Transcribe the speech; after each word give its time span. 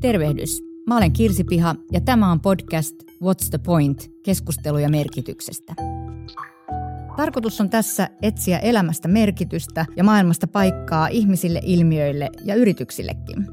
Tervehdys. 0.00 0.62
Mä 0.86 0.96
olen 0.96 1.12
Kirsi 1.12 1.44
Piha 1.44 1.74
ja 1.92 2.00
tämä 2.00 2.32
on 2.32 2.40
podcast 2.40 2.94
What's 3.02 3.48
the 3.50 3.58
Point? 3.58 4.10
Keskusteluja 4.24 4.88
merkityksestä. 4.88 5.74
Tarkoitus 7.16 7.60
on 7.60 7.70
tässä 7.70 8.08
etsiä 8.22 8.58
elämästä 8.58 9.08
merkitystä 9.08 9.86
ja 9.96 10.04
maailmasta 10.04 10.46
paikkaa 10.46 11.08
ihmisille, 11.08 11.60
ilmiöille 11.64 12.30
ja 12.44 12.54
yrityksillekin. 12.54 13.46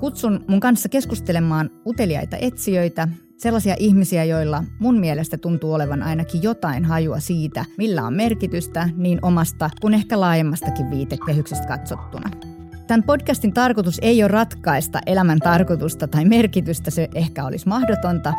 Kutsun 0.00 0.44
mun 0.48 0.60
kanssa 0.60 0.88
keskustelemaan 0.88 1.70
uteliaita 1.86 2.36
etsijöitä, 2.36 3.08
sellaisia 3.36 3.76
ihmisiä, 3.78 4.24
joilla 4.24 4.64
mun 4.78 5.00
mielestä 5.00 5.38
tuntuu 5.38 5.72
olevan 5.72 6.02
ainakin 6.02 6.42
jotain 6.42 6.84
hajua 6.84 7.20
siitä, 7.20 7.64
millä 7.78 8.06
on 8.06 8.14
merkitystä 8.14 8.88
niin 8.96 9.18
omasta 9.22 9.70
kuin 9.80 9.94
ehkä 9.94 10.20
laajemmastakin 10.20 10.90
viitekehyksestä 10.90 11.66
katsottuna. 11.66 12.51
Tämän 12.86 13.02
podcastin 13.02 13.52
tarkoitus 13.52 13.98
ei 14.02 14.22
ole 14.22 14.28
ratkaista 14.28 15.00
elämän 15.06 15.38
tarkoitusta 15.38 16.08
tai 16.08 16.24
merkitystä, 16.24 16.90
se 16.90 17.08
ehkä 17.14 17.44
olisi 17.44 17.68
mahdotonta. 17.68 18.34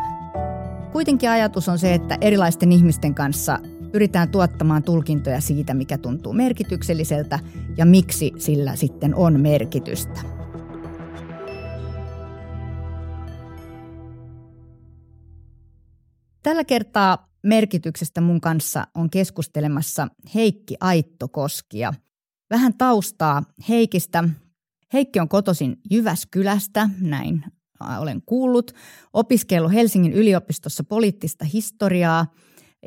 Kuitenkin 0.92 1.30
ajatus 1.30 1.68
on 1.68 1.78
se, 1.78 1.94
että 1.94 2.18
erilaisten 2.20 2.72
ihmisten 2.72 3.14
kanssa 3.14 3.58
pyritään 3.92 4.28
tuottamaan 4.28 4.82
tulkintoja 4.82 5.40
siitä, 5.40 5.74
mikä 5.74 5.98
tuntuu 5.98 6.32
merkitykselliseltä 6.32 7.38
ja 7.76 7.86
miksi 7.86 8.32
sillä 8.38 8.76
sitten 8.76 9.14
on 9.14 9.40
merkitystä. 9.40 10.20
Tällä 16.42 16.64
kertaa 16.64 17.30
merkityksestä 17.42 18.20
mun 18.20 18.40
kanssa 18.40 18.86
on 18.94 19.10
keskustelemassa 19.10 20.08
Heikki 20.34 20.76
Aittokoski 20.80 21.78
ja 21.78 21.92
vähän 22.50 22.74
taustaa 22.78 23.42
Heikistä. 23.68 24.24
Heikki 24.92 25.20
on 25.20 25.28
kotoisin 25.28 25.76
Jyväskylästä, 25.90 26.90
näin 27.00 27.44
olen 27.98 28.22
kuullut. 28.26 28.72
Opiskellut 29.12 29.72
Helsingin 29.72 30.12
yliopistossa 30.12 30.84
poliittista 30.84 31.44
historiaa, 31.44 32.26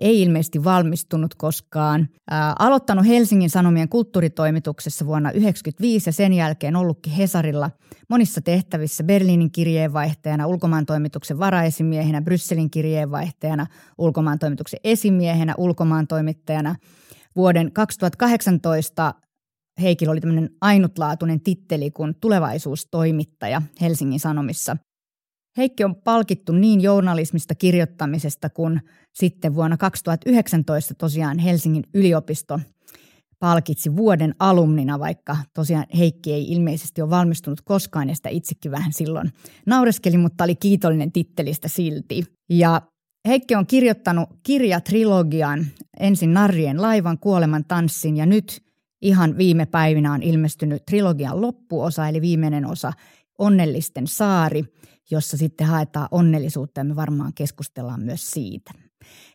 ei 0.02 0.22
ilmeisesti 0.22 0.64
valmistunut 0.64 1.36
koskaan. 1.36 2.10
Ää, 2.30 2.56
aloittanut 2.60 3.08
Helsingin 3.08 3.50
Sanomien 3.50 3.90
kulttuuritoimituksessa 3.90 5.06
vuonna 5.06 5.30
1995 5.30 6.10
ja 6.10 6.14
sen 6.14 6.34
jälkeen 6.34 6.76
ollutkin 6.76 7.14
Hesarilla 7.14 7.72
monissa 8.10 8.42
tehtävissä 8.42 9.04
Berliinin 9.04 9.52
kirjeenvaihtajana, 9.52 10.48
ulkomaantoimituksen 10.48 11.40
varaesimiehenä, 11.40 12.22
Brysselin 12.22 12.70
kirjeenvaihtajana, 12.70 13.68
ulkomaantoimituksen 13.98 14.80
esimiehenä, 14.84 15.54
ulkomaantoimittajana. 15.58 16.76
Vuoden 17.36 17.72
2018 17.72 19.14
Heikillä 19.82 20.12
oli 20.12 20.22
tämmöinen 20.22 20.50
ainutlaatuinen 20.62 21.42
titteli 21.42 21.92
kuin 21.92 22.16
tulevaisuustoimittaja 22.22 23.62
Helsingin 23.82 24.20
Sanomissa. 24.20 24.78
Heikki 25.58 25.84
on 25.84 25.96
palkittu 25.96 26.52
niin 26.52 26.82
journalismista 26.82 27.56
kirjoittamisesta 27.56 28.50
kuin 28.50 28.82
sitten 29.14 29.56
vuonna 29.56 29.78
2019 29.78 30.94
tosiaan 30.94 31.40
Helsingin 31.40 31.84
yliopisto 31.94 32.60
palkitsi 33.40 33.96
vuoden 33.96 34.36
alumnina, 34.40 35.00
vaikka 35.00 35.38
tosiaan 35.54 35.86
Heikki 35.98 36.34
ei 36.34 36.52
ilmeisesti 36.52 37.02
ole 37.02 37.10
valmistunut 37.10 37.62
koskaan 37.62 38.10
ja 38.10 38.16
sitä 38.16 38.30
itsekin 38.30 38.72
vähän 38.72 38.94
silloin 38.94 39.32
naureskeli, 39.66 40.18
mutta 40.18 40.44
oli 40.44 40.56
kiitollinen 40.56 41.12
tittelistä 41.12 41.68
silti. 41.68 42.24
Ja 42.50 42.82
Heikki 43.28 43.56
on 43.56 43.68
kirjoittanut 43.68 44.30
kirjatrilogian 44.44 45.66
ensin 46.00 46.34
Narrien 46.34 46.82
laivan 46.82 47.18
kuoleman 47.20 47.66
tanssin 47.66 48.18
ja 48.18 48.26
nyt 48.26 48.67
ihan 49.02 49.38
viime 49.38 49.66
päivinä 49.66 50.14
on 50.14 50.24
ilmestynyt 50.24 50.86
trilogian 50.86 51.42
loppuosa, 51.42 52.08
eli 52.08 52.22
viimeinen 52.22 52.66
osa 52.66 52.94
Onnellisten 53.38 54.08
saari, 54.08 54.64
jossa 55.12 55.38
sitten 55.38 55.68
haetaan 55.68 56.08
onnellisuutta 56.12 56.80
ja 56.80 56.84
me 56.84 56.96
varmaan 56.96 57.34
keskustellaan 57.34 58.02
myös 58.02 58.28
siitä. 58.28 58.72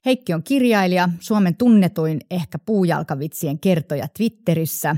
Heikki 0.05 0.35
on 0.35 0.43
kirjailija, 0.43 1.09
Suomen 1.21 1.57
tunnetuin 1.57 2.21
ehkä 2.31 2.59
puujalkavitsien 2.59 3.59
kertoja 3.59 4.09
Twitterissä. 4.17 4.97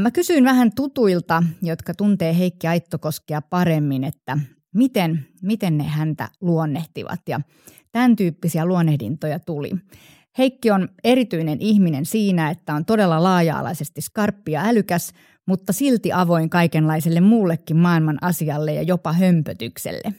Mä 0.00 0.10
kysyin 0.10 0.44
vähän 0.44 0.74
tutuilta, 0.74 1.42
jotka 1.62 1.94
tuntee 1.94 2.38
Heikki 2.38 2.66
Aittokoskea 2.66 3.42
paremmin, 3.42 4.04
että 4.04 4.38
miten, 4.74 5.26
miten 5.42 5.78
ne 5.78 5.84
häntä 5.84 6.28
luonnehtivat 6.40 7.20
ja 7.28 7.40
tämän 7.92 8.16
tyyppisiä 8.16 8.66
luonnehdintoja 8.66 9.38
tuli. 9.38 9.70
Heikki 10.38 10.70
on 10.70 10.88
erityinen 11.04 11.58
ihminen 11.60 12.06
siinä, 12.06 12.50
että 12.50 12.74
on 12.74 12.84
todella 12.84 13.22
laaja-alaisesti 13.22 14.00
skarppi 14.00 14.52
ja 14.52 14.64
älykäs, 14.64 15.12
mutta 15.46 15.72
silti 15.72 16.12
avoin 16.12 16.50
kaikenlaiselle 16.50 17.20
muullekin 17.20 17.76
maailman 17.76 18.18
asialle 18.22 18.74
ja 18.74 18.82
jopa 18.82 19.12
hömpötykselle. 19.12 20.14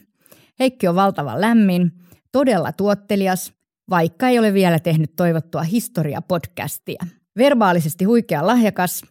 Heikki 0.60 0.88
on 0.88 0.94
valtavan 0.94 1.40
lämmin, 1.40 1.92
todella 2.32 2.72
tuottelias, 2.72 3.52
vaikka 3.90 4.28
ei 4.28 4.38
ole 4.38 4.54
vielä 4.54 4.78
tehnyt 4.78 5.16
toivottua 5.16 5.62
historia-podcastia. 5.62 7.06
Verbaalisesti 7.36 8.04
huikea 8.04 8.46
lahjakas, 8.46 9.02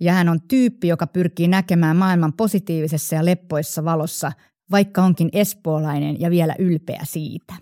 ja 0.00 0.12
hän 0.12 0.28
on 0.28 0.38
tyyppi, 0.48 0.88
joka 0.88 1.06
pyrkii 1.06 1.48
näkemään 1.48 1.96
maailman 1.96 2.32
positiivisessa 2.32 3.16
ja 3.16 3.24
leppoissa 3.24 3.84
valossa, 3.84 4.32
vaikka 4.70 5.02
onkin 5.02 5.28
espoolainen 5.32 6.20
ja 6.20 6.30
vielä 6.30 6.54
ylpeä 6.58 7.00
siitä. 7.04 7.54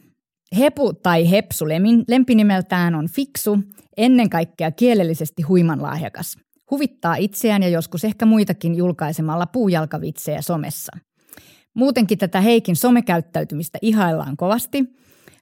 Hepu 0.59 0.93
tai 0.93 1.31
Hepsu 1.31 1.65
lempinimeltään 2.09 2.95
on 2.95 3.09
fiksu, 3.09 3.59
ennen 3.97 4.31
kaikkea 4.31 4.71
kielellisesti 4.71 5.43
huimanlahjakas. 5.43 6.39
Huvittaa 6.71 7.15
itseään 7.15 7.63
ja 7.63 7.69
joskus 7.69 8.05
ehkä 8.05 8.27
muitakin 8.27 8.75
julkaisemalla 8.75 9.47
puujalkavitsejä 9.47 10.43
somessa. 10.43 10.97
Muutenkin 11.75 12.19
tätä 12.19 12.41
Heikin 12.41 12.77
somekäyttäytymistä 12.77 13.79
ihaillaan 13.83 14.37
kovasti. 14.37 14.85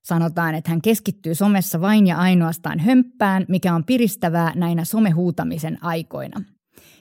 Sanotaan, 0.03 0.55
että 0.55 0.71
hän 0.71 0.83
keskittyy 0.83 1.35
somessa 1.35 1.81
vain 1.81 2.07
ja 2.07 2.19
ainoastaan 2.19 2.79
hömppään, 2.79 3.45
mikä 3.49 3.75
on 3.75 3.85
piristävää 3.85 4.53
näinä 4.55 4.85
somehuutamisen 4.85 5.85
aikoina. 5.85 6.43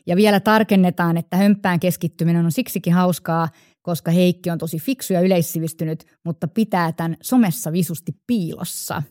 Ja 0.07 0.15
vielä 0.15 0.39
tarkennetaan, 0.39 1.17
että 1.17 1.37
hömppään 1.37 1.79
keskittyminen 1.79 2.45
on 2.45 2.51
siksikin 2.51 2.93
hauskaa, 2.93 3.49
koska 3.87 4.11
Heikki 4.11 4.49
on 4.49 4.57
tosi 4.57 4.79
fiksu 4.79 5.13
ja 5.13 5.21
yleissivistynyt, 5.21 6.05
mutta 6.25 6.47
pitää 6.47 6.91
tämän 6.91 7.17
somessa 7.21 7.71
visusti 7.71 8.11
piilossa. 8.27 9.03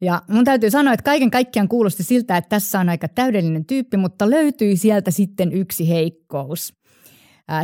Ja 0.00 0.22
mun 0.28 0.44
täytyy 0.44 0.70
sanoa, 0.70 0.92
että 0.92 1.04
kaiken 1.04 1.30
kaikkiaan 1.30 1.68
kuulosti 1.68 2.02
siltä, 2.02 2.36
että 2.36 2.48
tässä 2.48 2.80
on 2.80 2.88
aika 2.88 3.08
täydellinen 3.08 3.64
tyyppi, 3.64 3.96
mutta 3.96 4.30
löytyi 4.30 4.76
sieltä 4.76 5.10
sitten 5.10 5.52
yksi 5.52 5.88
heikkous. 5.88 6.74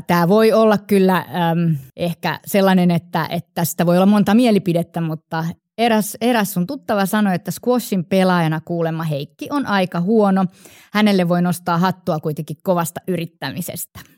Tämä 0.07 0.29
voi 0.29 0.53
olla 0.53 0.79
kyllä 0.79 1.17
äm, 1.17 1.77
ehkä 1.97 2.41
sellainen, 2.47 2.91
että, 2.91 3.27
että 3.31 3.51
tästä 3.55 3.87
voi 3.87 3.97
olla 3.97 4.07
monta 4.07 4.35
mielipidettä, 4.35 5.01
mutta 5.01 5.45
eräs, 5.79 6.17
eräs 6.21 6.53
sun 6.53 6.67
tuttava 6.67 7.07
sanoi, 7.07 7.35
että 7.35 7.51
squashin 7.51 8.05
pelaajana 8.05 8.61
kuulemma 8.61 9.03
Heikki 9.03 9.47
on 9.51 9.67
aika 9.67 10.01
huono. 10.01 10.45
Hänelle 10.93 11.29
voi 11.29 11.43
nostaa 11.43 11.79
hattua 11.79 12.21
kuitenkin 12.21 12.57
kovasta 12.63 13.01
yrittämisestä. 13.09 14.18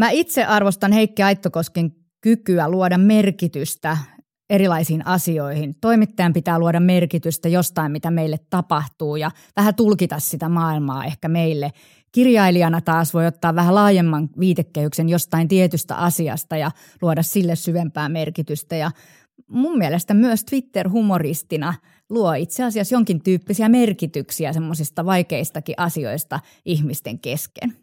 Mä 0.00 0.10
itse 0.10 0.44
arvostan 0.44 0.92
Heikki 0.92 1.22
Aittokosken 1.22 1.92
kykyä 2.20 2.68
luoda 2.68 2.98
merkitystä 2.98 3.96
erilaisiin 4.50 5.06
asioihin. 5.06 5.74
Toimittajan 5.80 6.32
pitää 6.32 6.58
luoda 6.58 6.80
merkitystä 6.80 7.48
jostain, 7.48 7.92
mitä 7.92 8.10
meille 8.10 8.36
tapahtuu 8.50 9.16
ja 9.16 9.30
vähän 9.56 9.74
tulkita 9.74 10.18
sitä 10.18 10.48
maailmaa 10.48 11.04
ehkä 11.04 11.28
meille. 11.28 11.72
Kirjailijana 12.12 12.80
taas 12.80 13.14
voi 13.14 13.26
ottaa 13.26 13.54
vähän 13.54 13.74
laajemman 13.74 14.28
viitekehyksen 14.38 15.08
jostain 15.08 15.48
tietystä 15.48 15.96
asiasta 15.96 16.56
ja 16.56 16.70
luoda 17.02 17.22
sille 17.22 17.56
syvempää 17.56 18.08
merkitystä. 18.08 18.76
Ja 18.76 18.90
mun 19.48 19.78
mielestä 19.78 20.14
myös 20.14 20.44
Twitter-humoristina 20.44 21.74
luo 22.10 22.32
itse 22.32 22.64
asiassa 22.64 22.94
jonkin 22.94 23.22
tyyppisiä 23.22 23.68
merkityksiä 23.68 24.52
semmoisista 24.52 25.04
vaikeistakin 25.04 25.74
asioista 25.78 26.40
ihmisten 26.64 27.18
kesken. 27.18 27.76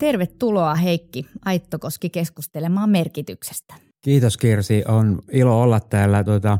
Tervetuloa 0.00 0.74
Heikki 0.74 1.26
Aittokoski 1.44 2.10
keskustelemaan 2.10 2.90
merkityksestä. 2.90 3.74
Kiitos 4.02 4.36
Kirsi, 4.36 4.84
on 4.88 5.18
ilo 5.32 5.62
olla 5.62 5.80
täällä. 5.80 6.24
Tuota, 6.24 6.58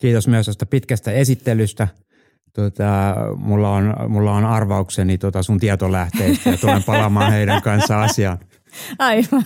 kiitos 0.00 0.28
myös 0.28 0.46
tästä 0.46 0.66
pitkästä 0.66 1.12
esittelystä. 1.12 1.88
Tuota, 2.54 2.84
mulla, 3.36 3.70
on, 3.70 3.94
mulla 4.08 4.32
on 4.32 4.44
arvaukseni 4.44 5.18
tuota 5.18 5.42
sun 5.42 5.60
tietolähteistä 5.60 6.50
ja 6.50 6.58
tulen 6.58 6.82
palaamaan 6.82 7.32
heidän 7.32 7.62
kanssa 7.62 8.02
asiaan. 8.02 8.38
Aivan. 8.98 9.44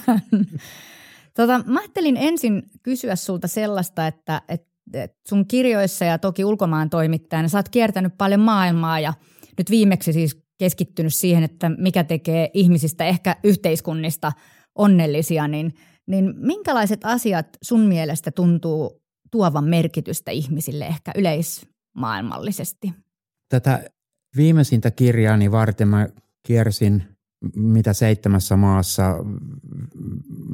Tota, 1.34 1.64
mä 1.67 1.81
ajattelin 1.81 2.17
ensin 2.17 2.62
kysyä 2.82 3.17
sulta 3.17 3.49
sellaista, 3.49 4.06
että, 4.06 4.43
että 4.49 5.19
sun 5.29 5.46
kirjoissa 5.46 6.05
ja 6.05 6.19
toki 6.19 6.44
ulkomaan 6.44 6.90
toimittajana 6.90 7.49
sä 7.49 7.58
oot 7.58 7.69
kiertänyt 7.69 8.19
paljon 8.19 8.40
maailmaa 8.40 9.00
ja 9.00 9.14
nyt 9.58 9.70
viimeksi 9.70 10.12
siis 10.12 10.42
keskittynyt 10.62 11.14
siihen, 11.14 11.43
että 11.43 11.69
mikä 11.69 12.05
tekee 12.05 12.50
ihmisistä 12.55 13.05
ehkä 13.05 13.37
yhteiskunnista 13.44 14.32
onnellisia, 14.75 15.49
niin, 15.49 15.75
niin 16.06 16.35
minkälaiset 16.37 17.00
asiat 17.05 17.47
sun 17.62 17.81
mielestä 17.81 18.31
tuntuu 18.31 19.03
tuovan 19.31 19.64
merkitystä 19.64 20.31
ihmisille 20.31 20.87
ehkä 20.87 21.12
yleismaailmallisesti? 21.17 22.93
Tätä 23.49 23.85
viimeisintä 24.37 24.91
kirjaani 24.91 25.50
varten 25.50 25.88
mä 25.88 26.09
kiersin 26.47 27.03
mitä 27.56 27.93
seitsemässä 27.93 28.56
maassa, 28.56 29.17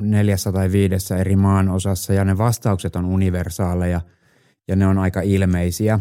neljässä 0.00 0.52
tai 0.52 0.72
viidessä 0.72 1.16
eri 1.16 1.36
maan 1.36 1.68
osassa 1.68 2.12
ja 2.12 2.24
ne 2.24 2.38
vastaukset 2.38 2.96
on 2.96 3.04
universaaleja 3.04 4.00
ja 4.68 4.76
ne 4.76 4.86
on 4.86 4.98
aika 4.98 5.20
ilmeisiä. 5.20 6.00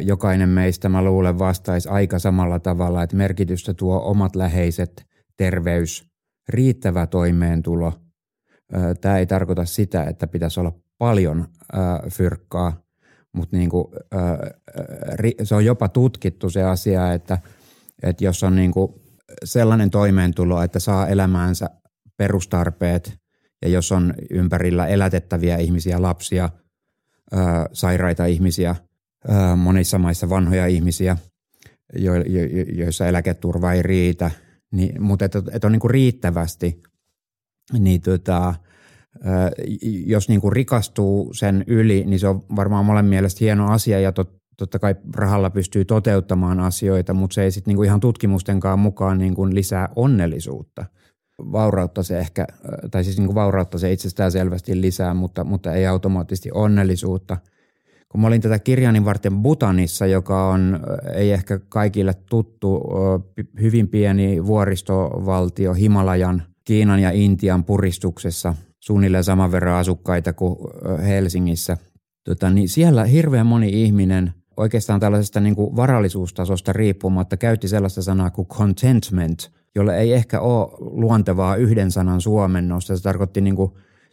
Jokainen 0.00 0.48
meistä, 0.48 0.88
mä 0.88 1.02
luulen, 1.02 1.38
vastaisi 1.38 1.88
aika 1.88 2.18
samalla 2.18 2.58
tavalla, 2.58 3.02
että 3.02 3.16
merkitystä 3.16 3.74
tuo 3.74 4.00
omat 4.04 4.36
läheiset, 4.36 5.06
terveys, 5.36 6.08
riittävä 6.48 7.06
toimeentulo. 7.06 7.92
Tämä 9.00 9.18
ei 9.18 9.26
tarkoita 9.26 9.64
sitä, 9.64 10.04
että 10.04 10.26
pitäisi 10.26 10.60
olla 10.60 10.72
paljon 10.98 11.48
fyrkkaa, 12.10 12.82
mutta 13.32 13.56
niin 13.56 13.70
kuin, 13.70 13.84
se 15.42 15.54
on 15.54 15.64
jopa 15.64 15.88
tutkittu 15.88 16.50
se 16.50 16.62
asia, 16.62 17.12
että, 17.12 17.38
että 18.02 18.24
jos 18.24 18.42
on 18.42 18.56
niin 18.56 18.70
kuin 18.70 18.92
sellainen 19.44 19.90
toimeentulo, 19.90 20.62
että 20.62 20.78
saa 20.80 21.08
elämäänsä 21.08 21.70
perustarpeet 22.16 23.18
ja 23.62 23.68
jos 23.68 23.92
on 23.92 24.14
ympärillä 24.30 24.86
elätettäviä 24.86 25.56
ihmisiä, 25.56 26.02
lapsia, 26.02 26.48
sairaita 27.72 28.24
ihmisiä, 28.24 28.76
monissa 29.56 29.98
maissa 29.98 30.28
vanhoja 30.28 30.66
ihmisiä, 30.66 31.16
joissa 32.76 33.06
eläketurva 33.06 33.72
ei 33.72 33.82
riitä, 33.82 34.30
niin, 34.72 35.02
mutta 35.02 35.24
että, 35.24 35.42
että 35.52 35.66
on 35.68 35.72
niin 35.72 35.80
kuin 35.80 35.90
riittävästi, 35.90 36.82
niin 37.78 38.00
tota, 38.00 38.54
jos 40.06 40.28
niin 40.28 40.40
kuin 40.40 40.52
rikastuu 40.52 41.34
sen 41.34 41.64
yli, 41.66 42.04
niin 42.06 42.20
se 42.20 42.28
on 42.28 42.42
varmaan 42.56 42.84
molemmin 42.84 43.10
mielestä 43.10 43.38
hieno 43.40 43.72
asia 43.72 44.00
ja 44.00 44.12
tot, 44.12 44.36
totta 44.56 44.78
kai 44.78 44.94
rahalla 45.14 45.50
pystyy 45.50 45.84
toteuttamaan 45.84 46.60
asioita, 46.60 47.14
mutta 47.14 47.34
se 47.34 47.42
ei 47.42 47.50
sitten 47.50 47.70
niinku 47.70 47.82
ihan 47.82 48.00
tutkimustenkaan 48.00 48.78
mukaan 48.78 49.18
niinku 49.18 49.54
lisää 49.54 49.88
onnellisuutta. 49.96 50.86
Vaurautta 51.52 52.02
se 52.02 52.18
ehkä, 52.18 52.46
tai 52.90 53.04
siis 53.04 53.18
niinku 53.18 53.34
vaurautta 53.34 53.78
se 53.78 53.92
itsestään 53.92 54.32
selvästi 54.32 54.80
lisää, 54.80 55.14
mutta, 55.14 55.44
mutta 55.44 55.72
ei 55.72 55.86
automaattisesti 55.86 56.50
onnellisuutta. 56.54 57.36
Kun 58.14 58.20
mä 58.20 58.26
olin 58.26 58.40
tätä 58.40 58.58
kirjani 58.58 59.04
varten 59.04 59.42
Butanissa, 59.42 60.06
joka 60.06 60.48
on, 60.48 60.80
ei 61.14 61.32
ehkä 61.32 61.58
kaikille 61.68 62.14
tuttu, 62.14 62.82
hyvin 63.60 63.88
pieni 63.88 64.46
vuoristovaltio 64.46 65.74
Himalajan, 65.74 66.42
Kiinan 66.64 67.00
ja 67.00 67.10
Intian 67.10 67.64
puristuksessa, 67.64 68.54
suunnilleen 68.80 69.24
saman 69.24 69.52
verran 69.52 69.74
asukkaita 69.74 70.32
kuin 70.32 70.56
Helsingissä. 71.06 71.76
Tota, 72.24 72.50
niin 72.50 72.68
siellä 72.68 73.04
hirveän 73.04 73.46
moni 73.46 73.82
ihminen– 73.82 74.32
oikeastaan 74.56 75.00
tällaisesta 75.00 75.40
niin 75.40 75.54
kuin 75.54 75.76
varallisuustasosta 75.76 76.72
riippumatta 76.72 77.36
käytti 77.36 77.68
sellaista 77.68 78.02
sanaa 78.02 78.30
kuin 78.30 78.48
contentment, 78.48 79.50
jolle 79.74 79.98
ei 79.98 80.12
ehkä 80.12 80.40
ole 80.40 80.68
luontevaa 80.80 81.56
yhden 81.56 81.90
sanan 81.90 82.20
suomennosta. 82.20 82.96
Se 82.96 83.02
tarkoitti 83.02 83.40
niin 83.40 83.56
kuin 83.56 83.72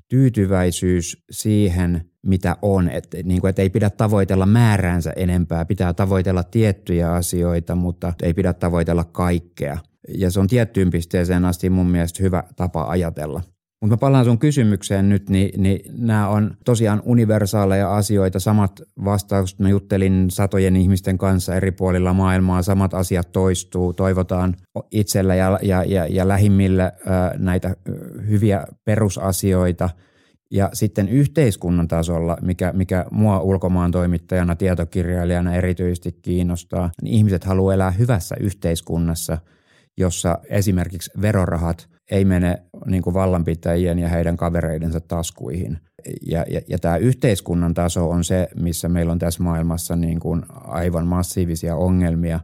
tyytyväisyys 0.10 1.24
siihen, 1.32 2.11
mitä 2.26 2.58
on. 2.62 2.90
Että 2.90 3.18
niin 3.24 3.42
kuin, 3.42 3.50
et 3.50 3.60
ei 3.60 3.70
pidä 3.70 3.90
tavoitella 3.90 4.46
määräänsä 4.46 5.14
enempää, 5.16 5.66
pitää 5.66 5.94
tavoitella 5.94 6.44
tiettyjä 6.44 7.14
asioita, 7.14 7.76
mutta 7.76 8.14
ei 8.24 8.34
pidä 8.34 8.54
tavoitella 8.54 9.04
kaikkea. 9.04 9.78
Ja 10.18 10.32
se 10.32 10.40
on 10.40 10.48
tiettyyn 10.48 10.90
pisteeseen 10.90 11.46
asti 11.46 11.70
mun 11.70 11.88
mielestä 11.88 12.24
hyvä 12.24 12.44
tapa 12.56 12.84
ajatella. 12.84 13.42
Mutta 13.82 13.94
mä 13.94 13.98
palaan 13.98 14.26
sun 14.26 14.40
kysymykseen 14.40 15.10
nyt, 15.10 15.30
niin, 15.30 15.64
niin 15.64 15.80
nämä 15.98 16.28
on 16.28 16.58
tosiaan 16.66 17.02
universaaleja 17.06 17.96
asioita, 17.96 18.40
samat 18.40 18.82
vastaukset. 19.06 19.60
Mä 19.60 19.70
juttelin 19.70 20.26
satojen 20.30 20.76
ihmisten 20.76 21.18
kanssa 21.18 21.56
eri 21.56 21.72
puolilla 21.72 22.14
maailmaa, 22.14 22.62
samat 22.62 22.94
asiat 22.94 23.32
toistuu, 23.32 23.94
toivotaan 23.94 24.56
itsellä 24.92 25.36
ja, 25.36 25.60
ja, 25.62 25.84
ja, 25.84 26.08
ja 26.10 26.28
lähimmille 26.28 26.84
ää, 26.84 27.36
näitä 27.38 27.76
hyviä 28.30 28.68
perusasioita. 28.86 29.90
Ja 30.52 30.70
sitten 30.74 31.10
yhteiskunnan 31.10 31.88
tasolla, 31.88 32.38
mikä, 32.42 32.74
mikä 32.74 33.06
mua 33.12 33.40
ulkomaan 33.40 33.92
toimittajana, 33.92 34.56
tietokirjailijana 34.56 35.56
erityisesti 35.56 36.12
kiinnostaa, 36.22 36.92
niin 37.02 37.14
ihmiset 37.14 37.44
haluaa 37.44 37.74
elää 37.74 37.92
hyvässä 37.92 38.36
yhteiskunnassa, 38.40 39.38
jossa 39.98 40.40
esimerkiksi 40.50 41.12
verorahat 41.22 41.90
ei 42.12 42.26
mene 42.26 42.64
niin 42.86 43.04
kuin 43.04 43.14
vallanpitäjien 43.14 44.00
ja 44.00 44.10
heidän 44.10 44.38
kavereidensa 44.38 45.02
taskuihin. 45.02 45.78
Ja, 46.28 46.46
ja, 46.50 46.62
ja 46.68 46.80
tämä 46.80 46.98
yhteiskunnan 46.98 47.74
taso 47.74 48.10
on 48.10 48.24
se, 48.24 48.48
missä 48.60 48.90
meillä 48.90 49.12
on 49.12 49.20
tässä 49.20 49.44
maailmassa 49.44 49.96
niin 49.96 50.20
kuin 50.20 50.42
aivan 50.50 51.08
massiivisia 51.08 51.76
ongelmia 51.76 52.40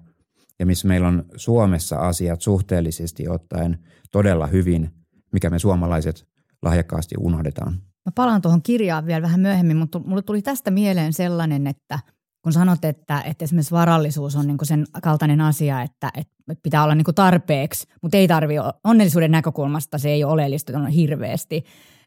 ja 0.60 0.66
missä 0.66 0.88
meillä 0.88 1.08
on 1.08 1.26
Suomessa 1.36 1.98
asiat 1.98 2.42
suhteellisesti 2.42 3.28
ottaen 3.28 3.78
todella 4.12 4.48
hyvin, 4.48 4.90
mikä 5.34 5.50
me 5.50 5.60
suomalaiset 5.60 6.28
lahjakkaasti 6.62 7.16
unohdetaan. 7.20 7.82
Mä 8.08 8.12
palaan 8.16 8.42
tuohon 8.42 8.62
kirjaan 8.62 9.06
vielä 9.06 9.22
vähän 9.22 9.40
myöhemmin, 9.40 9.78
mutta 9.78 10.00
mulle 10.00 10.22
tuli 10.22 10.42
tästä 10.42 10.72
mieleen 10.72 11.14
sellainen, 11.14 11.68
että– 11.68 12.00
kun 12.48 12.54
sanot, 12.54 12.86
että, 12.86 13.22
että 13.22 13.46
esimerkiksi 13.46 13.72
varallisuus 13.72 14.36
on 14.36 14.48
niin 14.48 14.58
sen 14.64 14.86
kaltainen 15.04 15.42
asia, 15.42 15.82
että, 15.82 16.12
että 16.18 16.34
pitää 16.64 16.84
olla 16.84 16.96
niin 16.96 17.16
tarpeeksi, 17.16 17.88
mutta 18.02 18.18
ei 18.18 18.28
tarvi 18.28 18.56
onnellisuuden 18.84 19.32
näkökulmasta, 19.32 19.98
se 19.98 20.10
ei 20.10 20.24
ole 20.24 20.34
oleellista 20.34 20.78
on 20.78 20.88
hirveästi, 20.88 21.64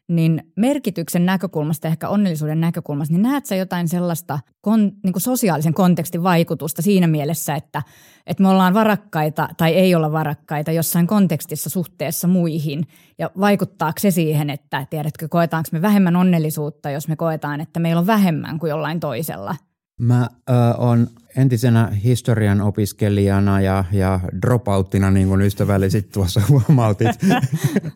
niin 0.07 0.43
merkityksen 0.55 1.25
näkökulmasta, 1.25 1.87
ehkä 1.87 2.09
onnellisuuden 2.09 2.61
näkökulmasta, 2.61 3.13
niin 3.13 3.21
näet 3.21 3.45
sä 3.45 3.55
jotain 3.55 3.87
sellaista 3.87 4.39
kon, 4.61 4.91
niin 5.03 5.13
sosiaalisen 5.17 5.73
kontekstin 5.73 6.23
vaikutusta 6.23 6.81
siinä 6.81 7.07
mielessä, 7.07 7.55
että, 7.55 7.83
että 8.27 8.43
me 8.43 8.49
ollaan 8.49 8.73
varakkaita 8.73 9.49
tai 9.57 9.73
ei 9.73 9.95
olla 9.95 10.11
varakkaita 10.11 10.71
jossain 10.71 11.07
kontekstissa 11.07 11.69
suhteessa 11.69 12.27
muihin? 12.27 12.87
Ja 13.17 13.31
vaikuttaako 13.39 13.99
se 13.99 14.11
siihen, 14.11 14.49
että 14.49 14.87
tiedätkö, 14.89 15.27
koetaanko 15.29 15.69
me 15.71 15.81
vähemmän 15.81 16.15
onnellisuutta, 16.15 16.89
jos 16.89 17.07
me 17.07 17.15
koetaan, 17.15 17.61
että 17.61 17.79
meillä 17.79 17.99
on 17.99 18.07
vähemmän 18.07 18.59
kuin 18.59 18.69
jollain 18.69 18.99
toisella– 18.99 19.55
Mä 20.01 20.29
oon 20.77 21.07
entisenä 21.35 21.87
historian 22.03 22.61
opiskelijana 22.61 23.61
ja, 23.61 23.83
ja 23.91 24.19
dropouttina, 24.41 25.11
niin 25.11 25.27
kuin 25.27 25.41
ystävällisesti 25.41 26.09
tuossa 26.13 26.41
huomautit. 26.49 27.07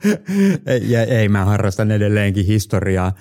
ja 0.87 1.03
ei, 1.03 1.29
mä 1.29 1.45
harrastan 1.45 1.91
edelleenkin 1.91 2.45
historiaa 2.45 3.11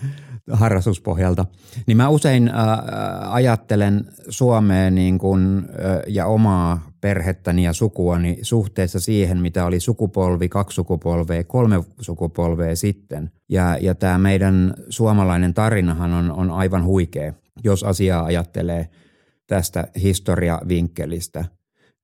harrastuspohjalta. 0.52 1.46
Niin 1.86 1.96
mä 1.96 2.08
usein 2.08 2.48
äh, 2.48 2.54
ajattelen 3.34 4.04
Suomea 4.28 4.90
niin 4.90 5.18
kuin, 5.18 5.58
äh, 5.58 6.02
ja 6.06 6.26
omaa 6.26 6.90
perhettäni 7.00 7.64
ja 7.64 7.72
sukuani 7.72 8.38
suhteessa 8.42 9.00
siihen, 9.00 9.38
mitä 9.38 9.64
oli 9.64 9.80
sukupolvi, 9.80 10.48
kaksi 10.48 10.74
sukupolvea, 10.74 11.44
kolme 11.44 11.84
sukupolvea 12.00 12.76
sitten. 12.76 13.30
Ja, 13.48 13.78
ja 13.80 13.94
tämä 13.94 14.18
meidän 14.18 14.74
suomalainen 14.88 15.54
tarinahan 15.54 16.12
on, 16.12 16.32
on 16.32 16.50
aivan 16.50 16.84
huikea 16.84 17.32
jos 17.64 17.84
asiaa 17.84 18.24
ajattelee 18.24 18.88
tästä 19.46 19.88
historiavinkkelistä. 20.02 21.44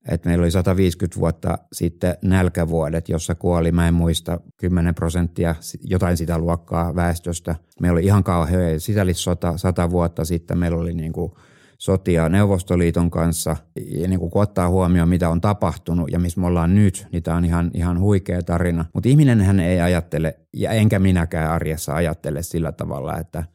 Että 0.09 0.29
meillä 0.29 0.43
oli 0.43 0.51
150 0.51 1.19
vuotta 1.19 1.57
sitten 1.73 2.15
nälkävuodet, 2.21 3.09
jossa 3.09 3.35
kuoli, 3.35 3.71
mä 3.71 3.87
en 3.87 3.93
muista, 3.93 4.39
10 4.57 4.95
prosenttia 4.95 5.55
jotain 5.83 6.17
sitä 6.17 6.37
luokkaa 6.37 6.95
väestöstä. 6.95 7.55
Meillä 7.81 7.95
oli 7.95 8.05
ihan 8.05 8.23
kauhean 8.23 8.79
sisällissota 8.79 9.57
100 9.57 9.91
vuotta 9.91 10.25
sitten. 10.25 10.57
Meillä 10.57 10.77
oli 10.77 10.93
niin 10.93 11.13
kuin 11.13 11.31
sotia 11.77 12.29
Neuvostoliiton 12.29 13.11
kanssa. 13.11 13.55
Ja 13.75 14.07
niin 14.07 14.19
kun 14.19 14.31
ottaa 14.33 14.69
huomioon, 14.69 15.09
mitä 15.09 15.29
on 15.29 15.41
tapahtunut 15.41 16.11
ja 16.11 16.19
missä 16.19 16.41
me 16.41 16.47
ollaan 16.47 16.75
nyt, 16.75 17.07
niin 17.11 17.23
tämä 17.23 17.37
on 17.37 17.45
ihan, 17.45 17.71
ihan 17.73 17.99
huikea 17.99 18.41
tarina. 18.41 18.85
Mutta 18.93 19.09
ihminen 19.09 19.59
ei 19.59 19.81
ajattele, 19.81 20.39
ja 20.53 20.71
enkä 20.71 20.99
minäkään 20.99 21.51
arjessa 21.51 21.95
ajattele 21.95 22.43
sillä 22.43 22.71
tavalla, 22.71 23.17
että– 23.17 23.43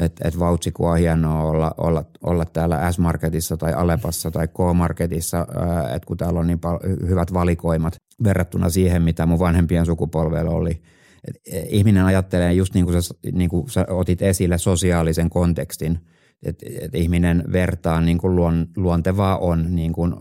että 0.00 0.28
et 0.28 0.38
vautsikua 0.38 0.90
on 0.90 0.98
hienoa 0.98 1.42
olla, 1.42 1.74
olla, 1.76 2.04
olla 2.22 2.44
täällä 2.44 2.92
S-Marketissa 2.92 3.56
tai 3.56 3.72
Alepassa 3.72 4.30
tai 4.30 4.48
K-Marketissa, 4.48 5.46
että 5.94 6.06
kun 6.06 6.16
täällä 6.16 6.40
on 6.40 6.46
niin 6.46 6.58
pal- 6.58 6.78
hyvät 7.08 7.32
valikoimat 7.32 7.96
verrattuna 8.24 8.70
siihen, 8.70 9.02
mitä 9.02 9.26
mun 9.26 9.38
vanhempien 9.38 9.86
sukupolvella 9.86 10.50
oli. 10.50 10.82
Et 11.28 11.36
e, 11.46 11.62
ihminen 11.68 12.04
ajattelee 12.04 12.52
just 12.52 12.74
niin 12.74 12.84
kuin, 12.84 13.02
sä, 13.02 13.14
niin 13.32 13.50
kuin 13.50 13.70
sä 13.70 13.86
otit 13.88 14.22
esille 14.22 14.58
sosiaalisen 14.58 15.30
kontekstin, 15.30 15.98
että 16.42 16.66
et 16.80 16.94
ihminen 16.94 17.44
vertaa 17.52 18.00
niin 18.00 18.18
kuin 18.18 18.36
luon, 18.36 18.66
luontevaa 18.76 19.38
on 19.38 19.74
niin 19.74 19.92
kuin, 19.92 20.12
ö, 20.12 20.18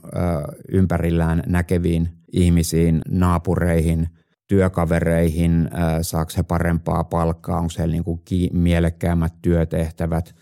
ympärillään 0.71 1.43
näkeviin 1.47 2.09
ihmisiin, 2.33 3.01
naapureihin– 3.09 4.07
työkavereihin, 4.51 5.70
saako 6.01 6.31
he 6.38 6.43
parempaa 6.43 7.03
palkkaa, 7.03 7.58
onko 7.58 7.74
heillä 7.77 7.91
niin 7.91 8.03
kuin 8.03 8.22
mielekkäämmät 8.53 9.34
työtehtävät. 9.41 10.36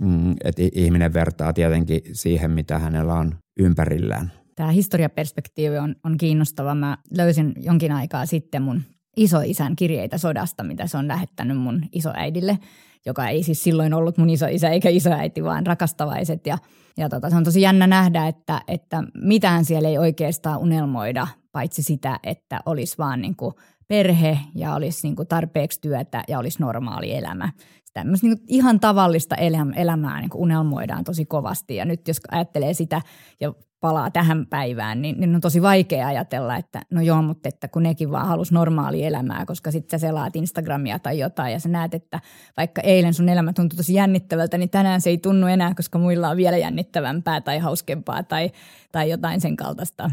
Mm, 0.00 0.32
että 0.44 0.62
ihminen 0.72 1.12
vertaa 1.12 1.52
tietenkin 1.52 2.00
siihen, 2.12 2.50
mitä 2.50 2.78
hänellä 2.78 3.14
on 3.14 3.34
ympärillään. 3.58 4.32
Tämä 4.56 4.70
historiaperspektiivi 4.70 5.78
on, 5.78 5.96
on 6.04 6.16
kiinnostava. 6.16 6.74
Mä 6.74 6.98
löysin 7.16 7.52
jonkin 7.56 7.92
aikaa 7.92 8.26
sitten 8.26 8.62
mun 8.62 8.82
isoisän 9.16 9.76
kirjeitä 9.76 10.18
sodasta, 10.18 10.64
mitä 10.64 10.86
se 10.86 10.98
on 10.98 11.08
lähettänyt 11.08 11.58
mun 11.58 11.82
isoäidille, 11.92 12.58
joka 13.06 13.28
ei 13.28 13.42
siis 13.42 13.62
silloin 13.62 13.94
ollut 13.94 14.18
mun 14.18 14.30
isoisä 14.30 14.68
eikä 14.68 14.88
isoäiti, 14.88 15.44
vaan 15.44 15.66
rakastavaiset. 15.66 16.46
Ja, 16.46 16.58
ja 16.96 17.08
tota, 17.08 17.30
se 17.30 17.36
on 17.36 17.44
tosi 17.44 17.60
jännä 17.60 17.86
nähdä, 17.86 18.26
että, 18.26 18.60
että 18.68 19.02
mitään 19.14 19.64
siellä 19.64 19.88
ei 19.88 19.98
oikeastaan 19.98 20.58
unelmoida, 20.58 21.26
paitsi 21.52 21.82
sitä, 21.82 22.20
että 22.22 22.60
olisi 22.66 22.98
vaan 22.98 23.22
niin 23.22 23.36
kuin 23.36 23.54
perhe 23.88 24.38
ja 24.54 24.74
olisi 24.74 25.06
niin 25.06 25.16
kuin 25.16 25.28
tarpeeksi 25.28 25.80
työtä 25.80 26.24
ja 26.28 26.38
olisi 26.38 26.60
normaali 26.60 27.14
elämä. 27.14 27.52
Tämmöistä 27.92 28.26
niin 28.26 28.38
ihan 28.48 28.80
tavallista 28.80 29.36
elämää 29.76 30.20
niin 30.20 30.30
kuin 30.30 30.42
unelmoidaan 30.42 31.04
tosi 31.04 31.24
kovasti 31.24 31.76
ja 31.76 31.84
nyt 31.84 32.08
jos 32.08 32.20
ajattelee 32.30 32.74
sitä 32.74 33.02
ja 33.40 33.54
palaa 33.80 34.10
tähän 34.10 34.46
päivään, 34.46 35.02
niin, 35.02 35.20
niin 35.20 35.34
on 35.34 35.40
tosi 35.40 35.62
vaikea 35.62 36.06
ajatella, 36.06 36.56
että 36.56 36.82
no 36.90 37.00
joo, 37.00 37.22
mutta 37.22 37.48
että 37.48 37.68
kun 37.68 37.82
nekin 37.82 38.10
vaan 38.10 38.26
halus 38.26 38.52
normaali 38.52 39.04
elämää, 39.04 39.46
koska 39.46 39.70
sitten 39.70 40.00
sä 40.00 40.06
selaat 40.06 40.36
Instagramia 40.36 40.98
tai 40.98 41.18
jotain 41.18 41.52
ja 41.52 41.60
sä 41.60 41.68
näet, 41.68 41.94
että 41.94 42.20
vaikka 42.56 42.80
eilen 42.80 43.14
sun 43.14 43.28
elämä 43.28 43.52
tuntui 43.52 43.76
tosi 43.76 43.94
jännittävältä, 43.94 44.58
niin 44.58 44.70
tänään 44.70 45.00
se 45.00 45.10
ei 45.10 45.18
tunnu 45.18 45.46
enää, 45.46 45.74
koska 45.74 45.98
muilla 45.98 46.28
on 46.28 46.36
vielä 46.36 46.56
jännittävämpää 46.56 47.40
tai 47.40 47.58
hauskempaa 47.58 48.22
tai, 48.22 48.50
tai 48.92 49.10
jotain 49.10 49.40
sen 49.40 49.56
kaltaista. 49.56 50.10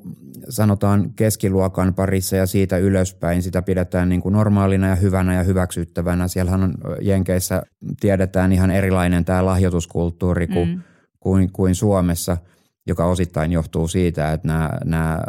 sanotaan 0.48 1.12
keskiluokan 1.16 1.94
parissa 1.94 2.36
ja 2.36 2.46
siitä 2.46 2.78
ylöspäin 2.78 3.42
sitä 3.42 3.62
pidetään 3.62 4.08
niin 4.08 4.20
kuin 4.20 4.32
normaalina 4.32 4.88
ja 4.88 4.94
hyvänä 4.94 5.34
ja 5.34 5.42
hyväksyttävänä. 5.42 6.28
Siellähän 6.28 6.62
on 6.62 6.74
Jenkeissä 7.00 7.62
tiedetään 8.00 8.52
ihan 8.52 8.70
erilainen 8.70 9.24
tämä 9.24 9.46
lahjoituskulttuuri 9.46 10.46
kuin, 10.46 10.68
mm. 10.68 10.82
kuin, 11.20 11.52
kuin 11.52 11.74
Suomessa– 11.74 12.36
joka 12.86 13.04
osittain 13.04 13.52
johtuu 13.52 13.88
siitä, 13.88 14.32
että 14.32 14.48
nämä, 14.48 14.70
nämä 14.84 15.12
äh, 15.12 15.20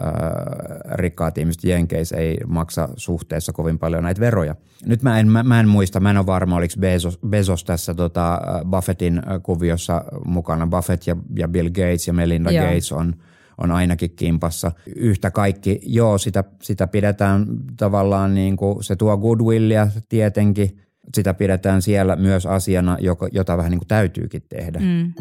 rikkaat 0.91 1.37
ihmiset 1.37 1.63
Jenkeissä 1.63 2.17
ei 2.17 2.37
maksa 2.47 2.89
suhteessa 2.95 3.53
kovin 3.53 3.79
paljon 3.79 4.03
näitä 4.03 4.21
veroja. 4.21 4.55
Nyt 4.85 5.03
mä 5.03 5.19
en, 5.19 5.27
mä, 5.27 5.43
mä 5.43 5.59
en 5.59 5.67
muista, 5.67 5.99
mä 5.99 6.09
en 6.09 6.17
ole 6.17 6.25
varma, 6.25 6.55
oliko 6.55 6.73
Bezos, 6.79 7.19
Bezos 7.27 7.63
tässä 7.63 7.93
tota, 7.93 8.33
äh, 8.33 8.71
Buffettin 8.71 9.17
äh, 9.17 9.23
kuviossa 9.43 10.03
mukana. 10.25 10.67
Buffett 10.67 11.07
ja, 11.07 11.15
ja 11.35 11.47
Bill 11.47 11.69
Gates 11.69 12.07
ja 12.07 12.13
Melinda 12.13 12.51
Joo. 12.51 12.65
Gates 12.65 12.91
on, 12.91 13.15
on 13.57 13.71
ainakin 13.71 14.11
kimpassa. 14.15 14.71
Yhtä 14.95 15.31
kaikki, 15.31 15.79
joo, 15.83 16.17
sitä, 16.17 16.43
sitä 16.61 16.87
pidetään 16.87 17.45
tavallaan 17.77 18.33
niin 18.33 18.57
kuin, 18.57 18.83
se 18.83 18.95
tuo 18.95 19.17
goodwillia 19.17 19.87
tietenkin. 20.09 20.77
Sitä 21.15 21.33
pidetään 21.33 21.81
siellä 21.81 22.15
myös 22.15 22.45
asiana, 22.45 22.97
jota 23.31 23.57
vähän 23.57 23.71
niin 23.71 23.79
kuin 23.79 23.87
täytyykin 23.87 24.43
tehdä. 24.49 24.79
Mm. 24.79 25.13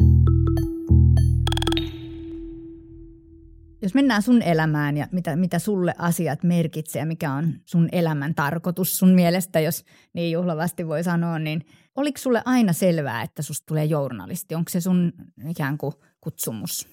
Jos 3.81 3.93
mennään 3.93 4.21
sun 4.21 4.41
elämään 4.41 4.97
ja 4.97 5.07
mitä, 5.11 5.35
mitä 5.35 5.59
sulle 5.59 5.93
asiat 5.97 6.43
merkitsee 6.43 7.05
mikä 7.05 7.33
on 7.33 7.53
sun 7.65 7.89
elämän 7.91 8.35
tarkoitus 8.35 8.97
sun 8.97 9.09
mielestä, 9.09 9.59
jos 9.59 9.85
niin 10.13 10.31
juhlavasti 10.31 10.87
voi 10.87 11.03
sanoa, 11.03 11.39
niin 11.39 11.65
oliko 11.95 12.17
sulle 12.17 12.41
aina 12.45 12.73
selvää, 12.73 13.21
että 13.21 13.41
susta 13.41 13.65
tulee 13.65 13.85
journalisti? 13.85 14.55
Onko 14.55 14.69
se 14.69 14.81
sun 14.81 15.13
ikään 15.49 15.77
kuin 15.77 15.93
kutsumus? 16.21 16.87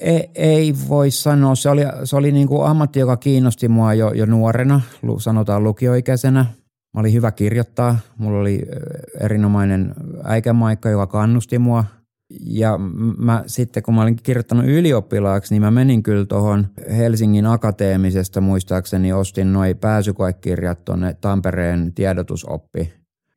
Ei, 0.00 0.30
ei 0.34 0.74
voi 0.88 1.10
sanoa. 1.10 1.54
Se 1.54 1.68
oli, 1.68 1.82
se 2.04 2.16
oli 2.16 2.32
niin 2.32 2.48
kuin 2.48 2.66
ammatti, 2.66 3.00
joka 3.00 3.16
kiinnosti 3.16 3.68
mua 3.68 3.94
jo, 3.94 4.12
jo 4.12 4.26
nuorena, 4.26 4.80
sanotaan 5.18 5.64
lukioikäisenä. 5.64 6.46
Mä 6.94 7.00
olin 7.00 7.12
hyvä 7.12 7.32
kirjoittaa. 7.32 7.98
Mulla 8.16 8.40
oli 8.40 8.62
erinomainen 9.20 9.94
äikämaikka, 10.24 10.90
joka 10.90 11.06
kannusti 11.06 11.58
mua– 11.58 11.84
ja 12.40 12.78
mä 13.18 13.44
sitten 13.46 13.82
kun 13.82 13.94
mä 13.94 14.02
olin 14.02 14.16
kirjoittanut 14.22 14.64
ylioppilaaksi, 14.66 15.54
niin 15.54 15.62
mä 15.62 15.70
menin 15.70 16.02
kyllä 16.02 16.26
tuohon 16.26 16.66
Helsingin 16.96 17.46
akateemisesta 17.46 18.40
muistaakseni 18.40 19.12
ostin 19.12 19.52
noin 19.52 19.78
pääsykoekirjat 19.78 20.84
tuonne 20.84 21.16
Tampereen 21.20 21.92
tiedotusoppi. 21.94 22.92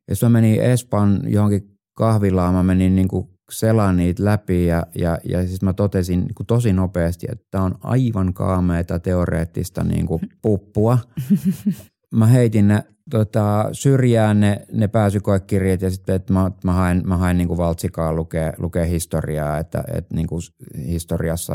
Ja 0.08 0.14
sitten 0.14 0.32
mä 0.32 0.40
menin 0.40 0.60
Espan 0.60 1.20
johonkin 1.26 1.76
kahvilaan, 1.96 2.54
mä 2.54 2.62
menin 2.62 2.96
niin 2.96 3.08
kuin 3.08 3.28
selaan 3.50 3.96
niitä 3.96 4.24
läpi 4.24 4.66
ja, 4.66 4.86
ja, 4.94 5.18
ja 5.24 5.46
siis 5.46 5.62
mä 5.62 5.72
totesin 5.72 6.20
niin 6.20 6.34
kuin 6.34 6.46
tosi 6.46 6.72
nopeasti, 6.72 7.26
että 7.32 7.44
tämä 7.50 7.64
on 7.64 7.74
aivan 7.82 8.34
kaameita 8.34 8.98
teoreettista 8.98 9.84
niin 9.84 10.06
kuin 10.06 10.20
puppua. 10.42 10.98
Mä 12.14 12.26
heitin 12.26 12.68
ne 12.68 12.84
tota, 13.10 13.68
syrjään 13.72 14.40
ne, 14.40 14.66
ne 14.72 14.88
pääsykoekirjat 14.88 15.82
ja 15.82 15.90
sitten 15.90 16.14
että 16.14 16.32
mä, 16.32 16.50
mä 16.64 16.72
haen, 16.72 17.02
mä 17.04 17.16
haen 17.16 17.38
niin 17.38 17.48
kuin 17.48 17.58
valtsikaa 17.58 18.12
lukea, 18.12 18.52
lukea 18.58 18.84
historiaa, 18.84 19.58
että, 19.58 19.84
että 19.94 20.14
niin 20.14 20.26
kuin 20.26 20.42
historiassa 20.86 21.54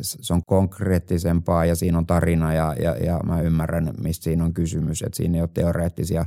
se 0.00 0.34
on 0.34 0.44
konkreettisempaa 0.46 1.64
ja 1.64 1.76
siinä 1.76 1.98
on 1.98 2.06
tarina 2.06 2.54
ja, 2.54 2.74
ja, 2.82 2.96
ja 2.96 3.20
mä 3.26 3.40
ymmärrän, 3.40 3.90
mistä 4.02 4.24
siinä 4.24 4.44
on 4.44 4.54
kysymys, 4.54 5.02
että 5.02 5.16
siinä 5.16 5.36
ei 5.38 5.42
ole 5.42 5.50
teoreettisia 5.54 6.24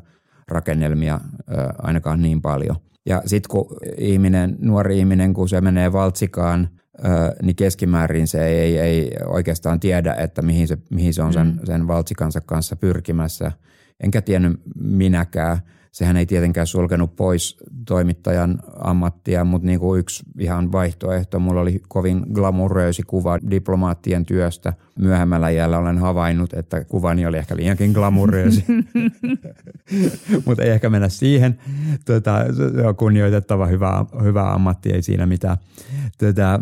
rakennelmia 0.47 1.13
äh, 1.13 1.65
ainakaan 1.77 2.21
niin 2.21 2.41
paljon. 2.41 2.75
Ja 3.05 3.21
sitten 3.25 3.49
kun 3.49 3.77
ihminen, 3.97 4.55
nuori 4.59 4.99
ihminen, 4.99 5.33
kun 5.33 5.49
se 5.49 5.61
menee 5.61 5.93
valtsikaan, 5.93 6.69
äh, 7.05 7.11
niin 7.41 7.55
keskimäärin 7.55 8.27
se 8.27 8.45
ei, 8.47 8.77
ei 8.77 9.11
oikeastaan 9.25 9.79
tiedä, 9.79 10.13
että 10.13 10.41
mihin 10.41 10.67
se, 10.67 10.77
mihin 10.89 11.13
se 11.13 11.23
on 11.23 11.33
sen, 11.33 11.47
mm. 11.47 11.59
sen 11.65 11.87
valtsikansa 11.87 12.41
kanssa 12.41 12.75
pyrkimässä– 12.75 13.51
enkä 14.03 14.21
tiennyt 14.21 14.61
minäkään. 14.81 15.59
Sehän 15.91 16.17
ei 16.17 16.25
tietenkään 16.25 16.67
sulkenut 16.67 17.15
pois 17.15 17.57
toimittajan 17.87 18.59
ammattia, 18.79 19.43
mutta 19.43 19.65
niin 19.65 19.79
kuin 19.79 19.99
yksi 19.99 20.23
ihan 20.39 20.71
vaihtoehto. 20.71 21.39
Mulla 21.39 21.61
oli 21.61 21.81
kovin 21.87 22.25
glamuröösi 22.33 23.03
kuva 23.03 23.39
diplomaattien 23.49 24.25
työstä. 24.25 24.73
Myöhemmällä 24.99 25.49
jäällä 25.49 25.77
olen 25.77 25.97
havainnut, 25.97 26.53
että 26.53 26.85
kuvani 26.85 27.25
oli 27.25 27.37
ehkä 27.37 27.55
liiankin 27.55 27.91
glamuröösi. 27.91 28.65
mutta 30.45 30.63
ei 30.63 30.69
ehkä 30.69 30.89
mennä 30.89 31.09
siihen. 31.09 31.59
Tota, 32.05 32.45
se 32.55 32.87
on 32.87 32.95
kunnioitettava 32.95 33.65
hyvä, 33.65 34.05
hyvä 34.23 34.53
ammatti, 34.53 34.91
ei 34.93 35.01
siinä 35.01 35.25
mitään. 35.25 35.57
Tota, 36.17 36.59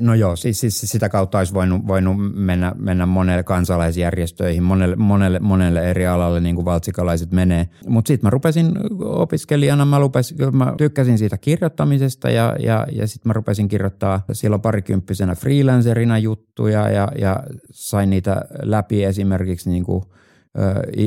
No 0.00 0.14
joo, 0.14 0.36
siis, 0.36 0.60
siis 0.60 0.80
sitä 0.80 1.08
kautta 1.08 1.38
olisi 1.38 1.54
voinut, 1.54 1.86
voinut 1.86 2.16
mennä, 2.34 2.72
mennä 2.78 3.06
monelle 3.06 3.42
kansalaisjärjestöihin, 3.42 4.62
monelle, 4.62 4.96
monelle, 4.96 5.38
monelle 5.38 5.90
eri 5.90 6.06
alalle, 6.06 6.40
niin 6.40 6.54
kuin 6.54 6.64
valtsikalaiset 6.64 7.32
menee. 7.32 7.68
Mutta 7.88 8.08
sitten 8.08 8.26
mä 8.26 8.30
rupesin 8.30 8.72
opiskelijana, 9.00 9.84
mä, 9.84 10.00
lupesin, 10.00 10.36
mä 10.52 10.74
tykkäsin 10.78 11.18
siitä 11.18 11.38
kirjoittamisesta 11.38 12.30
ja, 12.30 12.56
ja, 12.58 12.86
ja 12.92 13.06
sitten 13.06 13.30
mä 13.30 13.32
rupesin 13.32 13.68
kirjoittaa 13.68 14.24
silloin 14.32 14.62
parikymppisenä 14.62 15.34
freelancerina 15.34 16.18
juttuja 16.18 16.90
ja, 16.90 17.08
ja 17.18 17.42
sain 17.70 18.10
niitä 18.10 18.42
läpi 18.62 19.04
esimerkiksi 19.04 19.70
niin 19.70 19.84
kuin– 19.84 20.02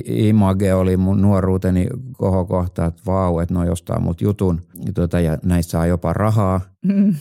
Image 0.06 0.74
oli 0.74 0.98
mun 0.98 1.22
nuoruuteni 1.22 1.88
kohokohta, 2.18 2.86
että 2.86 3.02
vau, 3.06 3.40
että 3.40 3.54
no 3.54 3.66
jostaa 3.66 4.00
mut 4.00 4.22
jutun. 4.22 4.62
Ja, 4.86 4.94
tuota, 4.94 5.20
ja 5.20 5.38
näissä 5.44 5.72
saa 5.72 5.86
jopa 5.86 6.14
rahaa, 6.14 6.62
mm. 6.86 7.16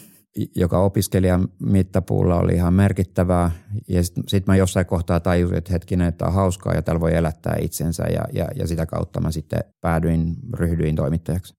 Joka 0.57 0.79
opiskelijan 0.79 1.49
mittapuulla 1.59 2.41
oli 2.41 2.55
ihan 2.55 2.75
merkittävää. 2.75 3.51
Ja 3.89 4.03
sitten 4.03 4.25
sit 4.29 4.47
mä 4.47 4.57
jossain 4.57 4.87
kohtaa 4.87 5.21
tajusin, 5.21 5.59
että 5.59 5.73
hetkinen, 5.73 6.09
että 6.09 6.27
on 6.27 6.33
hauskaa 6.33 6.75
ja 6.75 6.83
täällä 6.83 7.01
voi 7.01 7.15
elättää 7.15 7.57
itsensä. 7.61 8.03
Ja, 8.03 8.25
ja, 8.33 8.49
ja 8.55 8.67
sitä 8.67 8.87
kautta 8.87 9.21
mä 9.21 9.31
sitten 9.31 9.65
päädyin, 9.81 10.37
ryhdyin 10.55 10.97
toimittajaksi. 10.97 11.55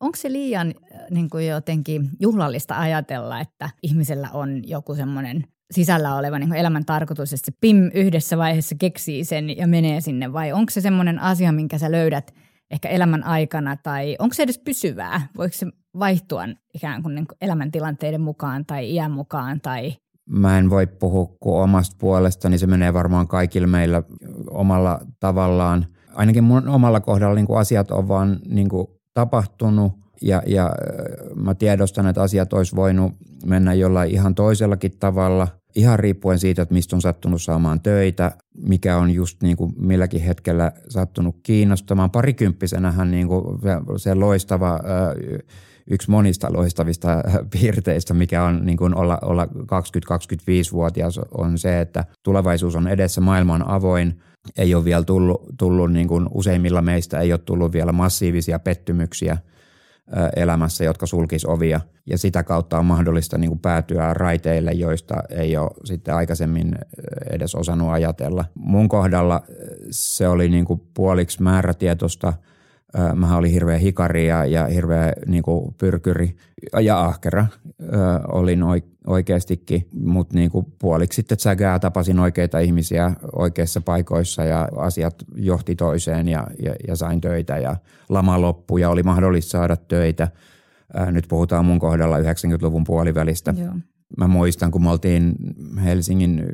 Onko 0.00 0.16
se 0.16 0.32
liian 0.32 0.74
niin 1.10 1.30
kuin 1.30 1.46
jotenkin 1.46 2.08
juhlallista 2.20 2.78
ajatella, 2.78 3.40
että 3.40 3.70
ihmisellä 3.82 4.30
on 4.32 4.68
joku 4.68 4.94
semmoinen 4.94 5.44
sisällä 5.70 6.16
oleva 6.16 6.38
niin 6.38 6.54
elämän 6.54 6.84
tarkoitus, 6.84 7.32
että 7.32 7.46
se 7.46 7.52
PIM 7.60 7.90
yhdessä 7.94 8.38
vaiheessa 8.38 8.74
keksii 8.78 9.24
sen 9.24 9.56
ja 9.56 9.66
menee 9.66 10.00
sinne, 10.00 10.32
vai 10.32 10.52
onko 10.52 10.70
se 10.70 10.80
semmoinen 10.80 11.18
asia, 11.18 11.52
minkä 11.52 11.78
sä 11.78 11.92
löydät 11.92 12.34
ehkä 12.70 12.88
elämän 12.88 13.24
aikana, 13.24 13.76
tai 13.76 14.16
onko 14.18 14.34
se 14.34 14.42
edes 14.42 14.58
pysyvää? 14.58 15.28
Voiko 15.36 15.56
se 15.56 15.66
vaihtua 15.98 16.42
ikään 16.74 17.02
kuin, 17.02 17.14
niin 17.14 17.26
kuin 17.26 17.38
elämäntilanteiden 17.40 18.20
mukaan 18.20 18.66
tai 18.66 18.90
iän 18.90 19.10
mukaan? 19.10 19.60
Tai... 19.60 19.92
Mä 20.28 20.58
en 20.58 20.70
voi 20.70 20.86
puhua 20.86 21.36
kuin 21.40 21.62
omasta 21.62 21.96
puolestani, 21.98 22.58
se 22.58 22.66
menee 22.66 22.92
varmaan 22.92 23.28
kaikille 23.28 23.66
meillä 23.66 24.02
omalla 24.50 25.00
tavallaan. 25.20 25.86
Ainakin 26.14 26.44
mun 26.44 26.68
omalla 26.68 27.00
kohdalla 27.00 27.34
niin 27.34 27.46
kuin 27.46 27.58
asiat 27.58 27.90
on 27.90 28.08
vaan 28.08 28.38
niin 28.48 28.68
kuin 28.68 28.86
tapahtunut 29.14 29.92
ja, 30.22 30.42
ja 30.46 30.72
mä 31.34 31.54
tiedostan, 31.54 32.06
että 32.06 32.22
asiat 32.22 32.52
olisi 32.52 32.76
voinut 32.76 33.12
mennä 33.46 33.74
jollain 33.74 34.10
ihan 34.10 34.34
toisellakin 34.34 34.92
tavalla, 35.00 35.48
ihan 35.74 35.98
riippuen 35.98 36.38
siitä, 36.38 36.62
että 36.62 36.74
mistä 36.74 36.96
on 36.96 37.02
sattunut 37.02 37.42
saamaan 37.42 37.80
töitä, 37.80 38.32
mikä 38.58 38.96
on 38.96 39.10
just 39.10 39.42
niin 39.42 39.56
kuin 39.56 39.72
milläkin 39.78 40.22
hetkellä 40.22 40.72
sattunut 40.88 41.36
kiinnostamaan. 41.42 42.10
Parikymppisenähän 42.10 43.10
niin 43.10 43.28
kuin 43.28 43.44
se 43.96 44.14
loistava, 44.14 44.80
yksi 45.90 46.10
monista 46.10 46.52
loistavista 46.52 47.22
piirteistä, 47.52 48.14
mikä 48.14 48.44
on 48.44 48.66
niin 48.66 48.78
kuin 48.78 48.94
olla, 48.94 49.18
olla 49.22 49.44
20-25-vuotias, 49.44 51.20
on 51.38 51.58
se, 51.58 51.80
että 51.80 52.04
tulevaisuus 52.22 52.76
on 52.76 52.88
edessä, 52.88 53.20
maailma 53.20 53.54
on 53.54 53.68
avoin, 53.68 54.20
ei 54.58 54.74
ole 54.74 54.84
vielä 54.84 55.04
tullut, 55.04 55.42
tullut 55.58 55.92
niin 55.92 56.08
kuin 56.08 56.26
useimmilla 56.34 56.82
meistä 56.82 57.20
ei 57.20 57.32
ole 57.32 57.40
tullut 57.44 57.72
vielä 57.72 57.92
massiivisia 57.92 58.58
pettymyksiä– 58.58 59.38
elämässä, 60.36 60.84
jotka 60.84 61.06
sulkis 61.06 61.46
ovia. 61.46 61.80
Ja 62.06 62.18
sitä 62.18 62.42
kautta 62.42 62.78
on 62.78 62.86
mahdollista 62.86 63.38
niin 63.38 63.50
kuin 63.50 63.60
päätyä 63.60 64.14
raiteille, 64.14 64.72
joista 64.72 65.14
ei 65.30 65.56
ole 65.56 65.70
sitten 65.84 66.14
aikaisemmin 66.14 66.74
edes 67.30 67.54
osannut 67.54 67.90
ajatella. 67.90 68.44
Mun 68.54 68.88
kohdalla 68.88 69.42
se 69.90 70.28
oli 70.28 70.48
niin 70.48 70.64
kuin 70.64 70.80
puoliksi 70.94 71.42
määrätietoista– 71.42 72.32
Mä 73.14 73.36
olin 73.36 73.52
hirveä 73.52 73.78
hikari 73.78 74.26
ja, 74.26 74.44
ja 74.44 74.66
hirveä 74.66 75.12
niin 75.26 75.42
kuin 75.42 75.74
pyrkyri 75.78 76.36
ja 76.80 77.00
ahkera 77.00 77.46
ö, 77.82 77.86
olin 78.28 78.60
oikeastikin, 79.06 79.88
mutta 80.00 80.34
niin 80.34 80.50
kuin 80.50 80.66
puoliksi 80.78 81.16
sitten 81.16 81.38
sägää 81.38 81.78
tapasin 81.78 82.18
oikeita 82.18 82.58
ihmisiä 82.58 83.12
oikeissa 83.32 83.80
paikoissa 83.80 84.44
ja 84.44 84.68
asiat 84.76 85.14
johti 85.34 85.74
toiseen 85.74 86.28
ja, 86.28 86.46
ja, 86.62 86.74
ja 86.88 86.96
sain 86.96 87.20
töitä 87.20 87.58
ja 87.58 87.76
lama 88.08 88.40
loppui 88.40 88.80
ja 88.80 88.90
oli 88.90 89.02
mahdollista 89.02 89.50
saada 89.50 89.76
töitä. 89.76 90.28
Nyt 91.10 91.24
puhutaan 91.28 91.64
mun 91.64 91.78
kohdalla 91.78 92.18
90-luvun 92.18 92.84
puolivälistä. 92.84 93.54
Joo. 93.56 93.74
Mä 94.18 94.26
muistan, 94.26 94.70
kun 94.70 94.82
me 94.82 94.90
oltiin 94.90 95.34
Helsingin 95.84 96.46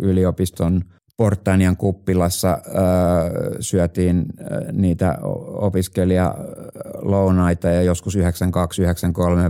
yliopiston– 0.00 0.80
Portanian 1.16 1.76
kuppilassa 1.76 2.50
äh, 2.50 2.60
syötiin 3.60 4.18
äh, 4.18 4.24
niitä 4.72 5.18
opiskelijalounaita 5.48 7.68
ja 7.68 7.82
joskus 7.82 8.16
92-93 8.16 8.20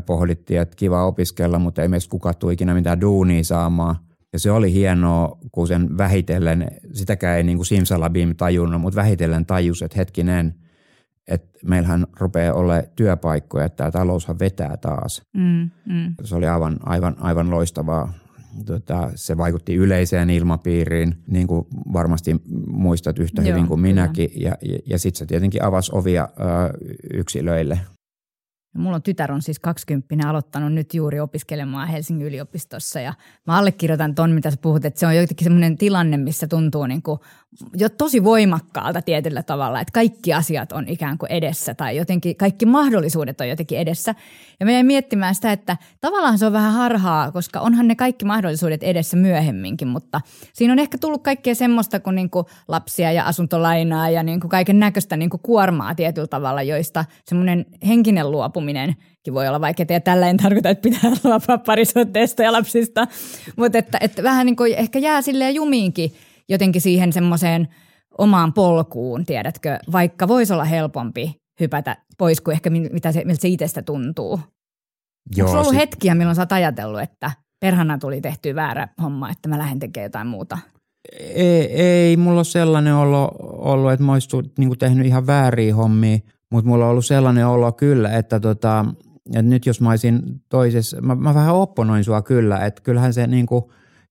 pohdittiin, 0.06 0.60
että 0.60 0.76
kiva 0.76 1.06
opiskella, 1.06 1.58
mutta 1.58 1.82
ei 1.82 1.88
meistä 1.88 2.10
kukaan 2.10 2.34
tule 2.38 2.52
ikinä 2.52 2.74
mitään 2.74 3.00
duunia 3.00 3.44
saamaan. 3.44 3.96
Ja 4.32 4.38
se 4.38 4.50
oli 4.50 4.72
hienoa, 4.72 5.38
kun 5.52 5.68
sen 5.68 5.98
vähitellen, 5.98 6.68
sitäkään 6.92 7.36
ei 7.36 7.42
niin 7.42 7.58
kuin 7.58 7.66
Simsalabim 7.66 8.36
tajunnut, 8.36 8.80
mutta 8.80 8.96
vähitellen 8.96 9.46
tajus, 9.46 9.82
että 9.82 9.98
hetkinen, 9.98 10.54
että 11.28 11.58
meillähän 11.64 12.06
rupeaa 12.20 12.54
olla 12.54 12.74
työpaikkoja, 12.96 13.64
että 13.64 13.76
tämä 13.76 13.90
taloushan 13.90 14.38
vetää 14.38 14.76
taas. 14.76 15.22
Mm, 15.34 15.70
mm. 15.86 16.14
Se 16.24 16.36
oli 16.36 16.46
aivan, 16.46 16.76
aivan, 16.82 17.16
aivan 17.20 17.50
loistavaa 17.50 18.12
tota, 18.64 19.10
se 19.14 19.36
vaikutti 19.36 19.74
yleiseen 19.74 20.30
ilmapiiriin, 20.30 21.14
niin 21.26 21.46
kuin 21.46 21.66
varmasti 21.92 22.36
muistat 22.66 23.18
yhtä 23.18 23.42
Joo, 23.42 23.50
hyvin 23.50 23.66
kuin 23.68 23.80
minäkin. 23.80 24.30
Kyllä. 24.30 24.48
Ja, 24.48 24.56
ja, 24.62 24.78
ja 24.86 24.98
sitten 24.98 25.18
se 25.18 25.26
tietenkin 25.26 25.64
avasi 25.64 25.90
ovia 25.94 26.28
ö, 26.40 26.44
yksilöille– 27.14 27.80
Mulla 28.76 28.96
on 28.96 29.02
tytär 29.02 29.32
on 29.32 29.42
siis 29.42 29.58
20 29.58 30.28
aloittanut 30.28 30.72
nyt 30.72 30.94
juuri 30.94 31.20
opiskelemaan 31.20 31.88
Helsingin 31.88 32.26
yliopistossa 32.26 33.00
ja 33.00 33.14
mä 33.46 33.58
allekirjoitan 33.58 34.14
ton, 34.14 34.30
mitä 34.30 34.50
sä 34.50 34.56
puhut, 34.62 34.84
että 34.84 35.00
se 35.00 35.06
on 35.06 35.16
jotenkin 35.16 35.44
semmoinen 35.44 35.78
tilanne, 35.78 36.16
missä 36.16 36.46
tuntuu 36.46 36.86
niin 36.86 37.02
kuin 37.02 37.20
jo 37.76 37.88
tosi 37.88 38.24
voimakkaalta 38.24 39.02
tietyllä 39.02 39.42
tavalla, 39.42 39.80
että 39.80 39.92
kaikki 39.92 40.34
asiat 40.34 40.72
on 40.72 40.88
ikään 40.88 41.18
kuin 41.18 41.32
edessä 41.32 41.74
tai 41.74 41.96
jotenkin 41.96 42.36
kaikki 42.36 42.66
mahdollisuudet 42.66 43.40
on 43.40 43.48
jotenkin 43.48 43.78
edessä. 43.78 44.14
Ja 44.60 44.66
me 44.66 44.82
miettimään 44.82 45.34
sitä, 45.34 45.52
että 45.52 45.76
tavallaan 46.00 46.38
se 46.38 46.46
on 46.46 46.52
vähän 46.52 46.72
harhaa, 46.72 47.32
koska 47.32 47.60
onhan 47.60 47.88
ne 47.88 47.94
kaikki 47.94 48.24
mahdollisuudet 48.24 48.82
edessä 48.82 49.16
myöhemminkin, 49.16 49.88
mutta 49.88 50.20
siinä 50.52 50.72
on 50.72 50.78
ehkä 50.78 50.98
tullut 50.98 51.22
kaikkea 51.22 51.54
semmoista 51.54 52.00
kuin, 52.00 52.16
niin 52.16 52.30
kuin 52.30 52.46
lapsia 52.68 53.12
ja 53.12 53.24
asuntolainaa 53.24 54.10
ja 54.10 54.22
niin 54.22 54.40
kaiken 54.40 54.80
näköistä 54.80 55.16
niin 55.16 55.30
kuormaa 55.42 55.94
tietyllä 55.94 56.26
tavalla, 56.26 56.62
joista 56.62 57.04
semmoinen 57.24 57.66
henkinen 57.86 58.30
luopuminenkin 58.30 59.34
voi 59.34 59.48
olla 59.48 59.60
vaikeaa. 59.60 59.86
Ja 59.90 60.00
tällä 60.00 60.30
en 60.30 60.36
tarkoita, 60.36 60.70
että 60.70 60.88
pitää 60.88 61.10
luopua 61.24 61.58
parisuhteesta 61.58 62.42
ja 62.42 62.52
lapsista, 62.52 63.06
mutta 63.56 63.78
että, 63.78 63.98
että 64.00 64.22
vähän 64.22 64.46
niin 64.46 64.56
kuin 64.56 64.74
ehkä 64.74 64.98
jää 64.98 65.22
silleen 65.22 65.54
jumiinkin 65.54 66.12
jotenkin 66.48 66.82
siihen 66.82 67.12
semmoiseen 67.12 67.68
omaan 68.18 68.52
polkuun, 68.52 69.24
tiedätkö, 69.24 69.78
vaikka 69.92 70.28
voisi 70.28 70.52
olla 70.52 70.64
helpompi 70.64 71.36
hypätä 71.60 71.96
pois 72.18 72.40
kuin 72.40 72.52
ehkä 72.52 72.70
mitä 72.70 73.12
se, 73.12 73.24
miltä 73.24 73.40
se 73.40 73.48
itsestä 73.48 73.82
tuntuu. 73.82 74.40
Joo, 75.36 75.48
Onko 75.48 75.60
ollut 75.60 75.72
sit... 75.72 75.80
hetkiä, 75.80 76.14
milloin 76.14 76.36
sä 76.36 76.42
oot 76.42 76.52
ajatellut, 76.52 77.00
että 77.00 77.30
perhana 77.60 77.98
tuli 77.98 78.20
tehty 78.20 78.54
väärä 78.54 78.88
homma, 79.02 79.30
että 79.30 79.48
mä 79.48 79.58
lähden 79.58 79.78
tekemään 79.78 80.06
jotain 80.06 80.26
muuta? 80.26 80.58
Ei, 81.20 81.82
ei 81.82 82.16
mulla 82.16 82.38
ole 82.38 82.44
sellainen 82.44 82.94
olo, 82.94 83.30
ollut, 83.40 83.92
että 83.92 84.04
mä 84.04 84.12
olisin 84.12 84.52
niin 84.58 84.78
tehnyt 84.78 85.06
ihan 85.06 85.26
vääriä 85.26 85.74
hommia, 85.74 86.18
mutta 86.52 86.68
mulla 86.70 86.84
on 86.84 86.90
ollut 86.90 87.06
sellainen 87.06 87.46
olo 87.46 87.72
kyllä, 87.72 88.10
että, 88.16 88.40
tota, 88.40 88.84
että 89.26 89.42
nyt 89.42 89.66
jos 89.66 89.80
mä 89.80 89.90
olisin 89.90 90.22
toisessa, 90.48 91.00
mä, 91.00 91.14
mä 91.14 91.34
vähän 91.34 91.54
opponoin 91.54 92.04
sua 92.04 92.22
kyllä, 92.22 92.66
että 92.66 92.82
kyllähän 92.82 93.14
se 93.14 93.26
niin 93.26 93.46
kuin, 93.46 93.64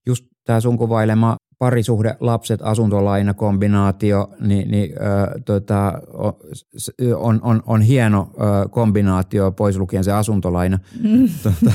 just 0.06 0.26
tämä 0.45 0.60
sun 0.60 0.78
kuvailema 0.78 1.36
parisuhde, 1.59 2.17
lapset, 2.19 2.59
asuntolaina, 2.63 3.33
kombinaatio, 3.33 4.29
niin, 4.39 4.71
niin 4.71 4.91
ö, 4.91 5.39
tota, 5.45 5.93
on, 7.17 7.39
on, 7.43 7.63
on 7.65 7.81
hieno 7.81 8.31
ö, 8.33 8.69
kombinaatio, 8.69 9.51
pois 9.51 9.77
lukien 9.77 10.03
se 10.03 10.11
asuntolaina. 10.11 10.79
Mm. 11.03 11.29
Tota, 11.43 11.71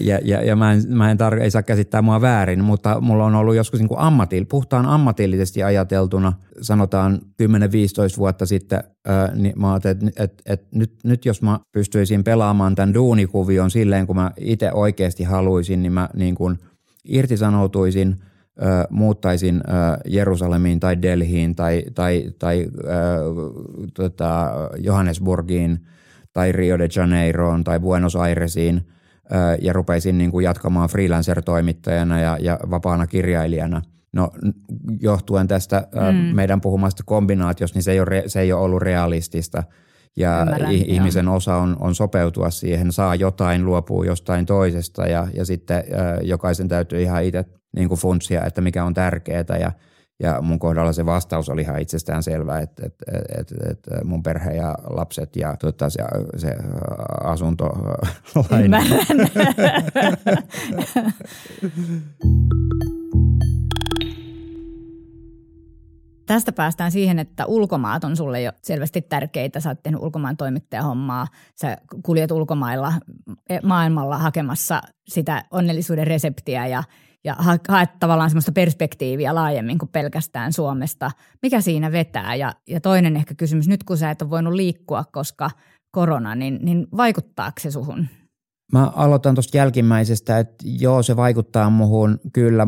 ja 0.00 0.18
ja, 0.24 0.42
ja 0.42 0.56
mä 0.56 0.72
en, 0.72 0.82
mä 0.88 1.10
en 1.10 1.18
tar- 1.20 1.40
ei 1.42 1.50
saa 1.50 1.62
käsittää 1.62 2.02
mua 2.02 2.20
väärin, 2.20 2.64
mutta 2.64 3.00
mulla 3.00 3.24
on 3.24 3.34
ollut 3.34 3.54
joskus 3.54 3.80
niin 3.80 3.88
kuin 3.88 4.00
ammatil, 4.00 4.44
puhtaan 4.44 4.86
ammatillisesti 4.86 5.62
ajateltuna, 5.62 6.32
sanotaan 6.60 7.20
10-15 7.42 7.46
vuotta 8.18 8.46
sitten, 8.46 8.80
ö, 9.08 9.34
niin 9.34 9.54
mä 9.56 9.72
ajattelin, 9.72 10.08
että 10.08 10.22
et, 10.24 10.42
et 10.46 10.72
nyt, 10.74 10.92
nyt 11.04 11.24
jos 11.24 11.42
mä 11.42 11.60
pystyisin 11.72 12.24
pelaamaan 12.24 12.74
tämän 12.74 12.94
duunikuvion 12.94 13.70
silleen, 13.70 14.06
kun 14.06 14.16
mä 14.16 14.30
itse 14.36 14.72
oikeasti 14.72 15.24
haluaisin, 15.24 15.82
niin 15.82 15.92
mä 15.92 16.08
niin 16.14 16.34
kuin 16.34 16.58
irtisanoutuisin– 17.04 18.16
muuttaisin 18.90 19.60
Jerusalemiin 20.06 20.80
tai 20.80 21.02
Delhiin 21.02 21.54
tai, 21.54 21.82
tai, 21.94 22.30
tai 22.38 22.66
tota, 23.94 24.52
Johannesburgiin 24.78 25.78
tai 26.32 26.52
Rio 26.52 26.78
de 26.78 26.88
Janeiroon 26.96 27.64
tai 27.64 27.80
Buenos 27.80 28.16
Airesiin 28.16 28.86
ja 29.60 29.72
rupeisin 29.72 30.18
niin 30.18 30.30
kuin 30.30 30.44
jatkamaan 30.44 30.88
freelancer-toimittajana 30.88 32.20
ja, 32.20 32.38
ja 32.40 32.60
vapaana 32.70 33.06
kirjailijana. 33.06 33.82
No 34.12 34.30
johtuen 35.00 35.48
tästä 35.48 35.86
mm. 35.94 36.16
meidän 36.16 36.60
puhumasta 36.60 37.02
kombinaatiosta, 37.06 37.76
niin 37.76 37.82
se 37.82 37.92
ei, 37.92 38.00
ole, 38.00 38.22
se 38.26 38.40
ei 38.40 38.52
ole 38.52 38.62
ollut 38.62 38.82
realistista. 38.82 39.62
ja 40.16 40.42
Ymmärrän, 40.42 40.72
ihmisen 40.72 41.24
joo. 41.24 41.36
osa 41.36 41.56
on, 41.56 41.76
on 41.80 41.94
sopeutua 41.94 42.50
siihen, 42.50 42.92
saa 42.92 43.14
jotain, 43.14 43.66
luopuu 43.66 44.04
jostain 44.04 44.46
toisesta 44.46 45.06
ja, 45.06 45.28
ja 45.34 45.44
sitten 45.44 45.76
äh, 45.76 46.18
jokaisen 46.22 46.68
täytyy 46.68 47.02
ihan 47.02 47.24
itse 47.24 47.44
niin 47.76 47.88
kuin 47.88 48.00
funtsia, 48.00 48.44
että 48.44 48.60
mikä 48.60 48.84
on 48.84 48.94
tärkeää 48.94 49.58
ja 49.60 49.72
ja 50.22 50.42
mun 50.42 50.58
kohdalla 50.58 50.92
se 50.92 51.06
vastaus 51.06 51.48
oli 51.48 51.60
ihan 51.60 51.80
itsestään 51.80 52.22
selvä, 52.22 52.58
että, 52.58 52.86
että, 52.86 53.04
että, 53.38 53.54
että 53.70 54.04
mun 54.04 54.22
perhe 54.22 54.50
ja 54.50 54.74
lapset 54.90 55.36
ja 55.36 55.56
tuota, 55.56 55.90
se, 55.90 56.02
se 56.36 56.56
asunto 57.24 57.70
Ymmärrän. 58.64 59.06
Tästä 66.26 66.52
päästään 66.52 66.92
siihen, 66.92 67.18
että 67.18 67.46
ulkomaat 67.46 68.04
on 68.04 68.16
sulle 68.16 68.42
jo 68.42 68.52
selvästi 68.62 69.02
tärkeitä. 69.02 69.60
Sä 69.60 69.70
oot 69.70 69.82
tehnyt 69.82 70.02
ulkomaan 70.02 70.36
toimittajahommaa. 70.36 71.26
Sä 71.54 71.78
kuljet 72.02 72.30
ulkomailla 72.30 72.92
e, 73.50 73.58
maailmalla 73.62 74.18
hakemassa 74.18 74.82
sitä 75.08 75.44
onnellisuuden 75.50 76.06
reseptiä 76.06 76.66
ja, 76.66 76.82
ja 77.24 77.36
haet 77.68 77.98
tavallaan 78.00 78.30
semmoista 78.30 78.52
perspektiiviä 78.52 79.34
laajemmin 79.34 79.78
kuin 79.78 79.88
pelkästään 79.88 80.52
Suomesta. 80.52 81.10
Mikä 81.42 81.60
siinä 81.60 81.92
vetää? 81.92 82.34
Ja, 82.34 82.54
ja 82.68 82.80
toinen 82.80 83.16
ehkä 83.16 83.34
kysymys, 83.34 83.68
nyt 83.68 83.84
kun 83.84 83.96
sä 83.96 84.10
et 84.10 84.22
ole 84.22 84.30
voinut 84.30 84.52
liikkua, 84.52 85.04
koska 85.12 85.50
korona, 85.90 86.34
niin, 86.34 86.58
niin 86.62 86.86
vaikuttaako 86.96 87.60
se 87.60 87.70
suhun 87.70 88.08
Mä 88.72 88.86
aloitan 88.86 89.34
tuosta 89.34 89.56
jälkimmäisestä, 89.56 90.38
että 90.38 90.64
joo, 90.80 91.02
se 91.02 91.16
vaikuttaa 91.16 91.70
muhun 91.70 92.20
kyllä. 92.32 92.66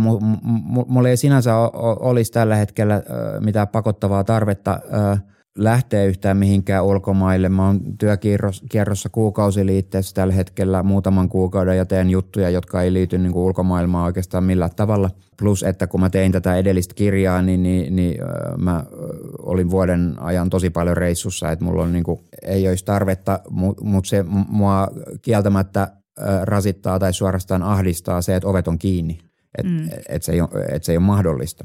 Mulla 0.87 1.09
ei 1.09 1.17
sinänsä 1.17 1.57
olisi 2.01 2.33
tällä 2.33 2.57
hetkellä 2.57 3.03
mitään 3.41 3.69
pakottavaa 3.69 4.25
tarvetta 4.25 4.81
lähteä 5.59 6.05
yhtään 6.05 6.37
mihinkään 6.37 6.85
ulkomaille. 6.85 7.49
Mä 7.49 7.67
oon 7.67 7.81
työkierrossa 7.99 9.09
kuukausiliitteessä 9.13 10.15
tällä 10.15 10.35
hetkellä 10.35 10.83
muutaman 10.83 11.29
kuukauden 11.29 11.77
ja 11.77 11.87
teen 11.87 12.11
juttuja, 12.11 12.51
jotka 12.51 12.83
ei 12.83 12.93
liity 12.93 13.19
niin 13.19 13.33
kuin 13.33 13.45
ulkomaailmaan 13.45 14.05
oikeastaan 14.05 14.45
millään 14.45 14.71
tavalla. 14.77 15.11
Plus, 15.39 15.63
että 15.63 15.87
kun 15.87 16.01
mä 16.01 16.11
tein 16.11 16.33
tätä 16.33 16.57
edellistä 16.57 16.95
kirjaa, 16.95 17.43
niin, 17.43 17.63
niin, 17.63 17.97
niin 17.97 18.19
mä 18.59 18.85
olin 19.43 19.71
vuoden 19.71 20.15
ajan 20.19 20.51
tosi 20.51 20.71
paljon 20.71 20.97
reissussa, 20.97 21.51
että 21.51 21.65
mulla 21.65 21.83
on 21.83 21.93
niin 21.93 22.05
kuin, 22.05 22.21
ei 22.43 22.69
olisi 22.69 22.85
tarvetta, 22.85 23.41
mutta 23.81 24.09
se 24.09 24.25
mua 24.49 24.89
kieltämättä 25.23 25.89
rasittaa 26.43 26.99
tai 26.99 27.13
suorastaan 27.13 27.63
ahdistaa 27.63 28.23
se, 28.23 28.37
että 28.37 28.49
ovet 28.49 28.69
on 28.69 28.79
kiinni. 28.79 29.19
Että 29.59 29.73
mm. 29.73 29.89
et 30.09 30.23
se, 30.23 30.33
et 30.73 30.85
se 30.85 30.93
ei 30.93 30.99
ole 30.99 31.07
mahdollista. 31.07 31.65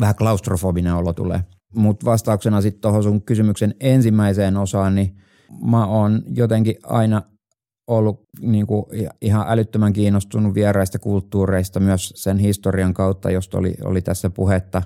Vähän 0.00 0.14
klaustrofobinen 0.14 0.94
olo 0.94 1.12
tulee. 1.12 1.40
Mutta 1.74 2.06
vastauksena 2.06 2.60
sitten 2.60 2.80
tuohon 2.80 3.02
sun 3.02 3.22
kysymyksen 3.22 3.74
ensimmäiseen 3.80 4.56
osaan, 4.56 4.94
niin 4.94 5.16
mä 5.64 5.86
oon 5.86 6.22
jotenkin 6.34 6.76
aina 6.82 7.22
ollut 7.86 8.24
niin 8.40 8.66
kuin 8.66 8.84
ihan 9.22 9.46
älyttömän 9.48 9.92
kiinnostunut 9.92 10.54
vieraista 10.54 10.98
kulttuureista 10.98 11.80
myös 11.80 12.12
sen 12.16 12.38
historian 12.38 12.94
kautta, 12.94 13.30
josta 13.30 13.58
oli, 13.58 13.74
oli 13.84 14.02
tässä 14.02 14.30
puhetta. 14.30 14.82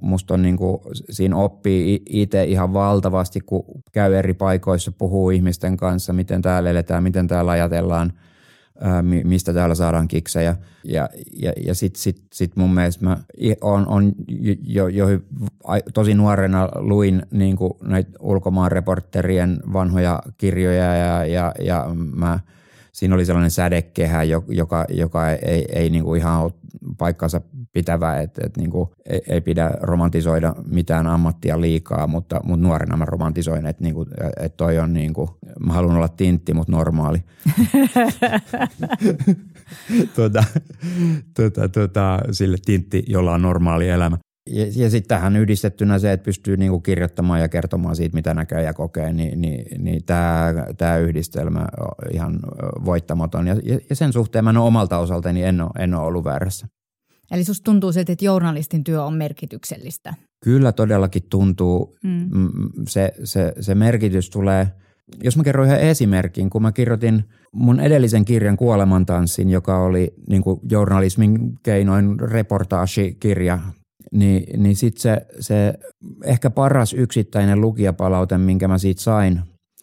Musta 0.00 0.34
on 0.34 0.42
niin 0.42 0.56
kuin, 0.56 0.78
siinä 1.10 1.36
oppii 1.36 2.02
itse 2.08 2.44
ihan 2.44 2.72
valtavasti, 2.72 3.40
kun 3.40 3.64
käy 3.92 4.14
eri 4.14 4.34
paikoissa, 4.34 4.92
puhuu 4.92 5.30
ihmisten 5.30 5.76
kanssa, 5.76 6.12
miten 6.12 6.42
täällä 6.42 6.70
eletään, 6.70 7.02
miten 7.02 7.26
täällä 7.26 7.50
ajatellaan– 7.50 8.12
mistä 9.24 9.52
täällä 9.52 9.74
saadaan 9.74 10.08
kiksejä. 10.08 10.56
Ja, 10.84 11.08
ja, 11.32 11.52
ja 11.66 11.74
sitten 11.74 12.00
sit, 12.02 12.22
sit 12.32 12.56
mun 12.56 12.74
mielestä 12.74 13.04
mä 13.04 13.16
on, 13.60 13.88
on 13.88 14.12
jo, 14.62 14.88
jo 14.88 15.06
tosi 15.94 16.14
nuorena 16.14 16.68
luin 16.74 17.22
niin 17.30 17.56
näitä 17.82 18.10
ulkomaan 18.20 18.72
reporterien 18.72 19.60
vanhoja 19.72 20.22
kirjoja 20.38 20.94
ja, 20.94 21.24
ja, 21.24 21.52
ja 21.60 21.86
mä– 21.94 22.38
siinä 22.92 23.14
oli 23.14 23.24
sellainen 23.24 23.50
sädekehä, 23.50 24.22
joka, 24.48 24.84
joka 24.88 25.30
ei, 25.30 25.66
ei 25.72 25.90
niin 25.90 26.04
kuin 26.04 26.20
ihan 26.20 26.42
ole 26.42 26.52
paikkansa 26.98 27.40
pitävä, 27.72 28.20
että, 28.20 28.40
että 28.46 28.60
niin 28.60 28.70
kuin 28.70 28.88
ei, 29.10 29.22
ei 29.28 29.40
pidä 29.40 29.70
romantisoida 29.80 30.54
mitään 30.70 31.06
ammattia 31.06 31.60
liikaa, 31.60 32.06
mutta, 32.06 32.40
mutta 32.44 32.66
nuorena 32.66 32.96
mä 32.96 33.04
romantisoin, 33.04 33.66
että, 33.66 33.84
niin 33.84 33.94
kuin, 33.94 34.08
että 34.36 34.56
toi 34.56 34.78
on 34.78 34.92
niin 34.92 35.14
kuin, 35.14 35.28
mä 35.66 35.72
haluan 35.72 35.96
olla 35.96 36.08
tintti, 36.08 36.54
mutta 36.54 36.72
normaali. 36.72 37.18
tuota, 40.16 40.44
tuota, 41.36 41.68
tuota, 41.68 42.18
sille 42.30 42.56
tintti, 42.66 43.04
jolla 43.06 43.34
on 43.34 43.42
normaali 43.42 43.88
elämä. 43.88 44.18
Ja, 44.52 44.66
ja 44.76 44.90
sitten 44.90 45.08
tähän 45.08 45.36
yhdistettynä 45.36 45.98
se, 45.98 46.12
että 46.12 46.24
pystyy 46.24 46.56
niinku 46.56 46.80
kirjoittamaan 46.80 47.40
ja 47.40 47.48
kertomaan 47.48 47.96
siitä, 47.96 48.14
mitä 48.14 48.34
näkee 48.34 48.62
ja 48.62 48.74
kokee, 48.74 49.12
niin, 49.12 49.40
niin, 49.40 49.84
niin 49.84 50.04
tämä 50.04 50.54
tää 50.78 50.98
yhdistelmä 50.98 51.66
on 51.80 52.12
ihan 52.12 52.40
voittamaton. 52.84 53.46
Ja, 53.46 53.56
ja 53.90 53.96
sen 53.96 54.12
suhteen 54.12 54.44
mä 54.44 54.60
omalta 54.60 54.98
osaltani 54.98 55.42
en 55.42 55.60
ole, 55.60 55.70
en 55.78 55.94
ole 55.94 56.06
ollut 56.06 56.24
väärässä. 56.24 56.66
Eli 57.30 57.44
susta 57.44 57.64
tuntuu 57.64 57.92
siltä, 57.92 58.12
että 58.12 58.24
journalistin 58.24 58.84
työ 58.84 59.04
on 59.04 59.14
merkityksellistä? 59.14 60.14
Kyllä 60.44 60.72
todellakin 60.72 61.22
tuntuu. 61.30 61.96
Mm. 62.04 62.28
Se, 62.88 63.12
se, 63.24 63.52
se 63.60 63.74
merkitys 63.74 64.30
tulee, 64.30 64.68
jos 65.22 65.36
mä 65.36 65.44
kerron 65.44 65.66
ihan 65.66 65.80
esimerkin, 65.80 66.50
kun 66.50 66.62
mä 66.62 66.72
kirjoitin 66.72 67.24
mun 67.52 67.80
edellisen 67.80 68.24
kirjan 68.24 68.56
Kuolemantanssin, 68.56 69.50
joka 69.50 69.78
oli 69.78 70.14
niin 70.28 70.42
journalismin 70.70 71.58
keinoin 71.62 72.20
reportaashikirja 72.20 73.58
niin, 74.12 74.62
niin 74.62 74.76
sitten 74.76 75.02
se, 75.02 75.26
se 75.40 75.74
ehkä 76.24 76.50
paras 76.50 76.92
yksittäinen 76.92 77.60
lukijapalaute, 77.60 78.38
minkä 78.38 78.68
mä 78.68 78.78
siitä 78.78 79.02
sain, 79.02 79.40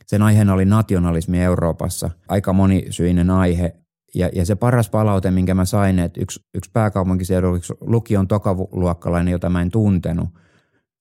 sen 0.08 0.22
aiheena 0.22 0.54
oli 0.54 0.66
nationalismi 0.66 1.44
Euroopassa, 1.44 2.10
aika 2.28 2.54
monisyinen 2.54 3.30
aihe. 3.30 3.76
Ja, 4.16 4.30
ja 4.36 4.46
se 4.46 4.56
paras 4.56 4.90
palaute, 4.90 5.32
minkä 5.32 5.54
mä 5.54 5.66
sain, 5.66 6.00
että 6.00 6.22
yksi, 6.22 6.40
yksi 6.54 6.72
pääkaupunkiseudun 6.74 7.60
lukion 7.82 8.28
tokaluokkalainen, 8.28 9.32
jota 9.32 9.50
mä 9.50 9.62
en 9.62 9.72
tuntenut, 9.72 10.30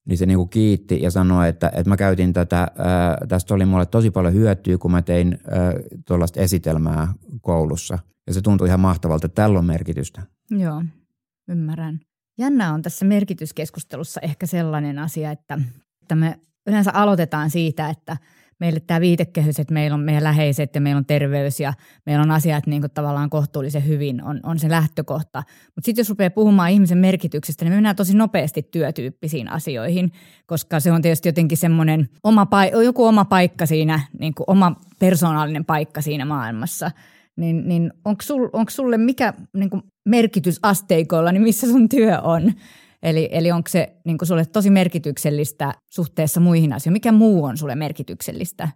niin 0.07 0.17
se 0.17 0.25
niinku 0.25 0.45
kiitti 0.45 1.01
ja 1.01 1.11
sanoi, 1.11 1.49
että, 1.49 1.67
että 1.67 1.89
mä 1.89 1.97
käytin 1.97 2.33
tätä, 2.33 2.59
ää, 2.59 3.17
tästä 3.27 3.53
oli 3.53 3.65
mulle 3.65 3.85
tosi 3.85 4.11
paljon 4.11 4.33
hyötyä, 4.33 4.77
kun 4.77 4.91
mä 4.91 5.01
tein 5.01 5.39
tuollaista 6.07 6.39
esitelmää 6.41 7.13
koulussa. 7.41 7.99
Ja 8.27 8.33
se 8.33 8.41
tuntui 8.41 8.67
ihan 8.67 8.79
mahtavalta, 8.79 9.25
että 9.25 9.41
tällä 9.41 9.59
on 9.59 9.65
merkitystä. 9.65 10.21
Joo, 10.51 10.83
ymmärrän. 11.49 11.99
Jännä 12.37 12.73
on 12.73 12.81
tässä 12.81 13.05
merkityskeskustelussa 13.05 14.21
ehkä 14.21 14.45
sellainen 14.45 14.99
asia, 14.99 15.31
että, 15.31 15.59
että 16.01 16.15
me 16.15 16.39
yleensä 16.67 16.91
aloitetaan 16.93 17.49
siitä, 17.49 17.89
että 17.89 18.17
meille 18.59 18.79
tämä 18.79 19.01
viitekehys, 19.01 19.59
että 19.59 19.73
meillä 19.73 19.95
on 19.95 19.99
meidän 20.01 20.23
läheiset 20.23 20.75
ja 20.75 20.81
meillä 20.81 20.97
on 20.97 21.05
terveys 21.05 21.59
ja 21.59 21.73
meillä 22.05 22.23
on 22.23 22.31
asiat 22.31 22.67
niin 22.67 22.81
kuin 22.81 22.91
tavallaan 22.91 23.29
kohtuullisen 23.29 23.87
hyvin, 23.87 24.23
on, 24.23 24.39
on 24.43 24.59
se 24.59 24.69
lähtökohta. 24.69 25.43
Mutta 25.75 25.85
sitten 25.85 25.99
jos 26.01 26.09
rupeaa 26.09 26.29
puhumaan 26.29 26.71
ihmisen 26.71 26.97
merkityksestä, 26.97 27.65
niin 27.65 27.71
me 27.71 27.75
mennään 27.75 27.95
tosi 27.95 28.17
nopeasti 28.17 28.63
työtyyppisiin 28.71 29.51
asioihin, 29.51 30.11
koska 30.45 30.79
se 30.79 30.91
on 30.91 31.01
tietysti 31.01 31.29
jotenkin 31.29 31.57
semmoinen 31.57 32.09
oma, 32.23 32.47
joku 32.83 33.05
oma 33.05 33.25
paikka 33.25 33.65
siinä, 33.65 33.99
niin 34.19 34.35
kuin 34.35 34.45
oma 34.47 34.75
persoonallinen 34.99 35.65
paikka 35.65 36.01
siinä 36.01 36.25
maailmassa– 36.25 36.91
niin, 37.37 37.67
niin 37.67 37.93
onko, 38.05 38.21
sul, 38.21 38.49
onko 38.53 38.69
sulle 38.69 38.97
mikä 38.97 39.33
niin 39.53 39.69
kuin 39.69 39.81
merkitysasteikolla, 40.05 41.31
niin 41.31 41.43
missä 41.43 41.67
sun 41.67 41.89
työ 41.89 42.21
on? 42.21 42.53
Eli, 43.03 43.29
eli 43.31 43.51
onko 43.51 43.69
se 43.69 43.95
niin 44.05 44.17
sulle 44.23 44.45
tosi 44.45 44.69
merkityksellistä 44.69 45.73
suhteessa 45.91 46.39
muihin 46.39 46.73
asioihin? 46.73 46.93
Mikä 46.93 47.11
muu 47.11 47.43
on 47.43 47.57
sulle 47.57 47.75
merkityksellistä, 47.75 48.69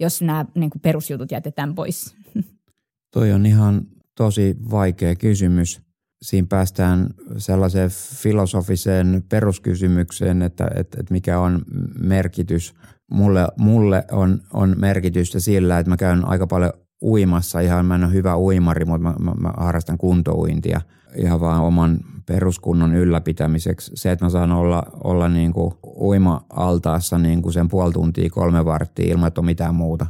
jos 0.00 0.22
nämä 0.22 0.46
niin 0.54 0.70
perusjutut 0.82 1.30
jätetään 1.30 1.74
pois? 1.74 2.14
Toi 3.14 3.32
on 3.32 3.46
ihan 3.46 3.86
tosi 4.16 4.56
vaikea 4.70 5.14
kysymys. 5.14 5.80
Siinä 6.22 6.46
päästään 6.50 7.06
sellaiseen 7.36 7.90
filosofiseen 8.14 9.24
peruskysymykseen, 9.28 10.42
että, 10.42 10.64
että, 10.64 11.00
että 11.00 11.14
mikä 11.14 11.40
on 11.40 11.62
merkitys. 11.98 12.74
Mulle, 13.10 13.48
mulle 13.58 14.04
on, 14.10 14.40
on 14.52 14.74
merkitystä 14.78 15.40
sillä, 15.40 15.78
että 15.78 15.90
mä 15.90 15.96
käyn 15.96 16.28
aika 16.28 16.46
paljon 16.46 16.72
uimassa. 17.02 17.60
Ihan 17.60 17.86
mä 17.86 17.94
en 17.94 18.04
ole 18.04 18.12
hyvä 18.12 18.38
uimari, 18.38 18.84
mutta 18.84 19.02
mä, 19.02 19.14
mä, 19.18 19.32
mä 19.40 19.52
harrastan 19.56 19.98
kuntouintia 19.98 20.80
ihan 21.16 21.40
vaan 21.40 21.62
oman 21.62 21.98
peruskunnon 22.26 22.94
ylläpitämiseksi. 22.94 23.90
Se, 23.94 24.10
että 24.10 24.24
mä 24.24 24.28
saan 24.28 24.52
olla, 24.52 24.82
olla 25.04 25.28
niin 25.28 25.52
kuin 25.52 25.74
uima-altaassa 26.00 27.18
niin 27.18 27.42
kuin 27.42 27.52
sen 27.52 27.68
puoli 27.68 27.92
tuntia, 27.92 28.30
kolme 28.30 28.64
varttia 28.64 29.12
ilman, 29.12 29.28
että 29.28 29.40
on 29.40 29.44
mitään 29.44 29.74
muuta. 29.74 30.06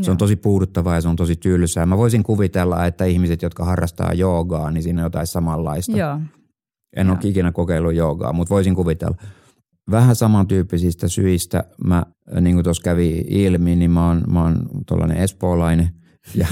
Se 0.00 0.10
on 0.10 0.16
tosi 0.16 0.36
puuduttavaa 0.36 0.94
ja 0.94 1.00
se 1.00 1.08
on 1.08 1.16
tosi 1.16 1.36
tylsää. 1.36 1.86
Mä 1.86 1.96
voisin 1.96 2.22
kuvitella, 2.22 2.86
että 2.86 3.04
ihmiset, 3.04 3.42
jotka 3.42 3.64
harrastaa 3.64 4.12
joogaa, 4.12 4.70
niin 4.70 4.82
siinä 4.82 5.02
on 5.02 5.06
jotain 5.06 5.26
samanlaista. 5.26 5.96
Joo. 5.96 6.20
En 6.96 7.06
Joo. 7.06 7.16
ole 7.16 7.30
ikinä 7.30 7.52
kokeillut 7.52 7.94
joogaa, 7.94 8.32
mutta 8.32 8.54
voisin 8.54 8.74
kuvitella. 8.74 9.16
Vähän 9.90 10.16
samantyyppisistä 10.16 11.08
syistä 11.08 11.64
mä, 11.84 12.02
niin 12.40 12.56
kuin 12.56 12.64
tuossa 12.64 12.82
kävi 12.82 13.24
ilmi, 13.28 13.76
niin 13.76 13.90
mä 13.90 14.06
oon, 14.06 14.24
mä 14.32 14.42
oon 14.42 14.68
tuollainen 14.86 15.16
espoolainen– 15.16 15.88
ja, 16.34 16.46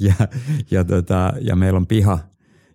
ja, 0.00 0.14
ja, 0.70 0.84
tota, 0.84 1.32
ja 1.40 1.56
meillä 1.56 1.76
on 1.76 1.86
piha. 1.86 2.18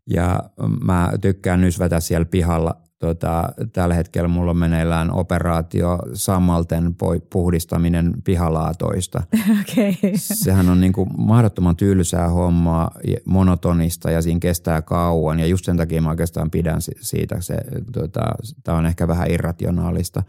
Ja 0.09 0.49
mä 0.83 1.11
tykkään 1.21 1.61
nysvätä 1.61 1.99
siellä 1.99 2.25
pihalla 2.25 2.81
tota, 2.99 3.49
tällä 3.73 3.95
hetkellä 3.95 4.27
mulla 4.27 4.51
on 4.51 4.57
meneillään 4.57 5.11
operaatio 5.11 5.99
sammalten 6.13 6.95
puhdistaminen 7.29 8.13
pihalaatoista. 8.23 9.23
Okay. 9.71 9.93
Sehän 10.15 10.69
on 10.69 10.81
niin 10.81 10.93
kuin 10.93 11.09
mahdottoman 11.17 11.75
tylsää 11.75 12.29
hommaa, 12.29 12.91
monotonista 13.25 14.11
ja 14.11 14.21
siinä 14.21 14.39
kestää 14.39 14.81
kauan 14.81 15.39
ja 15.39 15.45
just 15.45 15.65
sen 15.65 15.77
takia 15.77 16.01
mä 16.01 16.09
oikeastaan 16.09 16.51
pidän 16.51 16.81
siitä. 17.01 17.41
Se, 17.41 17.57
tota, 17.91 18.21
tämä 18.63 18.77
on 18.77 18.85
ehkä 18.85 19.07
vähän 19.07 19.31
irrationaalista. 19.31 20.23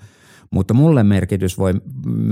Mutta 0.51 0.75
mulle 0.75 1.03
merkitys, 1.03 1.59
voi 1.59 1.75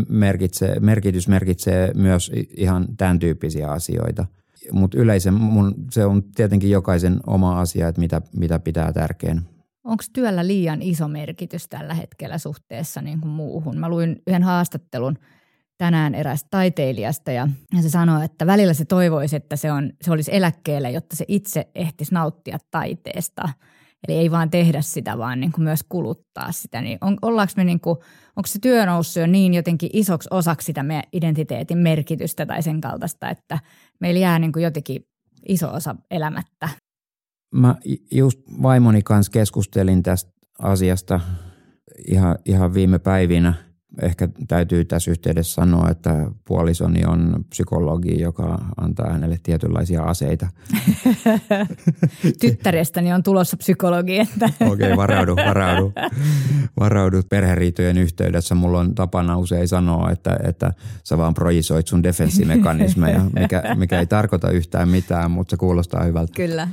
merkitsee, 0.09 0.81
merkitys 0.81 1.29
merkitsee 1.29 1.91
myös 1.95 2.33
ihan 2.57 2.87
tämän 2.97 3.19
tyyppisiä 3.19 3.71
asioita. 3.71 4.27
Mutta 4.73 4.99
yleisen 4.99 5.35
mun, 5.35 5.75
se 5.91 6.05
on 6.05 6.23
tietenkin 6.23 6.71
jokaisen 6.71 7.21
oma 7.27 7.61
asia, 7.61 7.89
että 7.89 8.01
mitä, 8.01 8.23
mitä 8.37 8.59
pitää 8.59 8.93
tärkeänä. 8.93 9.43
Onko 9.89 10.05
työllä 10.13 10.47
liian 10.47 10.83
iso 10.83 11.09
merkitys 11.09 11.69
tällä 11.69 11.95
hetkellä 11.95 12.39
suhteessa 12.39 13.01
niin 13.01 13.21
kuin 13.21 13.31
muuhun? 13.31 13.79
Mä 13.79 13.89
luin 13.89 14.23
yhden 14.27 14.43
haastattelun 14.43 15.19
tänään 15.79 16.15
erästä 16.15 16.49
taiteilijasta 16.51 17.33
ja 17.33 17.49
se 17.83 17.91
sanoi, 17.91 18.25
että 18.25 18.47
välillä 18.47 18.75
se 18.75 18.85
toivoisi, 18.85 19.37
että 19.37 19.57
se, 19.57 19.73
on, 19.73 19.93
se 20.01 20.13
olisi 20.13 20.31
eläkkeellä, 20.35 20.89
jotta 20.89 21.17
se 21.17 21.25
itse 21.29 21.69
ehtisi 21.75 22.15
nauttia 22.15 22.59
taiteesta– 22.71 23.49
Eli 24.09 24.17
ei 24.17 24.31
vaan 24.31 24.51
tehdä 24.51 24.83
sitä, 24.83 25.19
vaan 25.19 25.41
niin 25.41 25.53
kuin 25.53 25.65
myös 25.65 25.81
kuluttaa 25.89 26.53
sitä. 26.53 26.81
Niin 26.81 26.99
on, 27.01 27.19
ollaanko 27.23 27.53
me 27.57 27.65
niin 27.65 27.81
kuin, 27.81 27.99
onko 28.37 28.47
se 28.47 28.59
työ 28.59 28.87
noussut 28.87 29.21
jo 29.21 29.27
niin 29.27 29.55
jotenkin 29.55 29.91
isoksi 29.93 30.29
osaksi 30.33 30.65
sitä 30.65 30.83
meidän 30.83 31.05
identiteetin 31.13 31.79
merkitystä 31.79 32.47
tai 32.47 32.63
sen 32.63 32.81
kaltaista, 32.81 33.31
että 33.31 33.59
meillä 34.01 34.21
jää 34.21 34.39
niin 34.39 34.53
kuin 34.53 34.63
jotenkin 34.63 35.07
iso 35.49 35.73
osa 35.73 35.97
elämättä? 36.11 36.69
Mä 37.51 37.77
just 38.11 38.41
vaimoni 38.63 39.03
kanssa 39.03 39.33
keskustelin 39.33 40.03
tästä 40.03 40.31
asiasta 40.59 41.21
ihan, 42.09 42.39
ihan 42.45 42.75
viime 42.75 42.99
päivinä– 42.99 43.55
ehkä 44.03 44.29
täytyy 44.49 44.85
tässä 44.85 45.11
yhteydessä 45.11 45.55
sanoa, 45.55 45.91
että 45.91 46.31
puolisoni 46.45 47.05
on 47.05 47.45
psykologi, 47.51 48.21
joka 48.21 48.59
antaa 48.77 49.13
hänelle 49.13 49.39
tietynlaisia 49.43 50.03
aseita. 50.03 50.49
Tyttärestäni 52.41 53.13
on 53.13 53.23
tulossa 53.23 53.57
psykologi. 53.57 54.19
Että. 54.19 54.51
Okei, 54.61 54.73
okay, 54.73 54.97
varaudu, 54.97 55.37
varaudu. 55.37 55.93
Varaudu 56.81 57.23
perheriitojen 57.29 57.99
yhteydessä. 57.99 58.55
Mulla 58.55 58.81
on 58.81 58.95
tapana 58.95 59.39
usein 59.39 59.69
sanoa, 59.69 60.11
että, 60.11 60.37
että 60.45 60.73
sä 61.05 61.19
vaan 61.19 61.35
projisoit 61.35 61.87
sun 61.87 62.03
defenssimekanismeja, 62.03 63.21
mikä, 63.41 63.63
mikä 63.75 63.99
ei 63.99 64.07
tarkoita 64.07 64.51
yhtään 64.51 64.89
mitään, 64.89 65.31
mutta 65.31 65.51
se 65.51 65.57
kuulostaa 65.57 66.05
hyvältä. 66.05 66.33
Kyllä. 66.37 66.69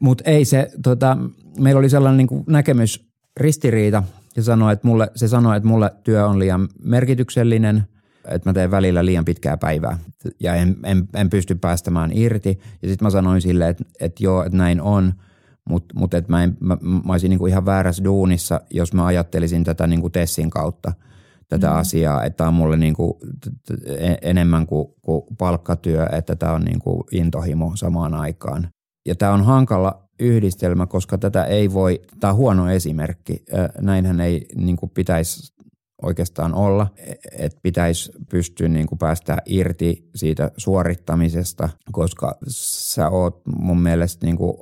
Mutta 0.00 0.24
ei 0.26 0.44
se, 0.44 0.70
tota, 0.82 1.18
meillä 1.58 1.78
oli 1.78 1.88
sellainen 1.88 2.26
niin 2.26 2.44
näkemys 2.46 3.08
ristiriita– 3.36 4.02
ja 4.38 4.42
sanoi, 4.42 4.72
että 4.72 4.88
mulle, 4.88 5.10
se 5.14 5.28
sanoi, 5.28 5.56
että 5.56 5.68
mulle 5.68 5.90
työ 6.04 6.26
on 6.26 6.38
liian 6.38 6.68
merkityksellinen, 6.82 7.82
että 8.28 8.48
mä 8.48 8.52
teen 8.52 8.70
välillä 8.70 9.04
liian 9.04 9.24
pitkää 9.24 9.56
päivää 9.56 9.98
ja 10.40 10.54
en, 10.54 10.76
en, 10.84 11.08
en 11.14 11.30
pysty 11.30 11.54
päästämään 11.54 12.10
irti. 12.14 12.58
Ja 12.82 12.88
sitten 12.88 13.06
mä 13.06 13.10
sanoin 13.10 13.40
sille, 13.42 13.68
että, 13.68 13.84
että 14.00 14.24
joo, 14.24 14.44
että 14.44 14.58
näin 14.58 14.80
on, 14.80 15.12
mutta 15.68 15.94
mut 15.98 16.14
että 16.14 16.32
mä, 16.32 16.44
en, 16.44 16.56
mä, 16.60 16.78
mä 16.82 17.12
olisin 17.12 17.30
niinku 17.30 17.46
ihan 17.46 17.66
väärässä 17.66 18.04
duunissa, 18.04 18.60
jos 18.70 18.92
mä 18.92 19.06
ajattelisin 19.06 19.64
tätä 19.64 19.86
niinku 19.86 20.10
Tessin 20.10 20.50
kautta 20.50 20.92
tätä 21.48 21.66
mm. 21.66 21.76
asiaa, 21.76 22.24
että 22.24 22.36
tämä 22.36 22.48
on 22.48 22.54
mulle 22.54 22.76
niinku 22.76 23.20
e, 23.86 24.14
enemmän 24.22 24.66
kuin, 24.66 24.88
kuin 25.02 25.22
palkkatyö, 25.38 26.06
että 26.12 26.36
tämä 26.36 26.52
on 26.52 26.62
niinku 26.62 27.04
intohimo 27.12 27.72
samaan 27.74 28.14
aikaan. 28.14 28.68
Ja 29.06 29.14
tämä 29.14 29.32
on 29.32 29.44
hankala 29.44 30.08
yhdistelmä, 30.20 30.86
koska 30.86 31.18
tätä 31.18 31.44
ei 31.44 31.72
voi, 31.72 32.00
tämä 32.20 32.30
on 32.30 32.36
huono 32.36 32.70
esimerkki, 32.70 33.44
näinhän 33.80 34.20
ei 34.20 34.46
niin 34.54 34.76
kuin 34.76 34.90
pitäisi 34.90 35.54
oikeastaan 36.02 36.54
olla, 36.54 36.86
että 37.38 37.58
pitäisi 37.62 38.12
pystyä 38.30 38.68
niin 38.68 38.86
kuin 38.86 38.98
päästä 38.98 39.36
irti 39.46 40.08
siitä 40.14 40.50
suorittamisesta, 40.56 41.68
koska 41.92 42.38
sä 42.48 43.08
oot 43.08 43.42
mun 43.58 43.80
mielestä 43.80 44.26
niin 44.26 44.36
kuin 44.36 44.54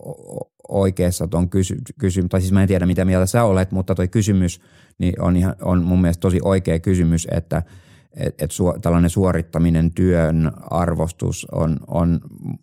oikeassa 0.69 1.29
tuon 1.29 1.51
kysy- 1.51 1.83
kysymys, 2.01 2.29
tai 2.29 2.41
siis 2.41 2.53
mä 2.53 2.63
en 2.63 2.69
tiedä 2.69 2.87
mitä 2.87 3.05
mieltä 3.05 3.27
sä 3.27 3.45
olet, 3.45 3.73
mutta 3.73 3.95
toi 3.95 4.09
kysymys 4.09 4.61
niin 4.99 5.23
on, 5.23 5.37
ihan, 5.37 5.57
on 5.63 5.83
mun 5.83 6.01
mielestä 6.01 6.21
tosi 6.21 6.39
oikea 6.45 6.79
kysymys, 6.79 7.27
että– 7.31 7.63
että 8.17 8.45
et 8.45 8.51
su, 8.51 8.73
tällainen 8.83 9.11
suorittaminen, 9.11 9.93
työn 9.95 10.51
arvostus 10.71 11.47
on, 11.53 11.77
on 11.87 12.21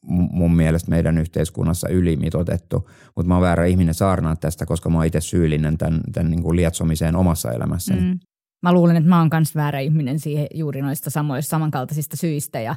mun 0.08 0.56
mielestä 0.56 0.90
meidän 0.90 1.18
yhteiskunnassa 1.18 1.90
ylimitotettu, 1.90 2.90
mutta 3.16 3.28
mä 3.28 3.36
oon 3.36 3.42
väärä 3.42 3.66
ihminen 3.66 3.94
saarnaa 3.94 4.36
tästä, 4.36 4.66
koska 4.66 4.90
mä 4.90 4.98
oon 4.98 5.06
itse 5.06 5.22
syyllinen 5.22 5.78
tämän, 5.78 6.02
tämän 6.14 6.32
niin 6.32 6.44
kuin 6.44 6.56
lietsomiseen 6.56 7.16
omassa 7.16 7.52
elämässäni. 7.52 8.02
Mm. 8.02 8.20
Mä 8.64 8.74
luulen, 8.74 8.96
että 8.96 9.10
mä 9.10 9.20
oon 9.20 9.30
myös 9.34 9.56
väärä 9.56 9.80
ihminen 9.80 10.20
siihen 10.20 10.48
juuri 10.54 10.82
noista 10.82 11.10
samoista 11.10 11.50
samankaltaisista 11.50 12.18
syistä 12.18 12.60
ja 12.60 12.76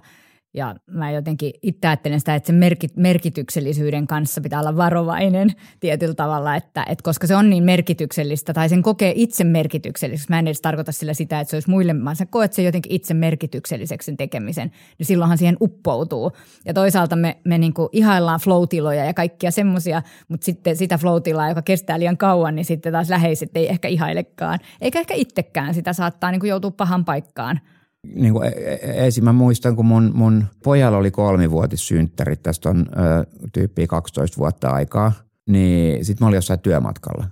ja 0.57 0.75
mä 0.87 1.11
jotenkin 1.11 1.53
itse 1.63 1.89
ajattelen 1.89 2.21
sitä, 2.21 2.35
että 2.35 2.47
sen 2.47 2.61
merkityksellisyyden 2.97 4.07
kanssa 4.07 4.41
pitää 4.41 4.61
olla 4.61 4.77
varovainen 4.77 5.51
tietyllä 5.81 6.15
tavalla, 6.15 6.57
että, 6.57 6.83
että 6.89 7.03
koska 7.03 7.27
se 7.27 7.37
on 7.37 7.51
niin 7.51 7.65
merkityksellistä 7.65 8.53
tai 8.53 8.69
sen 8.69 8.83
kokee 8.83 9.13
itse 9.17 9.45
merkitykselliseksi. 9.45 10.31
Mä 10.31 10.39
en 10.39 10.47
edes 10.47 10.61
tarkoita 10.61 10.93
sillä 10.93 11.15
sitä, 11.15 11.41
että 11.41 11.51
se 11.51 11.57
olisi 11.57 11.71
muille, 11.71 12.05
vaan 12.05 12.17
sä 12.17 12.27
koet 12.27 12.53
sen 12.53 12.65
jotenkin 12.65 12.93
itse 12.93 13.15
merkitykselliseksi 13.15 14.07
sen 14.07 14.17
tekemisen, 14.17 14.73
niin 14.99 15.07
silloinhan 15.07 15.39
siihen 15.39 15.57
uppoutuu. 15.61 16.33
Ja 16.65 16.75
toisaalta 16.75 17.17
me, 17.17 17.37
me 17.45 17.59
niinku 17.59 17.89
ihaillaan 17.93 18.41
flow 18.41 18.63
ja 19.07 19.15
kaikkia 19.15 19.51
semmoisia, 19.51 20.03
mutta 20.29 20.45
sitten 20.45 20.77
sitä 20.77 20.99
flow 20.99 21.23
joka 21.49 21.63
kestää 21.63 21.99
liian 21.99 22.17
kauan, 22.17 22.55
niin 22.55 22.65
sitten 22.65 22.93
taas 22.93 23.11
läheiset 23.11 23.51
ei 23.55 23.69
ehkä 23.69 23.89
ihailekaan. 23.89 24.59
Eikä 24.81 25.01
ehkä 25.01 25.15
itsekään 25.15 25.75
sitä 25.75 25.93
saattaa 25.93 26.31
niinku 26.31 26.47
joutua 26.47 26.71
pahan 26.71 27.05
paikkaan– 27.05 27.61
niin 28.15 28.33
kuin 28.33 28.53
esim. 28.83 29.25
mä 29.25 29.33
muistan, 29.33 29.77
kun 29.77 29.87
mun, 29.87 30.11
mun 30.15 30.45
pojalla 30.65 30.99
oli 30.99 31.11
kolmivuotissynttärit, 31.11 32.43
tästä 32.43 32.71
on 32.71 32.87
ö, 32.89 33.27
tyyppi 33.53 33.87
12 33.87 34.39
vuotta 34.39 34.71
aikaa, 34.71 35.13
niin 35.49 36.05
sitten 36.05 36.25
mä 36.25 36.29
olin 36.29 36.37
jossain 36.37 36.61
työmatkalla. 36.61 37.29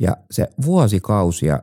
Ja 0.00 0.16
se 0.30 0.48
vuosikausia 0.66 1.62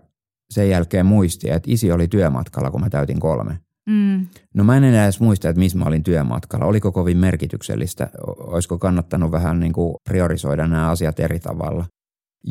sen 0.50 0.70
jälkeen 0.70 1.06
muisti, 1.06 1.50
että 1.50 1.72
isi 1.72 1.92
oli 1.92 2.08
työmatkalla, 2.08 2.72
kun 2.72 2.82
mä 2.82 2.90
täytin 2.90 3.20
kolme. 3.20 3.60
Mm. 3.90 4.28
No 4.54 4.64
mä 4.64 4.78
en 4.78 4.84
enää 4.84 5.04
edes 5.04 5.20
muista, 5.20 5.50
että 5.50 5.60
missä 5.60 5.78
mä 5.78 5.86
olin 5.86 6.04
työmatkalla. 6.04 6.66
Oliko 6.66 6.92
kovin 6.92 7.18
merkityksellistä? 7.18 8.10
Olisiko 8.38 8.78
kannattanut 8.78 9.32
vähän 9.32 9.60
niin 9.60 9.74
kuin 9.74 9.96
priorisoida 10.10 10.68
nämä 10.68 10.90
asiat 10.90 11.20
eri 11.20 11.40
tavalla? 11.40 11.86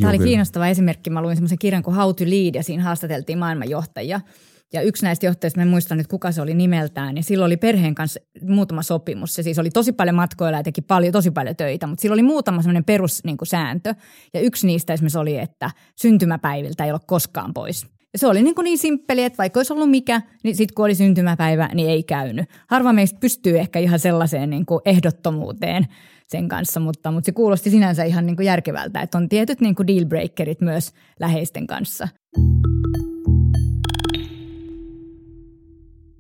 Tämä 0.01 0.11
oli 0.11 0.19
kiinnostava 0.19 0.67
esimerkki. 0.67 1.11
Mä 1.11 1.23
luin 1.23 1.37
semmoisen 1.37 1.59
kirjan 1.59 1.83
kuin 1.83 1.97
How 1.97 2.15
to 2.15 2.25
Lead 2.25 2.55
ja 2.55 2.63
siinä 2.63 2.83
haastateltiin 2.83 3.39
maailmanjohtajia– 3.39 4.21
ja 4.73 4.83
yksi 4.83 5.05
näistä 5.05 5.27
johtajista, 5.27 5.59
mä 5.59 5.63
en 5.63 5.69
muista 5.69 5.95
nyt 5.95 6.07
kuka 6.07 6.33
se 6.33 6.43
oli 6.43 6.55
nimeltään, 6.55 7.15
niin 7.15 7.25
silloin 7.25 7.49
oli 7.49 7.57
perheen 7.57 7.95
kanssa 7.95 8.21
muutama 8.43 8.83
sopimus. 8.83 9.35
Se 9.35 9.43
siis 9.43 9.59
oli 9.59 9.71
tosi 9.71 9.93
paljon 9.93 10.17
matkoilla 10.17 10.59
ja 10.59 10.63
teki 10.63 10.81
paljon, 10.83 11.13
tosi 11.13 11.31
paljon 11.31 11.57
töitä, 11.57 11.87
mutta 11.87 12.03
sillä 12.03 12.15
oli 12.15 12.23
muutama 12.23 12.63
semmoinen 12.63 12.85
perussääntö. 12.85 13.93
Niin 13.93 14.31
ja 14.35 14.41
yksi 14.41 14.67
niistä 14.67 14.93
esimerkiksi 14.93 15.19
oli, 15.19 15.39
että 15.39 15.71
syntymäpäiviltä 15.97 16.85
ei 16.85 16.91
ole 16.91 17.01
koskaan 17.07 17.55
pois. 17.55 17.87
Ja 18.13 18.19
se 18.19 18.27
oli 18.27 18.43
niin, 18.43 18.55
kuin 18.55 18.65
niin 18.65 18.79
simppeli, 18.79 19.25
että 19.25 19.39
vaikka 19.39 19.61
olisi 19.61 19.73
ollut 19.73 19.91
mikä, 19.91 20.23
niin 20.45 20.57
sitten 20.57 20.75
kun 20.75 20.85
oli 20.85 20.95
syntymäpäivä, 20.95 21.69
niin 21.75 21.91
ei 21.91 22.03
käynyt. 22.03 22.47
Harva 22.69 22.93
meistä 22.93 23.19
pystyy 23.21 23.59
ehkä 23.59 23.79
ihan 23.79 23.99
sellaiseen 23.99 24.51
niin 24.51 24.67
kuin 24.67 24.81
ehdottomuuteen 24.85 25.87
sen 26.29 26.49
kanssa, 26.49 26.81
mutta, 26.81 27.11
mutta 27.11 27.27
se 27.27 27.33
kuulosti 27.33 27.71
sinänsä 27.71 28.05
ihan 28.05 28.27
niin 28.27 28.37
kuin 28.37 28.47
järkevältä, 28.47 29.01
että 29.01 29.19
on 29.19 29.29
tietyt 29.29 29.61
niin 29.61 29.75
kuin 29.75 29.87
dealbreakerit 29.87 30.61
myös 30.61 30.93
läheisten 31.21 31.67
kanssa. 31.67 32.09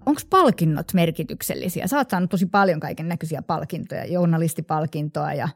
Onko 0.08 0.20
palkinnot 0.30 0.94
merkityksellisiä? 0.94 1.86
Sä 1.86 1.96
oot 1.96 2.10
saanut 2.10 2.30
tosi 2.30 2.46
paljon 2.46 2.80
kaiken 2.80 3.08
näköisiä 3.08 3.42
palkintoja, 3.42 4.04
journalistipalkintoa 4.04 5.32
ja, 5.32 5.48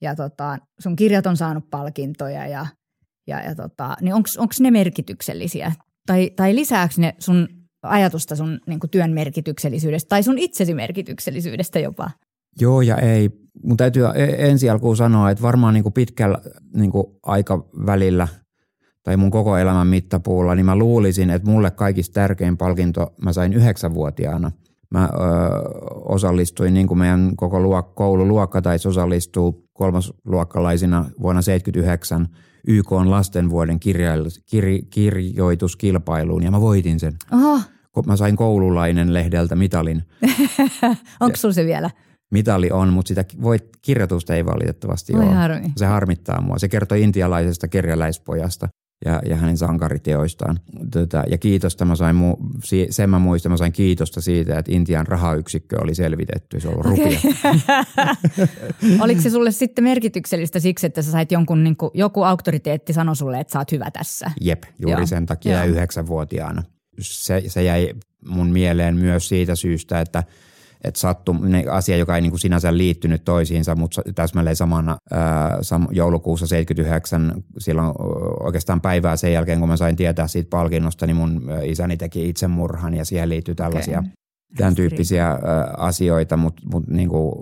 ja 0.00 0.14
tota, 0.14 0.58
sun 0.78 0.96
kirjat 0.96 1.26
on 1.26 1.36
saanut 1.36 1.70
palkintoja 1.70 2.46
ja, 2.46 2.66
ja, 3.26 3.42
ja 3.42 3.54
tota, 3.54 3.96
niin 4.00 4.14
onko 4.14 4.52
ne 4.60 4.70
merkityksellisiä? 4.70 5.72
Tai, 6.06 6.30
tai 6.36 6.54
lisääkö 6.54 6.94
ne 6.98 7.14
sun 7.18 7.48
ajatusta 7.82 8.36
sun 8.36 8.60
niin 8.66 8.80
työn 8.90 9.10
merkityksellisyydestä 9.10 10.08
tai 10.08 10.22
sun 10.22 10.38
itsesi 10.38 10.74
merkityksellisyydestä 10.74 11.78
jopa? 11.78 12.10
Joo 12.60 12.80
ja 12.80 12.96
ei. 12.96 13.30
Mun 13.62 13.76
täytyy 13.76 14.02
ensi 14.38 14.70
alkuun 14.70 14.96
sanoa, 14.96 15.30
että 15.30 15.42
varmaan 15.42 15.74
niin 15.74 15.92
pitkällä 15.92 16.38
niin 16.74 16.92
aikavälillä– 17.22 18.28
tai 19.08 19.16
mun 19.16 19.30
koko 19.30 19.56
elämän 19.56 19.86
mittapuulla, 19.86 20.54
niin 20.54 20.66
mä 20.66 20.76
luulisin, 20.76 21.30
että 21.30 21.50
mulle 21.50 21.70
kaikista 21.70 22.14
tärkein 22.14 22.56
palkinto 22.56 23.14
mä 23.22 23.32
sain 23.32 23.52
yhdeksänvuotiaana. 23.52 24.52
Mä 24.90 25.04
ö, 25.04 25.08
osallistuin, 25.94 26.74
niin 26.74 26.86
kuin 26.86 26.98
meidän 26.98 27.32
koko 27.36 27.60
luok, 27.60 27.94
koululuokka 27.94 28.62
taisi 28.62 28.88
osallistua 28.88 29.52
kolmasluokkalaisina 29.72 30.98
vuonna 30.98 31.42
1979 31.42 32.28
YK 32.66 32.92
on 32.92 33.10
lastenvuoden 33.10 33.80
kirja- 33.80 34.14
kir- 34.54 34.86
kirjoituskilpailuun 34.90 36.42
ja 36.42 36.50
mä 36.50 36.60
voitin 36.60 37.00
sen. 37.00 37.12
Oho. 37.32 37.60
Mä 38.06 38.16
sain 38.16 38.36
koululainen 38.36 39.14
lehdeltä 39.14 39.56
mitalin. 39.56 40.02
Onko 41.20 41.36
sulla 41.36 41.54
se 41.54 41.66
vielä? 41.66 41.90
mitali 42.30 42.70
on, 42.70 42.92
mutta 42.92 43.08
sitä 43.08 43.24
voit, 43.42 43.64
kirjoitusta 43.82 44.34
ei 44.34 44.46
valitettavasti 44.46 45.14
Oi 45.16 45.22
ole. 45.22 45.34
harmi. 45.34 45.72
Se 45.76 45.86
harmittaa 45.86 46.40
mua. 46.40 46.58
Se 46.58 46.68
kertoi 46.68 47.02
intialaisesta 47.02 47.68
kerjäläispojasta 47.68 48.68
ja, 49.04 49.22
ja 49.28 49.36
hänen 49.36 49.56
sankariteoistaan. 49.56 50.60
Tota, 50.92 51.24
ja 51.30 51.38
kiitosta 51.38 51.84
mä 51.84 51.96
sain, 51.96 52.16
mu, 52.16 52.36
sen 52.90 53.10
mä 53.10 53.18
muistan, 53.18 53.52
mä 53.52 53.56
sain 53.56 53.72
kiitosta 53.72 54.20
siitä, 54.20 54.58
että 54.58 54.72
Intian 54.72 55.06
rahayksikkö 55.06 55.76
oli 55.82 55.94
selvitetty. 55.94 56.60
Se 56.60 56.68
on 56.68 56.74
ollut 56.74 56.86
rupia. 56.86 57.20
Oliko 59.04 59.20
se 59.20 59.30
sulle 59.30 59.50
sitten 59.50 59.84
merkityksellistä 59.84 60.60
siksi, 60.60 60.86
että 60.86 61.02
sä 61.02 61.10
sait 61.10 61.32
jonkun, 61.32 61.64
niin 61.64 61.76
kuin, 61.76 61.90
joku 61.94 62.22
auktoriteetti 62.22 62.92
sano 62.92 63.14
sulle, 63.14 63.40
että 63.40 63.52
sä 63.52 63.58
oot 63.58 63.72
hyvä 63.72 63.90
tässä? 63.90 64.30
Jep, 64.40 64.62
juuri 64.78 65.00
Joo. 65.00 65.06
sen 65.06 65.26
takia 65.26 65.64
Joo. 65.64 65.66
yhdeksänvuotiaana. 65.66 66.62
Se, 67.00 67.42
se 67.46 67.62
jäi 67.62 67.94
mun 68.28 68.50
mieleen 68.50 68.96
myös 68.96 69.28
siitä 69.28 69.54
syystä, 69.54 70.00
että 70.00 70.24
että 70.84 71.00
sattum, 71.00 71.40
ne 71.44 71.64
asia, 71.70 71.96
joka 71.96 72.14
ei 72.14 72.20
niin 72.20 72.30
kuin 72.30 72.40
sinänsä 72.40 72.76
liittynyt 72.76 73.24
toisiinsa, 73.24 73.74
mutta 73.74 74.02
täsmälleen 74.14 74.56
samana 74.56 74.96
ää, 75.10 75.58
sam, 75.62 75.86
joulukuussa 75.90 76.46
79, 76.46 77.42
silloin 77.58 77.92
oikeastaan 78.40 78.80
päivää 78.80 79.16
sen 79.16 79.32
jälkeen, 79.32 79.58
kun 79.58 79.68
mä 79.68 79.76
sain 79.76 79.96
tietää 79.96 80.28
siitä 80.28 80.50
palkinnosta, 80.50 81.06
niin 81.06 81.16
mun 81.16 81.42
isäni 81.64 81.96
teki 81.96 82.28
itsemurhan 82.28 82.94
ja 82.94 83.04
siihen 83.04 83.28
liittyy 83.28 83.54
tällaisia 83.54 83.98
Okei. 83.98 84.10
tämän 84.56 84.74
tyyppisiä 84.74 85.38
asioita, 85.76 86.36
mutta 86.36 86.62
mut, 86.72 86.86
niin 86.88 87.08
kuin, 87.08 87.32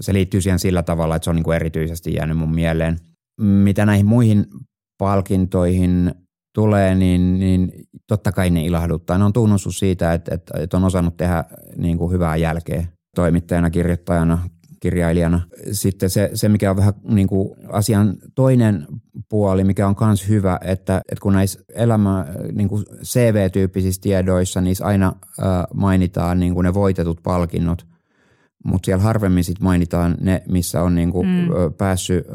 se 0.00 0.12
liittyy 0.12 0.40
siihen 0.40 0.58
sillä 0.58 0.82
tavalla, 0.82 1.16
että 1.16 1.24
se 1.24 1.30
on 1.30 1.36
niin 1.36 1.44
kuin 1.44 1.56
erityisesti 1.56 2.14
jäänyt 2.14 2.36
mun 2.36 2.54
mieleen. 2.54 2.98
Mitä 3.40 3.86
näihin 3.86 4.06
muihin 4.06 4.46
palkintoihin 4.98 6.14
tulee, 6.54 6.94
niin, 6.94 7.38
niin 7.38 7.72
totta 8.08 8.32
kai 8.32 8.50
ne 8.50 8.64
ilahduttaa. 8.64 9.18
Ne 9.18 9.24
on 9.24 9.32
tunnustus 9.32 9.78
siitä, 9.78 10.12
että, 10.12 10.34
että, 10.34 10.60
että 10.60 10.76
on 10.76 10.84
osannut 10.84 11.16
tehdä 11.16 11.44
niin 11.76 11.98
kuin 11.98 12.12
hyvää 12.12 12.36
jälkeä 12.36 12.86
toimittajana, 13.14 13.70
kirjoittajana, 13.70 14.38
kirjailijana. 14.80 15.40
Sitten 15.72 16.10
se, 16.10 16.30
se 16.34 16.48
mikä 16.48 16.70
on 16.70 16.76
vähän 16.76 16.94
niin 17.08 17.28
kuin 17.28 17.50
asian 17.68 18.16
toinen 18.34 18.86
puoli, 19.28 19.64
mikä 19.64 19.88
on 19.88 19.94
myös 20.00 20.28
hyvä, 20.28 20.58
että, 20.64 20.96
että 20.96 21.22
kun 21.22 21.32
näissä 21.32 21.60
elämä 21.74 22.26
niin 22.52 22.68
kuin 22.68 22.84
CV-tyyppisissä 23.04 24.00
tiedoissa, 24.02 24.60
niissä 24.60 24.84
aina 24.84 25.06
äh, 25.06 25.46
mainitaan 25.74 26.40
niin 26.40 26.54
kuin 26.54 26.64
ne 26.64 26.74
voitetut 26.74 27.20
palkinnot, 27.22 27.86
mutta 28.64 28.86
siellä 28.86 29.02
harvemmin 29.02 29.44
sit 29.44 29.60
mainitaan 29.60 30.16
ne, 30.20 30.42
missä 30.48 30.82
on 30.82 30.94
niinku 30.94 31.22
mm. 31.22 31.30
päässyt, 31.78 32.26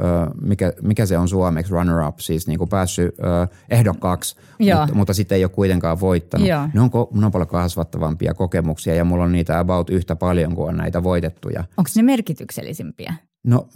mikä, 0.41 0.73
mikä 0.81 1.05
se 1.05 1.17
on 1.17 1.27
suomeksi, 1.27 1.71
runner-up, 1.71 2.19
siis 2.19 2.47
niinku 2.47 2.67
päässyt 2.67 3.15
ehdokkaaksi, 3.69 4.35
mutta, 4.59 4.93
mutta 4.93 5.13
sitten 5.13 5.35
ei 5.35 5.43
ole 5.43 5.51
kuitenkaan 5.51 5.99
voittanut. 5.99 6.47
Joo. 6.47 6.67
Ne 6.73 6.81
on, 6.81 6.89
ne 7.13 7.25
on 7.25 7.31
paljon 7.31 7.47
kasvattavampia 7.47 8.33
kokemuksia 8.33 8.95
ja 8.95 9.05
mulla 9.05 9.23
on 9.23 9.31
niitä 9.31 9.59
about 9.59 9.89
yhtä 9.89 10.15
paljon 10.15 10.55
kuin 10.55 10.69
on 10.69 10.77
näitä 10.77 11.03
voitettuja. 11.03 11.63
Onko 11.77 11.89
ne 11.95 12.01
merkityksellisimpiä? 12.01 13.13
No 13.47 13.67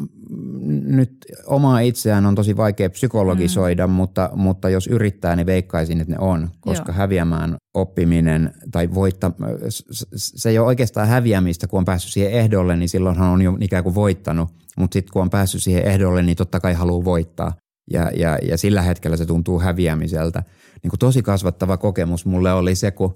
nyt 0.86 1.26
omaa 1.46 1.80
itseään 1.80 2.26
on 2.26 2.36
tosi 2.36 2.58
vaikea 2.58 2.90
psykologisoida, 2.90 3.88
mm. 3.88 3.94
mutta, 3.94 4.30
mutta 4.36 4.70
jos 4.70 4.88
yrittää, 4.88 5.36
niin 5.36 5.46
veikkaisin, 5.46 6.02
että 6.02 6.14
ne 6.14 6.20
on, 6.20 6.50
koska 6.60 6.92
Joo. 6.92 6.98
häviämään 6.98 7.56
oppiminen 7.74 8.54
tai 8.72 8.94
voitta, 8.94 9.32
s- 9.70 9.86
s- 10.16 10.34
se 10.36 10.50
ei 10.50 10.60
ole 10.60 10.68
oikeastaan 10.68 11.08
häviämistä, 11.08 11.68
kun 11.68 11.78
on 11.80 11.86
päässyt 11.86 12.12
siihen 12.12 12.32
ehdolle, 12.32 12.76
niin 12.76 12.90
silloinhan 12.90 13.30
on 13.30 13.42
jo 13.42 13.58
ikään 13.62 13.84
kuin 13.84 13.96
voittanut, 13.96 14.50
mutta 14.78 14.94
sitten 14.94 15.14
kun 15.14 15.22
on 15.22 15.30
päässyt 15.30 15.64
siihen 15.64 15.86
ehdolle, 15.86 16.24
niin 16.24 16.38
totta 16.38 16.60
kai 16.60 16.74
haluaa 16.74 17.06
voittaa. 17.06 17.54
Ja, 17.92 18.12
ja, 18.16 18.38
ja 18.42 18.58
sillä 18.58 18.82
hetkellä 18.82 19.18
se 19.18 19.26
tuntuu 19.26 19.60
häviämiseltä. 19.60 20.44
Niin 20.84 20.90
kuin 20.90 21.00
tosi 21.00 21.22
kasvattava 21.22 21.78
kokemus 21.78 22.26
mulle 22.26 22.54
oli 22.54 22.76
se, 22.76 22.92
kun 22.92 23.16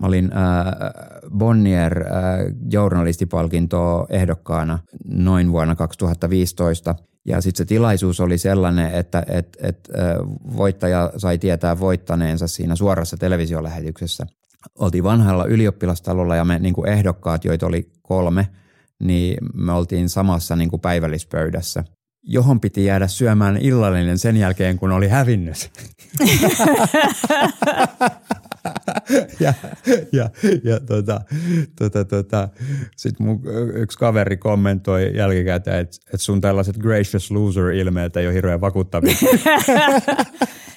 Mä 0.00 0.06
olin 0.06 0.30
äh, 0.32 0.38
Bonnier 1.38 2.02
äh, 2.02 2.08
journalistipalkintoa 2.70 4.06
ehdokkaana 4.10 4.78
noin 5.04 5.52
vuonna 5.52 5.76
2015. 5.76 6.94
Ja 7.24 7.40
sitten 7.40 7.58
se 7.58 7.64
tilaisuus 7.64 8.20
oli 8.20 8.38
sellainen, 8.38 8.94
että 8.94 9.24
et, 9.28 9.56
et, 9.60 9.88
äh, 9.98 10.16
voittaja 10.56 11.12
sai 11.16 11.38
tietää 11.38 11.80
voittaneensa 11.80 12.46
siinä 12.46 12.76
suorassa 12.76 13.16
televisiolähetyksessä. 13.16 14.26
Oltiin 14.78 15.04
vanhalla 15.04 15.44
ylioppilastalolla 15.44 16.36
ja 16.36 16.44
me 16.44 16.58
niin 16.58 16.74
kuin 16.74 16.88
ehdokkaat, 16.88 17.44
joita 17.44 17.66
oli 17.66 17.90
kolme, 18.02 18.48
niin 18.98 19.36
me 19.54 19.72
oltiin 19.72 20.08
samassa 20.08 20.56
niin 20.56 20.70
kuin 20.70 20.80
päivällispöydässä 20.80 21.84
johon 22.22 22.60
piti 22.60 22.84
jäädä 22.84 23.08
syömään 23.08 23.56
illallinen 23.56 24.18
sen 24.18 24.36
jälkeen, 24.36 24.78
kun 24.78 24.92
oli 24.92 25.08
hävinnyt. 25.08 25.70
ja 29.40 29.54
ja, 30.12 30.30
ja 30.64 30.80
tota, 30.80 31.20
tota, 31.78 32.04
tota, 32.04 32.48
sitten 32.96 33.26
mun 33.26 33.42
yksi 33.74 33.98
kaveri 33.98 34.36
kommentoi 34.36 35.16
jälkikäteen, 35.16 35.78
että, 35.78 35.96
että 36.06 36.24
sun 36.24 36.40
tällaiset 36.40 36.76
gracious 36.78 37.30
loser-ilmeet 37.30 38.16
ei 38.16 38.26
ole 38.26 38.34
hirveän 38.34 38.60
vakuuttavia. 38.60 39.14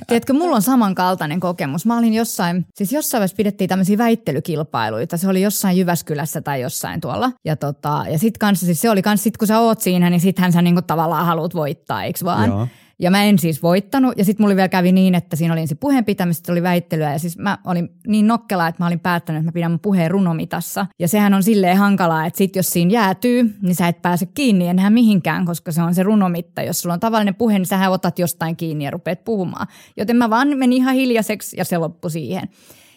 Tiedätkö, 0.07 0.33
mulla 0.33 0.55
on 0.55 0.61
samankaltainen 0.61 1.39
kokemus. 1.39 1.85
Mä 1.85 1.97
olin 1.97 2.13
jossain, 2.13 2.65
siis 2.75 2.91
jossain 2.91 3.19
vaiheessa 3.19 3.35
pidettiin 3.35 3.67
tämmöisiä 3.67 3.97
väittelykilpailuita. 3.97 5.17
Se 5.17 5.29
oli 5.29 5.41
jossain 5.41 5.77
Jyväskylässä 5.77 6.41
tai 6.41 6.61
jossain 6.61 7.01
tuolla. 7.01 7.31
Ja, 7.45 7.55
tota, 7.55 8.05
ja 8.09 8.19
sit 8.19 8.37
kanssa, 8.37 8.65
siis 8.65 8.81
se 8.81 8.89
oli 8.89 9.01
kans, 9.01 9.23
sit 9.23 9.37
kun 9.37 9.47
sä 9.47 9.59
oot 9.59 9.81
siinä, 9.81 10.09
niin 10.09 10.19
sittenhän 10.19 10.53
sä 10.53 10.61
niinku 10.61 10.81
tavallaan 10.81 11.25
haluat 11.25 11.55
voittaa, 11.55 12.03
eiks 12.03 12.23
vaan? 12.23 12.49
Joo. 12.49 12.67
Ja 13.03 13.11
mä 13.11 13.23
en 13.23 13.39
siis 13.39 13.63
voittanut. 13.63 14.13
Ja 14.17 14.25
sitten 14.25 14.43
mulla 14.43 14.55
vielä 14.55 14.69
kävi 14.69 14.91
niin, 14.91 15.15
että 15.15 15.35
siinä 15.35 15.53
oli 15.53 15.61
ensin 15.61 15.77
puheen 15.77 16.05
pitämistä, 16.05 16.51
oli 16.51 16.63
väittelyä. 16.63 17.11
Ja 17.11 17.19
siis 17.19 17.37
mä 17.37 17.57
olin 17.65 17.89
niin 18.07 18.27
nokkela, 18.27 18.67
että 18.67 18.83
mä 18.83 18.87
olin 18.87 18.99
päättänyt, 18.99 19.39
että 19.39 19.47
mä 19.47 19.51
pidän 19.51 19.71
mun 19.71 19.79
puheen 19.79 20.11
runomitassa. 20.11 20.85
Ja 20.99 21.07
sehän 21.07 21.33
on 21.33 21.43
silleen 21.43 21.77
hankalaa, 21.77 22.25
että 22.25 22.37
sit 22.37 22.55
jos 22.55 22.69
siinä 22.69 22.91
jäätyy, 22.91 23.55
niin 23.61 23.75
sä 23.75 23.87
et 23.87 24.01
pääse 24.01 24.25
kiinni 24.25 24.67
enää 24.67 24.89
mihinkään, 24.89 25.45
koska 25.45 25.71
se 25.71 25.81
on 25.81 25.95
se 25.95 26.03
runomitta. 26.03 26.61
Jos 26.61 26.81
sulla 26.81 26.93
on 26.93 26.99
tavallinen 26.99 27.35
puhe, 27.35 27.59
niin 27.59 27.65
sähän 27.65 27.91
otat 27.91 28.19
jostain 28.19 28.55
kiinni 28.55 28.85
ja 28.85 28.91
rupeat 28.91 29.23
puhumaan. 29.23 29.67
Joten 29.97 30.15
mä 30.15 30.29
vaan 30.29 30.47
menin 30.47 30.73
ihan 30.77 30.95
hiljaiseksi 30.95 31.57
ja 31.57 31.65
se 31.65 31.77
loppui 31.77 32.11
siihen 32.11 32.49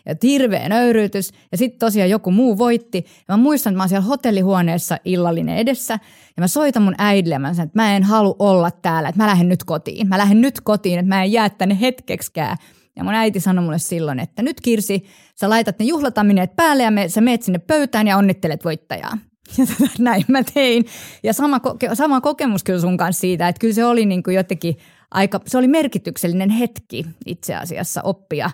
ja 0.07 0.15
hirveä 0.23 0.69
nöyryytys. 0.69 1.31
Ja 1.53 1.59
sitten 1.59 1.79
tosiaan 1.79 2.11
joku 2.11 2.31
muu 2.31 2.59
voitti. 2.59 3.05
Ja 3.29 3.37
mä 3.37 3.43
muistan, 3.43 3.71
että 3.71 3.77
mä 3.77 3.83
oon 3.83 3.89
siellä 3.89 4.07
hotellihuoneessa 4.07 4.99
illallinen 5.05 5.57
edessä. 5.57 5.99
Ja 6.37 6.41
mä 6.41 6.49
soitan 6.49 6.83
mun 6.83 6.95
äidille 6.99 7.35
ja 7.35 7.39
mä 7.39 7.55
sanon, 7.55 7.67
että 7.67 7.83
mä 7.83 7.97
en 7.97 8.03
halua 8.03 8.37
olla 8.39 8.71
täällä, 8.71 9.09
että 9.09 9.23
mä 9.23 9.27
lähden 9.27 9.49
nyt 9.49 9.65
kotiin. 9.65 10.09
Mä 10.09 10.19
lähden 10.19 10.41
nyt 10.41 10.61
kotiin, 10.61 10.99
että 10.99 11.09
mä 11.09 11.25
en 11.25 11.33
jää 11.33 11.51
tänne 11.51 11.81
hetkeksikään. 11.81 12.57
Ja 12.97 13.05
mun 13.05 13.15
äiti 13.15 13.41
sanoi 13.41 13.65
mulle 13.65 13.79
silloin, 13.79 14.21
että 14.21 14.43
nyt 14.43 14.61
Kirsi, 14.61 15.05
sä 15.41 15.51
laitat 15.51 15.79
ne 15.79 15.85
juhlatamineet 15.85 16.57
päälle 16.57 16.83
ja 16.83 16.91
me, 16.91 17.09
sä 17.09 17.21
meet 17.21 17.43
sinne 17.43 17.59
pöytään 17.59 18.07
ja 18.07 18.17
onnittelet 18.17 18.65
voittajaa. 18.65 19.19
Ja 19.59 19.67
tota, 19.67 19.91
näin 19.99 20.25
mä 20.29 20.43
tein. 20.55 20.85
Ja 21.23 21.33
sama, 21.33 21.59
koke- 21.59 21.95
sama 21.95 22.21
kokemus 22.21 22.65
kyllä 22.65 22.81
sun 22.81 22.97
kanssa 22.97 23.21
siitä, 23.21 23.49
että 23.49 23.61
kyllä 23.61 23.75
se 23.75 23.85
oli 23.85 24.07
niin 24.07 24.23
kuin 24.23 24.37
jotenkin 24.37 24.77
aika, 25.11 25.41
se 25.47 25.59
oli 25.59 25.69
merkityksellinen 25.69 26.51
hetki 26.51 27.07
itse 27.27 27.55
asiassa 27.55 28.03
oppia 28.03 28.51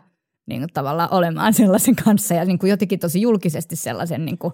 niin 0.52 0.60
kuin 0.60 0.72
tavallaan 0.74 1.08
olemaan 1.12 1.54
sellaisen 1.62 1.96
kanssa 1.96 2.34
ja 2.34 2.44
niin 2.44 2.58
kuin 2.58 2.70
jotenkin 2.70 2.98
tosi 2.98 3.20
julkisesti 3.20 3.76
sellaisen 3.76 4.24
niin 4.24 4.38
kuin 4.38 4.52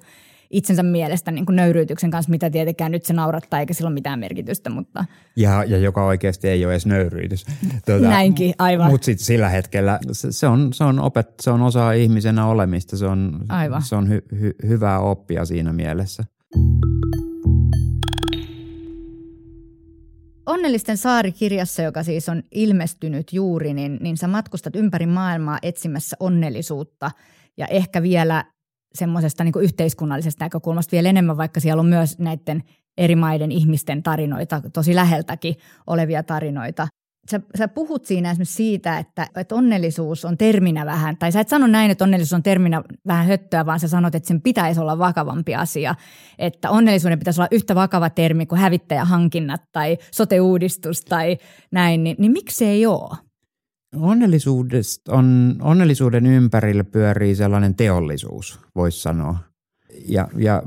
itsensä 0.50 0.82
mielestä 0.82 1.30
niin 1.30 1.46
kuin 1.46 1.56
nöyryytyksen 1.56 2.10
kanssa, 2.10 2.30
mitä 2.30 2.50
tietenkään 2.50 2.92
nyt 2.92 3.04
se 3.04 3.12
naurattaa 3.12 3.60
eikä 3.60 3.74
sillä 3.74 3.88
ole 3.88 3.94
mitään 3.94 4.18
merkitystä, 4.18 4.70
mutta 4.70 5.04
ja, 5.36 5.64
ja 5.64 5.78
joka 5.78 6.04
oikeasti 6.04 6.48
ei 6.48 6.64
ole 6.64 6.72
edes 6.72 6.86
nöyryytys. 6.86 7.46
Tuota, 7.86 8.08
näinkin 8.08 8.54
aivan. 8.58 8.90
Mutta 8.90 9.04
sitten 9.04 9.26
sillä 9.26 9.48
hetkellä 9.48 9.98
se, 10.12 10.32
se, 10.32 10.46
on, 10.46 10.72
se, 10.72 10.84
on 10.84 11.00
opet, 11.00 11.28
se 11.40 11.50
on 11.50 11.62
osa 11.62 11.92
ihmisenä 11.92 12.46
olemista. 12.46 12.96
Se 12.96 13.06
on, 13.06 13.40
Aivan. 13.48 13.82
Se 13.82 13.96
on 13.96 14.08
hy, 14.08 14.22
hy, 14.40 14.54
hyvää 14.66 15.00
oppia 15.00 15.44
siinä 15.44 15.72
mielessä. 15.72 16.24
Onnellisten 20.48 20.96
saari-kirjassa, 20.96 21.82
joka 21.82 22.02
siis 22.02 22.28
on 22.28 22.42
ilmestynyt 22.50 23.32
juuri, 23.32 23.74
niin, 23.74 23.98
niin 24.00 24.16
sä 24.16 24.28
matkustat 24.28 24.76
ympäri 24.76 25.06
maailmaa 25.06 25.58
etsimässä 25.62 26.16
onnellisuutta 26.20 27.10
ja 27.56 27.66
ehkä 27.66 28.02
vielä 28.02 28.44
semmoisesta 28.94 29.44
niin 29.44 29.52
yhteiskunnallisesta 29.60 30.44
näkökulmasta 30.44 30.92
vielä 30.92 31.08
enemmän, 31.08 31.36
vaikka 31.36 31.60
siellä 31.60 31.80
on 31.80 31.86
myös 31.86 32.18
näiden 32.18 32.62
eri 32.98 33.16
maiden 33.16 33.52
ihmisten 33.52 34.02
tarinoita, 34.02 34.62
tosi 34.72 34.94
läheltäkin 34.94 35.54
olevia 35.86 36.22
tarinoita. 36.22 36.88
Sä, 37.30 37.40
sä 37.58 37.68
puhut 37.68 38.06
siinä 38.06 38.30
esimerkiksi 38.30 38.54
siitä, 38.54 38.98
että, 38.98 39.26
että 39.36 39.54
onnellisuus 39.54 40.24
on 40.24 40.38
terminä 40.38 40.86
vähän, 40.86 41.16
tai 41.16 41.32
sä 41.32 41.40
et 41.40 41.48
sano 41.48 41.66
näin, 41.66 41.90
että 41.90 42.04
onnellisuus 42.04 42.32
on 42.32 42.42
terminä 42.42 42.82
vähän 43.06 43.26
höttöä, 43.26 43.66
vaan 43.66 43.80
sä 43.80 43.88
sanot, 43.88 44.14
että 44.14 44.26
sen 44.26 44.42
pitäisi 44.42 44.80
olla 44.80 44.98
vakavampi 44.98 45.54
asia. 45.54 45.94
Että 46.38 46.70
onnellisuuden 46.70 47.18
pitäisi 47.18 47.40
olla 47.40 47.48
yhtä 47.50 47.74
vakava 47.74 48.10
termi 48.10 48.46
kuin 48.46 48.60
hävittäjähankinnat 48.60 49.62
tai 49.72 49.98
sote-uudistus 50.12 51.00
tai 51.00 51.38
näin, 51.72 52.04
niin, 52.04 52.16
niin 52.18 52.32
miksi 52.32 52.56
se 52.56 52.68
ei 52.68 52.86
ole? 52.86 53.16
Onnellisuudesta 53.96 55.12
on, 55.12 55.56
onnellisuuden 55.60 56.26
ympärillä 56.26 56.84
pyörii 56.84 57.34
sellainen 57.34 57.74
teollisuus, 57.74 58.60
voisi 58.76 59.02
sanoa. 59.02 59.38
Ja, 60.08 60.28
ja 60.36 60.62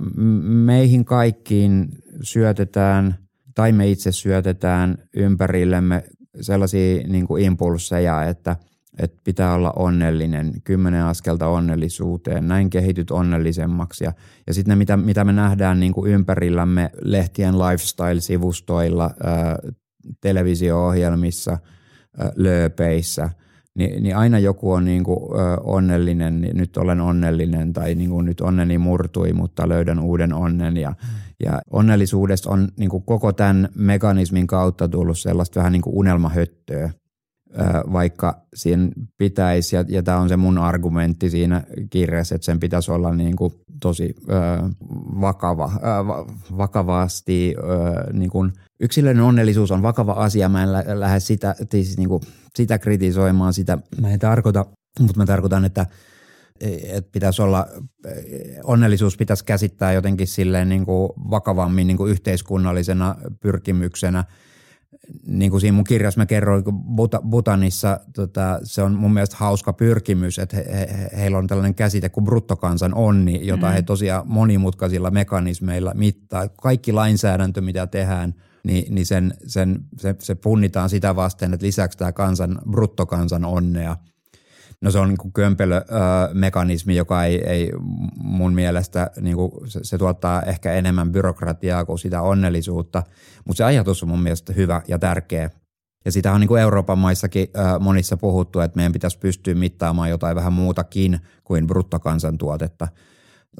meihin 0.65 1.05
kaikkiin 1.05 1.89
syötetään, 2.23 3.15
tai 3.55 3.71
me 3.71 3.87
itse 3.87 4.11
syötetään 4.11 4.97
ympärillemme 5.15 6.03
sellaisia 6.41 7.03
niin 7.07 7.27
kuin 7.27 7.43
impulseja, 7.43 8.23
että, 8.23 8.55
että 8.99 9.21
pitää 9.23 9.53
olla 9.53 9.73
onnellinen, 9.75 10.51
kymmenen 10.63 11.03
askelta 11.03 11.47
onnellisuuteen, 11.47 12.47
näin 12.47 12.69
kehityt 12.69 13.11
onnellisemmaksi. 13.11 14.03
Ja, 14.03 14.13
ja 14.47 14.53
sitten 14.53 14.71
ne, 14.71 14.75
mitä, 14.75 14.97
mitä 14.97 15.23
me 15.23 15.33
nähdään 15.33 15.79
niin 15.79 15.93
kuin 15.93 16.11
ympärillämme 16.11 16.89
lehtien 17.01 17.55
lifestyle-sivustoilla, 17.59 19.13
ää, 19.23 19.59
televisio-ohjelmissa, 20.21 21.57
ää, 22.17 22.31
lööpeissä– 22.35 23.29
niin, 23.75 24.03
niin 24.03 24.15
aina 24.15 24.39
joku 24.39 24.71
on 24.71 24.85
niin 24.85 25.03
kuin, 25.03 25.17
onnellinen, 25.63 26.41
niin 26.41 26.57
nyt 26.57 26.77
olen 26.77 27.01
onnellinen 27.01 27.73
tai 27.73 27.95
niin 27.95 28.09
kuin, 28.09 28.25
nyt 28.25 28.41
onneni 28.41 28.77
murtui, 28.77 29.33
mutta 29.33 29.69
löydän 29.69 29.99
uuden 29.99 30.33
onnen. 30.33 30.77
Ja, 30.77 30.95
ja 31.43 31.61
onnellisuudesta 31.71 32.49
on 32.49 32.67
niin 32.77 32.89
kuin 32.89 33.03
koko 33.03 33.33
tämän 33.33 33.69
mekanismin 33.75 34.47
kautta 34.47 34.87
tullut 34.87 35.19
sellaista 35.19 35.59
vähän 35.59 35.71
niin 35.71 35.81
kuin 35.81 35.95
unelmahöttöä, 35.95 36.89
vaikka 37.93 38.45
siinä 38.55 38.89
pitäisi, 39.17 39.75
ja, 39.75 39.85
ja 39.87 40.03
tämä 40.03 40.17
on 40.17 40.29
se 40.29 40.37
mun 40.37 40.57
argumentti 40.57 41.29
siinä 41.29 41.63
kirjassa, 41.89 42.35
että 42.35 42.45
sen 42.45 42.59
pitäisi 42.59 42.91
olla 42.91 43.13
niin 43.13 43.35
kuin 43.35 43.53
tosi 43.81 44.15
ö, 44.29 44.33
vakava, 45.21 45.71
ö, 45.75 46.57
vakavasti 46.57 47.55
ö, 47.57 48.13
niin 48.13 48.29
kuin 48.29 48.53
yksilöiden 48.79 49.23
onnellisuus 49.23 49.71
on 49.71 49.81
vakava 49.81 50.11
asia. 50.11 50.49
Mä 50.49 50.63
en 50.63 50.73
lä- 50.73 50.83
lähde 50.87 51.19
sitä, 51.19 51.55
siis 51.71 51.97
niin 51.97 52.09
kuin 52.09 52.21
sitä 52.55 52.79
kritisoimaan, 52.79 53.53
sitä 53.53 53.77
mä 54.01 54.09
en 54.09 54.19
tarkoita, 54.19 54.65
mutta 54.99 55.17
mä 55.17 55.25
tarkoitan, 55.25 55.65
että 55.65 55.85
että 56.83 57.11
pitäisi 57.11 57.41
olla, 57.41 57.67
onnellisuus 58.63 59.17
pitäisi 59.17 59.45
käsittää 59.45 59.93
jotenkin 59.93 60.27
silleen 60.27 60.69
niin 60.69 60.85
kuin 60.85 61.09
vakavammin 61.29 61.87
niin 61.87 61.97
kuin 61.97 62.11
yhteiskunnallisena 62.11 63.15
pyrkimyksenä. 63.39 64.23
Niin 65.27 65.51
kuin 65.51 65.61
siinä 65.61 65.75
mun 65.75 65.83
kirjassa 65.83 66.21
mä 66.21 66.25
kerroin, 66.25 66.63
Butanissa 67.29 67.99
tota, 68.15 68.59
se 68.63 68.83
on 68.83 68.95
mun 68.95 69.13
mielestä 69.13 69.35
hauska 69.39 69.73
pyrkimys, 69.73 70.39
että 70.39 70.55
he, 70.57 70.65
he, 70.65 71.09
heillä 71.17 71.37
on 71.37 71.47
tällainen 71.47 71.75
käsite 71.75 72.09
kuin 72.09 72.23
bruttokansan 72.23 72.93
onni, 72.93 73.47
jota 73.47 73.67
mm. 73.67 73.73
he 73.73 73.81
tosiaan 73.81 74.27
monimutkaisilla 74.27 75.11
mekanismeilla 75.11 75.93
mittaa. 75.93 76.47
Kaikki 76.47 76.91
lainsäädäntö, 76.91 77.61
mitä 77.61 77.87
tehdään– 77.87 78.33
niin, 78.63 78.95
niin 78.95 79.05
sen, 79.05 79.33
sen, 79.47 79.79
se, 79.97 80.15
se 80.19 80.35
punnitaan 80.35 80.89
sitä 80.89 81.15
vasten, 81.15 81.53
että 81.53 81.65
lisäksi 81.65 81.97
tämä 81.97 82.11
kansan, 82.11 82.59
bruttokansan 82.71 83.45
onnea. 83.45 83.97
No 84.81 84.91
se 84.91 84.99
on 84.99 85.09
niin 85.09 85.17
kuin 85.17 85.33
kömpelö 85.33 85.77
ö, 85.77 85.83
mekanismi, 86.33 86.95
joka 86.95 87.25
ei, 87.25 87.49
ei 87.49 87.71
mun 88.23 88.53
mielestä, 88.53 89.11
niin 89.21 89.35
kuin 89.35 89.51
se, 89.65 89.79
se 89.83 89.97
tuottaa 89.97 90.41
ehkä 90.41 90.73
enemmän 90.73 91.11
byrokratiaa 91.11 91.85
kuin 91.85 91.99
sitä 91.99 92.21
onnellisuutta, 92.21 93.03
mutta 93.45 93.57
se 93.57 93.63
ajatus 93.63 94.03
on 94.03 94.09
mun 94.09 94.23
mielestä 94.23 94.53
hyvä 94.53 94.81
ja 94.87 94.99
tärkeä. 94.99 95.49
Ja 96.05 96.11
sitä 96.11 96.33
on 96.33 96.39
niin 96.39 96.47
kuin 96.47 96.61
Euroopan 96.61 96.97
maissakin 96.97 97.47
ö, 97.55 97.79
monissa 97.79 98.17
puhuttu, 98.17 98.59
että 98.59 98.75
meidän 98.75 98.91
pitäisi 98.91 99.19
pystyä 99.19 99.55
mittaamaan 99.55 100.09
jotain 100.09 100.35
vähän 100.35 100.53
muutakin 100.53 101.19
kuin 101.43 101.67
bruttokansantuotetta. 101.67 102.87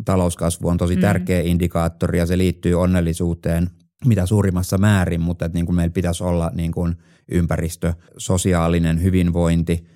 Talouskasvu 0.06 0.68
on 0.68 0.78
tosi 0.78 0.96
mm. 0.96 1.02
tärkeä 1.02 1.42
indikaattori 1.42 2.20
ja 2.20 2.26
se 2.26 2.38
liittyy 2.38 2.76
onnellisuuteen– 2.76 3.70
mitä 4.06 4.26
suurimmassa 4.26 4.78
määrin, 4.78 5.22
mutta 5.22 5.46
että 5.46 5.58
niin 5.58 5.66
kuin 5.66 5.76
meillä 5.76 5.94
pitäisi 5.94 6.24
olla 6.24 6.52
niin 6.54 6.72
kuin 6.72 6.96
ympäristö, 7.32 7.94
sosiaalinen 8.18 9.04
hyvinvointi, 9.04 9.88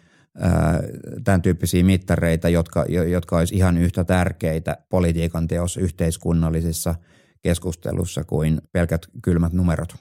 tämän 1.23 1.41
tyyppisiä 1.41 1.83
mittareita, 1.83 2.49
jotka, 2.49 2.85
jotka 3.09 3.37
olisi 3.37 3.55
ihan 3.55 3.77
yhtä 3.77 4.03
tärkeitä 4.03 4.77
politiikan 4.89 5.47
teossa 5.47 5.81
yhteiskunnallisessa 5.81 6.95
keskustelussa 7.41 8.23
kuin 8.23 8.61
pelkät 8.71 9.07
kylmät 9.21 9.53
numerot. 9.53 9.95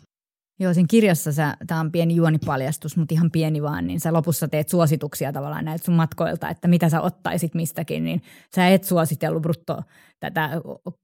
Joo, 0.61 0.74
siinä 0.74 0.87
kirjassa 0.91 1.30
tämä 1.66 1.80
on 1.80 1.93
pieni 1.93 2.16
juonipaljastus, 2.16 2.97
mutta 2.97 3.14
ihan 3.14 3.30
pieni 3.30 3.62
vaan, 3.62 3.87
niin 3.87 4.01
sä 4.01 4.12
lopussa 4.12 4.49
teet 4.49 4.68
suosituksia 4.68 5.32
tavallaan 5.32 5.64
näitä 5.64 5.85
sun 5.85 5.95
matkoilta, 5.95 6.49
että 6.49 6.68
mitä 6.68 6.89
sä 6.89 7.01
ottaisit 7.01 7.55
mistäkin, 7.55 8.05
niin 8.05 8.22
sä 8.55 8.68
et 8.68 8.85
suositellut 8.85 9.43
brutto 9.43 9.82
tätä 10.20 10.51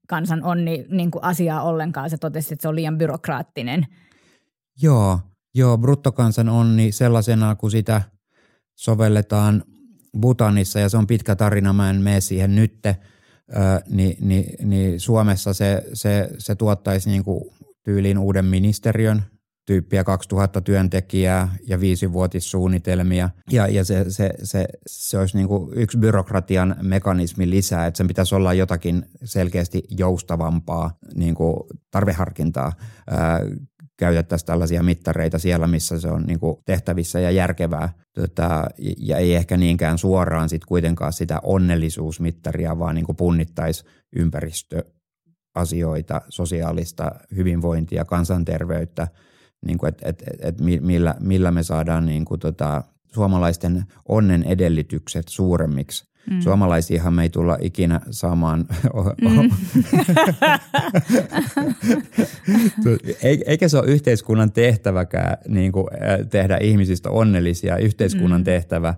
kansan 0.07 0.43
onni 0.43 0.85
niin 0.89 1.11
kuin 1.11 1.23
asiaa 1.23 1.63
ollenkaan. 1.63 2.09
Sä 2.09 2.17
totesit, 2.17 2.51
että 2.51 2.61
se 2.61 2.67
on 2.67 2.75
liian 2.75 2.97
byrokraattinen. 2.97 3.87
Joo, 4.81 5.19
joo, 5.55 5.77
bruttokansan 5.77 6.49
onni 6.49 6.91
sellaisena, 6.91 7.55
kun 7.55 7.71
sitä 7.71 8.01
sovelletaan 8.81 9.63
Butanissa 10.21 10.79
ja 10.79 10.89
se 10.89 10.97
on 10.97 11.07
pitkä 11.07 11.35
tarina, 11.35 11.73
mä 11.73 11.89
en 11.89 12.01
mene 12.01 12.21
siihen 12.21 12.55
nytte, 12.55 12.97
niin, 13.89 14.17
niin, 14.19 14.69
niin 14.69 14.99
Suomessa 14.99 15.53
se, 15.53 15.83
se, 15.93 16.29
se 16.37 16.55
tuottaisi 16.55 17.09
niin 17.09 17.23
kuin 17.23 17.43
tyyliin 17.83 18.17
uuden 18.17 18.45
ministeriön, 18.45 19.23
tyyppiä 19.65 20.03
2000 20.03 20.61
työntekijää 20.61 21.55
ja 21.67 21.79
viisivuotissuunnitelmia. 21.79 23.29
Ja, 23.51 23.67
ja 23.67 23.85
se, 23.85 24.05
se, 24.07 24.33
se, 24.43 24.65
se 24.87 25.17
olisi 25.17 25.37
niin 25.37 25.47
kuin 25.47 25.73
yksi 25.75 25.97
byrokratian 25.97 26.75
mekanismi 26.81 27.49
lisää, 27.49 27.85
että 27.85 27.97
sen 27.97 28.07
pitäisi 28.07 28.35
olla 28.35 28.53
jotakin 28.53 29.05
selkeästi 29.23 29.83
joustavampaa 29.89 30.97
niin 31.15 31.35
kuin 31.35 31.55
tarveharkintaa. 31.91 32.73
Käytettäisiin 34.01 34.47
tällaisia 34.47 34.83
mittareita 34.83 35.39
siellä, 35.39 35.67
missä 35.67 35.99
se 35.99 36.07
on 36.07 36.23
niin 36.23 36.39
kuin 36.39 36.57
tehtävissä 36.65 37.19
ja 37.19 37.31
järkevää. 37.31 37.93
Tota, 38.15 38.65
ja 38.97 39.17
ei 39.17 39.35
ehkä 39.35 39.57
niinkään 39.57 39.97
suoraan 39.97 40.49
sit 40.49 40.65
kuitenkaan 40.65 41.13
sitä 41.13 41.39
onnellisuusmittaria, 41.43 42.79
vaan 42.79 42.95
niin 42.95 43.05
kuin 43.05 43.15
punnittaisi 43.15 43.83
ympäristöasioita, 44.15 46.21
sosiaalista 46.29 47.11
hyvinvointia, 47.35 48.05
kansanterveyttä– 48.05 49.07
niin 49.65 49.77
kuin, 49.77 49.89
että 49.89 50.09
et, 50.09 50.23
et, 50.27 50.45
et 50.45 50.61
millä, 50.61 51.15
millä 51.19 51.51
me 51.51 51.63
saadaan 51.63 52.05
niin 52.05 52.25
kuin 52.25 52.39
tota, 52.39 52.83
suomalaisten 53.13 53.83
onnen 54.09 54.43
edellytykset 54.43 55.27
suuremmiksi. 55.27 56.10
Mm. 56.29 56.41
Suomalaisiahan 56.41 57.13
me 57.13 57.23
ei 57.23 57.29
tulla 57.29 57.57
ikinä 57.61 58.01
saamaan, 58.09 58.59
mm. 59.21 59.49
eikä 63.45 63.67
se 63.67 63.77
ole 63.77 63.87
yhteiskunnan 63.87 64.51
tehtäväkään 64.51 65.37
niin 65.47 65.71
kuin, 65.71 65.87
tehdä 66.29 66.57
ihmisistä 66.57 67.09
onnellisia. 67.09 67.77
Yhteiskunnan 67.77 68.41
mm. 68.41 68.45
tehtävä, 68.45 68.93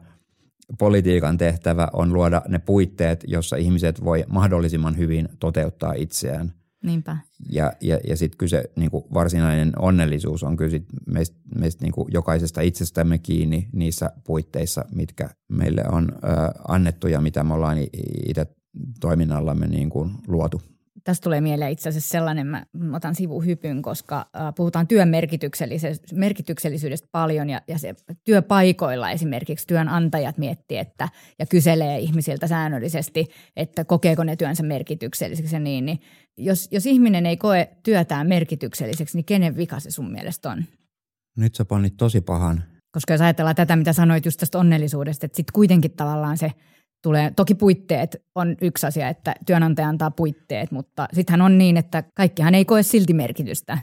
politiikan 0.79 1.37
tehtävä 1.37 1.87
on 1.93 2.13
luoda 2.13 2.41
ne 2.47 2.59
puitteet, 2.59 3.23
jossa 3.27 3.55
ihmiset 3.55 4.03
voi 4.03 4.23
mahdollisimman 4.27 4.97
hyvin 4.97 5.29
toteuttaa 5.39 5.93
itseään– 5.93 6.53
Niinpä. 6.83 7.17
Ja, 7.49 7.73
ja, 7.81 7.99
ja 8.07 8.17
sitten 8.17 8.37
kyse 8.37 8.63
niin 8.75 8.91
kuin 8.91 9.03
varsinainen 9.13 9.73
onnellisuus 9.79 10.43
on 10.43 10.57
kyllä 10.57 10.71
sit 10.71 10.85
meistä, 11.07 11.37
meistä 11.55 11.83
niin 11.83 11.93
kuin 11.93 12.07
jokaisesta 12.13 12.61
itsestämme 12.61 13.17
kiinni 13.17 13.69
niissä 13.73 14.11
puitteissa, 14.23 14.85
mitkä 14.95 15.29
meille 15.49 15.83
on 15.91 16.11
ö, 16.11 16.17
annettu 16.67 17.07
ja 17.07 17.21
mitä 17.21 17.43
me 17.43 17.53
ollaan 17.53 17.77
itse 18.27 18.47
toiminnallamme 18.99 19.67
niin 19.67 19.89
kuin 19.89 20.11
luotu. 20.27 20.61
Tästä 21.03 21.23
tulee 21.23 21.41
mieleen 21.41 21.71
itse 21.71 21.89
asiassa 21.89 22.09
sellainen, 22.09 22.47
mä 22.47 22.65
otan 22.95 23.15
sivuhypyn, 23.15 23.81
koska 23.81 24.25
puhutaan 24.55 24.87
työn 24.87 25.09
merkityksellisyydestä 26.13 27.07
paljon 27.11 27.49
ja, 27.49 27.61
ja 27.67 27.77
se 27.77 27.95
työpaikoilla 28.23 29.11
esimerkiksi 29.11 29.67
työnantajat 29.67 30.37
miettii 30.37 30.77
että, 30.77 31.09
ja 31.39 31.45
kyselee 31.45 31.99
ihmisiltä 31.99 32.47
säännöllisesti, 32.47 33.27
että 33.55 33.85
kokeeko 33.85 34.23
ne 34.23 34.35
työnsä 34.35 34.63
merkitykselliseksi 34.63 35.55
ja 35.55 35.59
niin, 35.59 35.85
niin 35.85 35.99
jos, 36.37 36.67
jos 36.71 36.85
ihminen 36.85 37.25
ei 37.25 37.37
koe 37.37 37.69
työtään 37.83 38.27
merkitykselliseksi, 38.27 39.17
niin 39.17 39.25
kenen 39.25 39.57
vika 39.57 39.79
se 39.79 39.91
sun 39.91 40.11
mielestä 40.11 40.49
on? 40.49 40.63
Nyt 41.37 41.55
sä 41.55 41.65
panit 41.65 41.97
tosi 41.97 42.21
pahan. 42.21 42.63
Koska 42.91 43.13
jos 43.13 43.21
ajatellaan 43.21 43.55
tätä, 43.55 43.75
mitä 43.75 43.93
sanoit 43.93 44.25
just 44.25 44.39
tästä 44.39 44.59
onnellisuudesta, 44.59 45.25
että 45.25 45.35
sitten 45.35 45.53
kuitenkin 45.53 45.91
tavallaan 45.91 46.37
se 46.37 46.51
tulee, 47.03 47.31
toki 47.35 47.55
puitteet 47.55 48.15
on 48.35 48.55
yksi 48.61 48.87
asia, 48.87 49.09
että 49.09 49.35
työnantaja 49.45 49.87
antaa 49.87 50.11
puitteet, 50.11 50.71
mutta 50.71 51.07
sittenhän 51.13 51.41
on 51.41 51.57
niin, 51.57 51.77
että 51.77 52.03
kaikkihan 52.15 52.55
ei 52.55 52.65
koe 52.65 52.83
silti 52.83 53.13
merkitystä. 53.13 53.77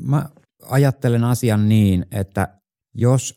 Mä 0.00 0.28
ajattelen 0.68 1.24
asian 1.24 1.68
niin, 1.68 2.06
että 2.10 2.48
jos, 2.94 3.34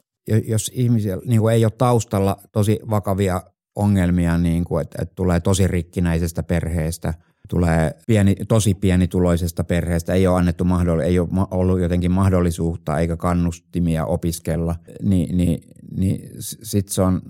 jos 0.48 0.72
ihmisillä 0.74 1.22
niin 1.26 1.42
ei 1.54 1.66
ole 1.66 1.74
taustalla 1.78 2.38
tosi 2.52 2.80
vakavia 2.90 3.44
ongelmia, 3.76 4.38
niin 4.38 4.64
kuin, 4.64 4.82
että, 4.82 5.02
että 5.02 5.16
tulee 5.16 5.40
tosi 5.40 5.68
rikkinäisestä 5.68 6.44
perheestä– 6.44 7.14
tulee 7.52 7.96
pieni, 8.08 8.36
tosi 8.48 8.74
pienituloisesta 8.74 9.64
perheestä, 9.64 10.14
ei 10.14 10.28
ole 10.28 10.38
annettu 10.38 10.64
mahdoll- 10.64 11.04
ei 11.04 11.20
ole 11.20 11.30
ollut 11.52 11.80
jotenkin 11.80 12.12
mahdollisuutta 12.12 13.00
eikä 13.00 13.18
kannustimia 13.18 14.06
opiskella, 14.06 14.76
niin, 15.04 15.38
niin, 15.38 15.62
niin 15.98 16.30
sitten 16.42 16.94
se 16.94 17.02
on 17.02 17.22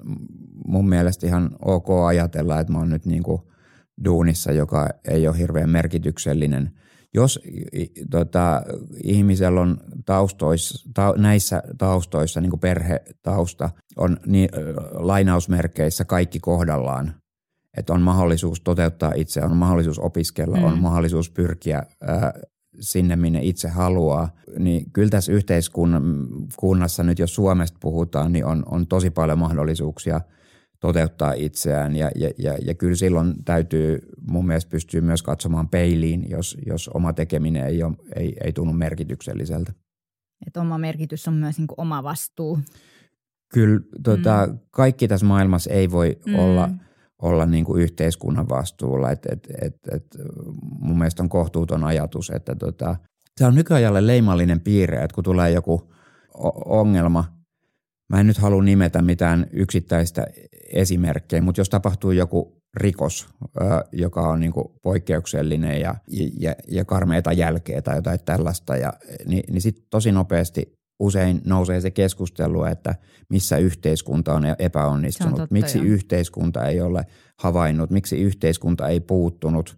mun 0.68 0.90
mielestä 0.90 1.28
ihan 1.28 1.50
ok 1.66 1.90
ajatella, 2.08 2.60
että 2.60 2.74
mä 2.74 2.80
oon 2.80 2.90
nyt 2.90 3.06
niin 3.06 3.24
kuin 3.24 3.42
duunissa, 4.06 4.52
joka 4.52 4.90
ei 5.08 5.28
ole 5.28 5.38
hirveän 5.38 5.70
merkityksellinen. 5.70 6.72
Jos 7.14 7.40
tota, 8.12 8.62
ihmisellä 9.04 9.62
on 9.62 9.78
taustoissa, 10.06 10.90
ta, 10.94 11.14
näissä 11.18 11.64
taustoissa, 11.78 12.42
niin 12.42 12.50
kuin 12.50 12.60
perhetausta, 12.60 13.70
on 13.98 14.18
niin, 14.26 14.50
lainausmerkeissä 14.94 16.06
kaikki 16.06 16.40
kohdallaan, 16.40 17.14
että 17.78 17.94
on 17.94 18.02
mahdollisuus 18.02 18.62
toteuttaa 18.62 19.12
itse, 19.16 19.44
on 19.44 19.58
mahdollisuus 19.58 20.00
opiskella, 20.00 20.58
mm. 20.58 20.64
on 20.64 20.80
mahdollisuus 20.80 21.30
pyrkiä 21.30 21.84
ää, 22.02 22.34
sinne, 22.80 23.16
minne 23.16 23.40
itse 23.44 23.68
haluaa, 23.68 24.30
niin 24.60 24.92
kyllä 24.92 25.10
tässä 25.10 25.32
yhteiskunnassa 25.32 27.04
nyt, 27.04 27.20
jos 27.20 27.36
Suomesta 27.36 27.78
puhutaan, 27.82 28.32
niin 28.32 28.46
on, 28.46 28.64
on 28.66 28.88
tosi 28.88 29.10
paljon 29.10 29.40
mahdollisuuksia 29.40 30.22
toteuttaa 30.82 31.34
itseään 31.34 31.96
ja, 31.96 32.12
ja, 32.16 32.30
ja, 32.38 32.58
ja 32.66 32.74
kyllä 32.74 32.96
silloin 32.96 33.44
täytyy 33.46 34.00
mun 34.22 34.48
mielestä 34.48 34.70
pystyä 34.70 35.02
myös 35.02 35.24
katsomaan 35.24 35.70
peiliin, 35.70 36.30
jos, 36.30 36.58
jos 36.66 36.90
oma 36.94 37.14
tekeminen 37.14 37.68
ei, 37.68 37.84
ole, 37.84 37.96
ei, 38.16 38.36
ei 38.44 38.54
tunnu 38.54 38.74
merkitykselliseltä. 38.74 39.74
Että 40.48 40.62
oma 40.62 40.78
merkitys 40.78 41.28
on 41.28 41.34
myös 41.34 41.58
niin 41.58 41.68
kuin 41.68 41.82
oma 41.82 42.04
vastuu. 42.04 42.60
Kyllä 43.54 43.80
tota, 44.04 44.48
mm. 44.48 44.60
kaikki 44.72 45.08
tässä 45.08 45.26
maailmassa 45.26 45.72
ei 45.72 45.92
voi 45.92 46.20
mm. 46.26 46.36
olla– 46.36 46.70
olla 47.22 47.46
niin 47.46 47.66
kuin 47.66 47.82
yhteiskunnan 47.82 48.50
vastuulla. 48.50 49.12
Et, 49.12 49.26
et, 49.26 49.48
et, 49.62 49.76
et 49.92 50.06
mun 50.80 50.98
mielestä 50.98 51.24
on 51.24 51.30
kohtuuton 51.30 51.84
ajatus, 51.84 52.30
että 52.30 52.56
tota, 52.56 52.96
se 53.38 53.46
on 53.46 53.56
nykyajalle 53.56 54.08
leimallinen 54.08 54.62
piirre, 54.62 54.98
että 55.04 55.16
kun 55.16 55.24
tulee 55.24 55.52
joku 55.52 55.92
ongelma, 56.66 57.26
mä 58.12 58.20
en 58.20 58.28
nyt 58.28 58.38
halua 58.38 58.64
nimetä 58.64 59.02
mitään 59.02 59.48
yksittäistä 59.54 60.28
esimerkkejä, 60.74 61.42
mutta 61.42 61.62
jos 61.62 61.70
tapahtuu 61.70 62.12
joku 62.12 62.62
rikos, 62.78 63.28
joka 63.92 64.22
on 64.22 64.40
niin 64.40 64.54
poikkeuksellinen 64.84 65.82
ja, 65.82 65.96
ja, 66.40 66.56
ja 66.68 66.86
karmeita 66.86 67.34
jälkeä 67.34 67.82
tai 67.82 67.96
jotain 67.96 68.20
tällaista, 68.26 68.78
ja, 68.78 68.94
niin, 69.26 69.44
niin 69.54 69.62
sitten 69.62 69.86
tosi 69.90 70.12
nopeasti 70.12 70.74
usein 71.00 71.42
nousee 71.46 71.82
se 71.82 71.92
keskustelu, 71.92 72.64
että 72.64 72.96
missä 73.30 73.58
yhteiskunta 73.58 74.34
on 74.34 74.44
epäonnistunut, 74.60 75.34
on 75.34 75.40
totta, 75.40 75.54
miksi 75.54 75.78
jo. 75.78 75.84
yhteiskunta 75.84 76.66
ei 76.66 76.82
ole 76.82 77.06
havainnut, 77.40 77.90
miksi 77.90 78.22
yhteiskunta 78.22 78.88
ei 78.88 79.00
puuttunut, 79.00 79.78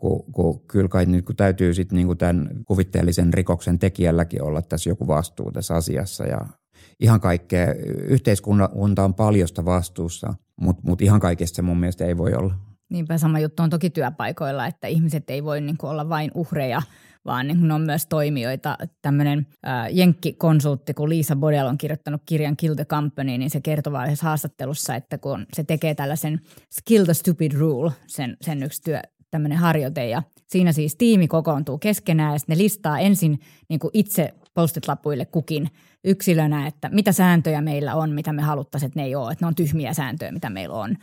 kun, 0.00 0.32
kun 0.32 0.60
kyllä 0.66 0.88
kai 0.88 1.06
nyt 1.06 1.26
kun 1.26 1.36
täytyy 1.36 1.74
sitten 1.74 1.96
niin 1.96 2.18
tämän 2.18 2.48
kuvitteellisen 2.66 3.34
rikoksen 3.34 3.78
tekijälläkin 3.78 4.42
olla 4.42 4.62
tässä 4.62 4.90
joku 4.90 5.06
vastuu 5.06 5.52
tässä 5.52 5.74
asiassa 5.74 6.26
ja 6.26 6.46
ihan 7.00 7.20
kaikkea, 7.20 7.74
yhteiskunta 8.02 8.68
on 9.04 9.14
paljosta 9.14 9.64
vastuussa, 9.64 10.34
mutta 10.60 10.82
mut 10.86 11.02
ihan 11.02 11.20
kaikesta 11.20 11.62
mun 11.62 11.80
mielestä 11.80 12.04
ei 12.04 12.16
voi 12.16 12.34
olla. 12.34 12.54
Niinpä 12.90 13.18
sama 13.18 13.38
juttu 13.38 13.62
on 13.62 13.70
toki 13.70 13.90
työpaikoilla, 13.90 14.66
että 14.66 14.86
ihmiset 14.86 15.30
ei 15.30 15.44
voi 15.44 15.60
niin 15.60 15.76
olla 15.82 16.08
vain 16.08 16.30
uhreja– 16.34 16.82
vaan 17.24 17.46
niin 17.46 17.68
ne 17.68 17.74
on 17.74 17.80
myös 17.80 18.06
toimijoita. 18.06 18.78
Tämmöinen 19.02 19.46
äh, 19.66 19.86
jenkkikonsultti, 19.92 20.94
kun 20.94 21.08
Liisa 21.08 21.36
Bodel 21.36 21.66
on 21.66 21.78
kirjoittanut 21.78 22.22
kirjan 22.26 22.56
Kill 22.56 22.74
the 22.74 22.84
Company, 22.84 23.38
niin 23.38 23.50
se 23.50 23.60
kertoo 23.60 24.02
yhdessä 24.04 24.26
haastattelussa, 24.26 24.94
että 24.94 25.18
kun 25.18 25.46
se 25.56 25.64
tekee 25.64 25.94
tällaisen 25.94 26.40
Skill 26.70 27.04
the 27.04 27.14
Stupid 27.14 27.52
Rule, 27.52 27.92
sen, 28.06 28.36
sen 28.40 28.62
yksi 28.62 28.82
työ, 28.82 29.00
tämmöinen 29.30 29.58
harjoite, 29.58 30.08
ja 30.08 30.22
siinä 30.46 30.72
siis 30.72 30.96
tiimi 30.96 31.28
kokoontuu 31.28 31.78
keskenään, 31.78 32.32
ja 32.32 32.38
ne 32.46 32.58
listaa 32.58 32.98
ensin 32.98 33.40
niin 33.68 33.80
itse 33.92 34.34
postit-lapuille 34.54 35.24
kukin 35.24 35.70
yksilönä, 36.04 36.66
että 36.66 36.88
mitä 36.92 37.12
sääntöjä 37.12 37.60
meillä 37.60 37.94
on, 37.94 38.10
mitä 38.10 38.32
me 38.32 38.42
haluttaisiin, 38.42 38.88
että 38.88 39.00
ne 39.00 39.04
ei 39.06 39.14
ole, 39.14 39.32
että 39.32 39.44
ne 39.44 39.48
on 39.48 39.54
tyhmiä 39.54 39.94
sääntöjä, 39.94 40.32
mitä 40.32 40.50
meillä 40.50 40.74
on. 40.74 40.96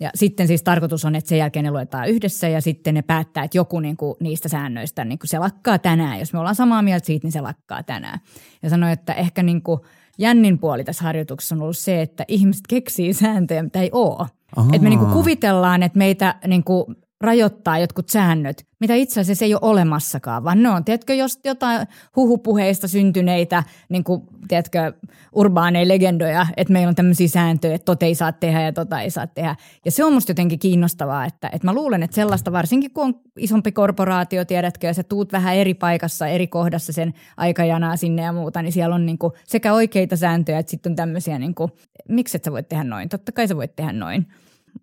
Ja 0.00 0.10
sitten 0.14 0.46
siis 0.46 0.62
tarkoitus 0.62 1.04
on, 1.04 1.14
että 1.14 1.28
sen 1.28 1.38
jälkeen 1.38 1.64
ne 1.64 1.70
luetaan 1.70 2.08
yhdessä 2.08 2.48
ja 2.48 2.60
sitten 2.60 2.94
ne 2.94 3.02
päättää, 3.02 3.44
että 3.44 3.58
joku 3.58 3.80
niin 3.80 3.96
kuin 3.96 4.16
niistä 4.20 4.48
säännöistä 4.48 5.04
niin 5.04 5.18
kuin 5.18 5.28
se 5.28 5.38
lakkaa 5.38 5.78
tänään. 5.78 6.18
Jos 6.18 6.32
me 6.32 6.38
ollaan 6.38 6.54
samaa 6.54 6.82
mieltä 6.82 7.06
siitä, 7.06 7.26
niin 7.26 7.32
se 7.32 7.40
lakkaa 7.40 7.82
tänään. 7.82 8.18
Ja 8.62 8.70
sanoi, 8.70 8.92
että 8.92 9.12
ehkä 9.12 9.42
niin 9.42 9.62
kuin 9.62 9.80
jännin 10.18 10.58
puoli 10.58 10.84
tässä 10.84 11.04
harjoituksessa 11.04 11.54
on 11.54 11.62
ollut 11.62 11.76
se, 11.76 12.02
että 12.02 12.24
ihmiset 12.28 12.66
keksii 12.68 13.12
sääntöjä, 13.12 13.62
mitä 13.62 13.80
ei 13.80 13.90
ole. 13.92 14.26
Että 14.72 14.82
me 14.82 14.88
niin 14.88 14.98
kuin 14.98 15.12
kuvitellaan, 15.12 15.82
että 15.82 15.98
meitä 15.98 16.34
niin 16.46 16.64
kuin 16.64 16.96
rajoittaa 17.20 17.78
jotkut 17.78 18.08
säännöt, 18.08 18.66
mitä 18.80 18.94
itse 18.94 19.20
asiassa 19.20 19.44
ei 19.44 19.54
ole 19.54 19.60
olemassakaan, 19.62 20.44
vaan 20.44 20.62
ne 20.62 20.68
on, 20.68 20.84
tiedätkö, 20.84 21.14
jos 21.14 21.38
jotain 21.44 21.86
huhupuheista 22.16 22.88
syntyneitä, 22.88 23.62
niin 23.88 24.04
kuin, 24.04 24.22
tiedätkö, 24.48 24.92
urbaaneja 25.32 25.88
legendoja, 25.88 26.46
että 26.56 26.72
meillä 26.72 26.88
on 26.88 26.94
tämmöisiä 26.94 27.28
sääntöjä, 27.28 27.74
että 27.74 27.84
tota 27.84 28.06
ei 28.06 28.14
saa 28.14 28.32
tehdä 28.32 28.62
ja 28.62 28.72
tota 28.72 29.00
ei 29.00 29.10
saa 29.10 29.26
tehdä. 29.26 29.56
Ja 29.84 29.90
se 29.90 30.04
on 30.04 30.12
musta 30.12 30.30
jotenkin 30.30 30.58
kiinnostavaa, 30.58 31.24
että, 31.24 31.48
että 31.52 31.66
mä 31.66 31.74
luulen, 31.74 32.02
että 32.02 32.14
sellaista, 32.14 32.52
varsinkin 32.52 32.90
kun 32.90 33.04
on 33.04 33.14
isompi 33.38 33.72
korporaatio, 33.72 34.44
tiedätkö, 34.44 34.86
ja 34.86 34.94
sä 34.94 35.02
tuut 35.02 35.32
vähän 35.32 35.54
eri 35.54 35.74
paikassa, 35.74 36.26
eri 36.26 36.46
kohdassa 36.46 36.92
sen 36.92 37.14
aikajanaa 37.36 37.96
sinne 37.96 38.22
ja 38.22 38.32
muuta, 38.32 38.62
niin 38.62 38.72
siellä 38.72 38.94
on 38.94 39.06
niin 39.06 39.18
kuin 39.18 39.32
sekä 39.46 39.72
oikeita 39.72 40.16
sääntöjä, 40.16 40.58
että 40.58 40.70
sitten 40.70 40.92
on 40.92 40.96
tämmöisiä, 40.96 41.38
niin 41.38 41.54
kuin, 41.54 41.72
miksi 42.08 42.36
et 42.36 42.44
sä 42.44 42.52
voit 42.52 42.68
tehdä 42.68 42.84
noin, 42.84 43.08
totta 43.08 43.32
kai 43.32 43.48
sä 43.48 43.56
voit 43.56 43.76
tehdä 43.76 43.92
noin. 43.92 44.26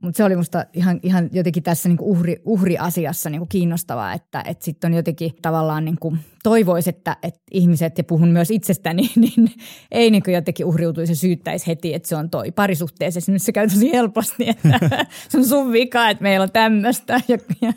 Mutta 0.01 0.17
se 0.17 0.23
oli 0.23 0.35
musta 0.35 0.65
ihan, 0.73 0.99
ihan 1.03 1.29
jotenkin 1.31 1.63
tässä 1.63 1.89
niinku 1.89 2.11
uhri, 2.11 2.41
uhriasiassa 2.45 3.29
niinku 3.29 3.45
kiinnostavaa, 3.45 4.13
että 4.13 4.43
et 4.47 4.61
sitten 4.61 4.91
on 4.91 4.97
jotenkin 4.97 5.31
tavallaan 5.41 5.85
niinku 5.85 6.17
toivoisi, 6.43 6.89
että 6.89 7.17
et 7.23 7.41
ihmiset, 7.51 7.97
ja 7.97 8.03
puhun 8.03 8.27
myös 8.27 8.51
itsestäni, 8.51 9.11
niin 9.15 9.51
ei 9.91 10.11
niinku 10.11 10.31
jotenkin 10.31 10.65
uhriutuisi 10.65 11.11
ja 11.11 11.15
syyttäisi 11.15 11.67
heti, 11.67 11.93
että 11.93 12.09
se 12.09 12.15
on 12.15 12.29
toi 12.29 12.51
parisuhteessa. 12.51 13.17
Esimerkiksi 13.17 13.45
se 13.45 13.51
käy 13.51 13.67
tosi 13.67 13.91
helposti, 13.91 14.49
että 14.49 14.79
se 15.29 15.37
on 15.37 15.45
sun 15.45 15.71
vika, 15.71 16.09
että 16.09 16.23
meillä 16.23 16.43
on 16.43 16.51
tämmöistä. 16.51 17.21
Ja. 17.61 17.73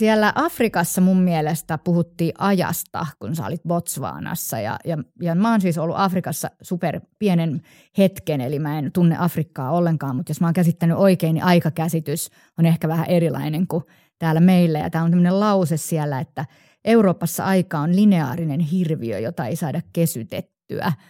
Siellä 0.00 0.32
Afrikassa 0.34 1.00
mun 1.00 1.20
mielestä 1.22 1.78
puhuttiin 1.78 2.32
ajasta, 2.38 3.06
kun 3.18 3.36
sä 3.36 3.46
olit 3.46 3.62
Botswanassa. 3.68 4.60
Ja, 4.60 4.78
ja, 4.84 4.98
ja 5.22 5.34
mä 5.34 5.50
oon 5.50 5.60
siis 5.60 5.78
ollut 5.78 5.96
Afrikassa 5.98 6.50
super 6.62 7.00
pienen 7.18 7.60
hetken, 7.98 8.40
eli 8.40 8.58
mä 8.58 8.78
en 8.78 8.92
tunne 8.92 9.16
Afrikkaa 9.18 9.70
ollenkaan, 9.70 10.16
mutta 10.16 10.30
jos 10.30 10.40
mä 10.40 10.46
oon 10.46 10.54
käsittänyt 10.54 10.96
oikein, 10.96 11.34
niin 11.34 11.44
aikakäsitys 11.44 12.30
on 12.58 12.66
ehkä 12.66 12.88
vähän 12.88 13.06
erilainen 13.06 13.66
kuin 13.66 13.84
täällä 14.18 14.40
meillä. 14.40 14.78
Ja 14.78 14.90
tää 14.90 15.02
on 15.02 15.10
tämmöinen 15.10 15.40
lause 15.40 15.76
siellä, 15.76 16.20
että 16.20 16.44
Euroopassa 16.84 17.44
aika 17.44 17.78
on 17.78 17.96
lineaarinen 17.96 18.60
hirviö, 18.60 19.18
jota 19.18 19.46
ei 19.46 19.56
saada 19.56 19.80
kesytettyä– 19.92 20.92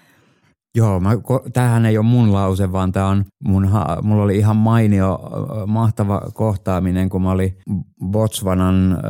Joo, 0.75 1.01
mä, 1.01 1.11
tämähän 1.53 1.87
ei 1.87 1.99
ole 1.99 2.07
mun 2.07 2.33
lause, 2.33 2.73
vaan 2.73 2.93
tämä 2.93 3.07
on 3.07 3.25
mun, 3.45 3.71
mulla 4.03 4.23
oli 4.23 4.37
ihan 4.37 4.57
mainio, 4.57 5.21
mahtava 5.67 6.23
kohtaaminen, 6.35 7.09
kun 7.09 7.23
mä 7.23 7.31
olin 7.31 7.59
Botswanan 8.11 8.93
äh, 8.93 9.01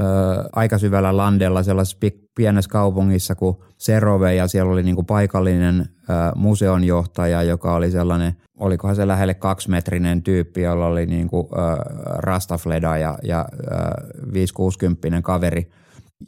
aika 0.52 0.78
syvällä 0.78 1.16
landella 1.16 1.62
sellaisessa 1.62 1.98
pienessä 2.36 2.70
kaupungissa 2.70 3.34
kuin 3.34 3.56
Serove 3.78 4.34
ja 4.34 4.48
siellä 4.48 4.72
oli 4.72 4.82
niinku 4.82 5.02
paikallinen 5.02 5.80
äh, 5.80 6.32
museonjohtaja, 6.36 7.42
joka 7.42 7.74
oli 7.74 7.90
sellainen, 7.90 8.36
olikohan 8.58 8.96
se 8.96 9.06
lähelle 9.06 9.34
kaksimetrinen 9.34 10.22
tyyppi, 10.22 10.62
jolla 10.62 10.86
oli 10.86 11.06
niinku, 11.06 11.48
äh, 11.58 11.78
rastafleda 12.16 12.96
ja, 12.96 13.18
ja 13.22 13.48
äh, 13.72 15.18
5-60 15.18 15.22
kaveri– 15.22 15.70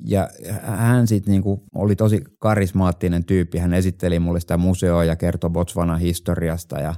ja 0.04 0.28
hän 0.62 1.06
sitten 1.06 1.32
niinku 1.32 1.62
oli 1.74 1.96
tosi 1.96 2.24
karismaattinen 2.38 3.24
tyyppi. 3.24 3.58
Hän 3.58 3.74
esitteli 3.74 4.18
mulle 4.18 4.40
sitä 4.40 4.56
museoa 4.56 5.04
ja 5.04 5.16
kertoi 5.16 5.50
Botswanan 5.50 6.00
historiasta. 6.00 6.78
Ja, 6.80 6.94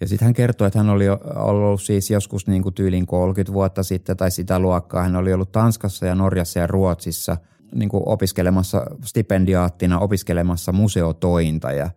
ja 0.00 0.08
sitten 0.08 0.26
hän 0.26 0.34
kertoi, 0.34 0.66
että 0.66 0.78
hän 0.78 0.90
oli 0.90 1.04
ollut 1.34 1.82
siis 1.82 2.10
joskus 2.10 2.46
niinku 2.46 2.70
tyylin 2.70 3.06
30 3.06 3.52
vuotta 3.52 3.82
sitten 3.82 4.16
tai 4.16 4.30
sitä 4.30 4.58
luokkaa. 4.58 5.02
Hän 5.02 5.16
oli 5.16 5.32
ollut 5.32 5.52
Tanskassa 5.52 6.06
ja 6.06 6.14
Norjassa 6.14 6.58
ja 6.58 6.66
Ruotsissa 6.66 7.36
niinku 7.74 8.02
opiskelemassa 8.06 8.86
stipendiaattina, 9.04 9.98
opiskelemassa 9.98 10.72
museotointa. 10.72 11.72
Ja 11.72 11.90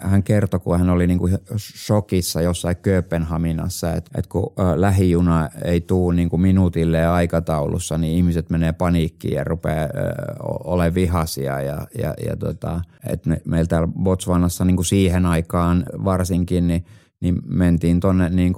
hän 0.00 0.22
kertoi, 0.22 0.60
kun 0.60 0.78
hän 0.78 0.90
oli 0.90 1.06
niin 1.06 1.18
kuin 1.18 1.38
shokissa 1.58 2.42
jossain 2.42 2.76
Kööpenhaminassa, 2.76 3.94
että, 3.94 4.10
että 4.18 4.28
kun 4.28 4.52
lähijuna 4.76 5.48
ei 5.64 5.80
tuu 5.80 6.10
niin 6.10 6.28
kuin 6.28 6.40
minuutille 6.40 7.06
aikataulussa, 7.06 7.98
niin 7.98 8.16
ihmiset 8.16 8.50
menee 8.50 8.72
paniikkiin 8.72 9.34
ja 9.34 9.44
rupeaa 9.44 9.88
olemaan 10.64 10.94
vihasia. 10.94 11.60
Ja, 11.60 11.86
ja, 11.98 12.14
ja 12.26 12.36
tota, 12.36 12.80
että 13.06 13.28
me, 13.28 13.42
meillä 13.44 13.68
täällä 13.68 13.88
Botswanassa 14.02 14.64
niin 14.64 14.76
kuin 14.76 14.86
siihen 14.86 15.26
aikaan 15.26 15.84
varsinkin, 16.04 16.68
niin– 16.68 16.84
niin 17.20 17.42
mentiin 17.46 18.00
tuonne 18.00 18.28
niin 18.28 18.54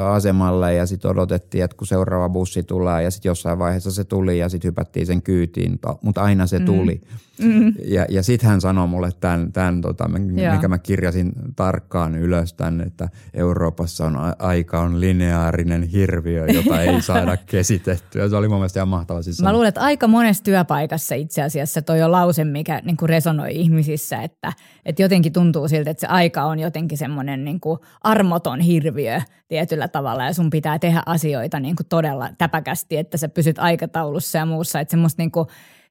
asemalle 0.00 0.74
ja 0.74 0.86
sitten 0.86 1.10
odotettiin, 1.10 1.64
että 1.64 1.76
kun 1.76 1.86
seuraava 1.86 2.28
bussi 2.28 2.62
tulee 2.62 3.02
ja 3.02 3.10
sitten 3.10 3.30
jossain 3.30 3.58
vaiheessa 3.58 3.90
se 3.90 4.04
tuli 4.04 4.38
ja 4.38 4.48
sitten 4.48 4.68
hypättiin 4.68 5.06
sen 5.06 5.22
kyytiin, 5.22 5.78
mutta 6.02 6.22
aina 6.22 6.46
se 6.46 6.58
mm. 6.58 6.64
tuli. 6.64 7.00
Mm. 7.04 7.18
Ja, 7.84 8.06
ja 8.08 8.22
sitten 8.22 8.50
hän 8.50 8.60
sanoi 8.60 8.88
mulle 8.88 9.10
tämän, 9.20 9.52
tämän 9.52 9.80
tota, 9.80 10.08
mikä 10.08 10.68
mä 10.68 10.78
kirjasin 10.78 11.32
tarkkaan 11.56 12.14
ylös 12.14 12.52
tänne, 12.52 12.84
että 12.84 13.08
Euroopassa 13.34 14.06
on 14.06 14.16
aika 14.38 14.80
on 14.80 15.00
lineaarinen 15.00 15.82
hirviö, 15.82 16.46
jota 16.46 16.80
ei 16.80 17.02
saada 17.02 17.36
kesitettyä. 17.36 18.28
Se 18.28 18.36
oli 18.36 18.48
mun 18.48 18.58
mielestä 18.58 18.80
ihan 18.80 18.88
mahtava. 18.88 19.22
Siis 19.22 19.42
mä 19.42 19.52
luulen, 19.52 19.68
että 19.68 19.80
aika 19.80 20.08
monessa 20.08 20.44
työpaikassa 20.44 21.14
itse 21.14 21.42
asiassa 21.42 21.82
toi 21.82 22.02
on 22.02 22.12
lause, 22.12 22.44
mikä 22.44 22.80
niin 22.84 22.96
kuin 22.96 23.08
resonoi 23.08 23.48
ihmisissä, 23.50 24.22
että, 24.22 24.52
että 24.84 25.02
jotenkin 25.02 25.32
tuntuu 25.32 25.68
siltä, 25.68 25.90
että 25.90 26.00
se 26.00 26.06
aika 26.06 26.44
on 26.44 26.58
jotenkin 26.58 26.98
semmoinen 26.98 27.44
niin 27.44 27.60
kuin 27.60 27.78
armoton 28.00 28.60
hirviö 28.60 29.20
tietyllä 29.48 29.88
tavalla 29.88 30.24
ja 30.24 30.32
sun 30.32 30.50
pitää 30.50 30.78
tehdä 30.78 31.02
asioita 31.06 31.60
niin 31.60 31.76
kuin 31.76 31.86
todella 31.86 32.30
täpäkästi, 32.38 32.96
että 32.96 33.16
sä 33.16 33.28
pysyt 33.28 33.58
aikataulussa 33.58 34.38
ja 34.38 34.46
muussa. 34.46 34.80
Että 34.80 34.90
semmoista 34.90 35.22
niin 35.22 35.30
kuin, 35.30 35.46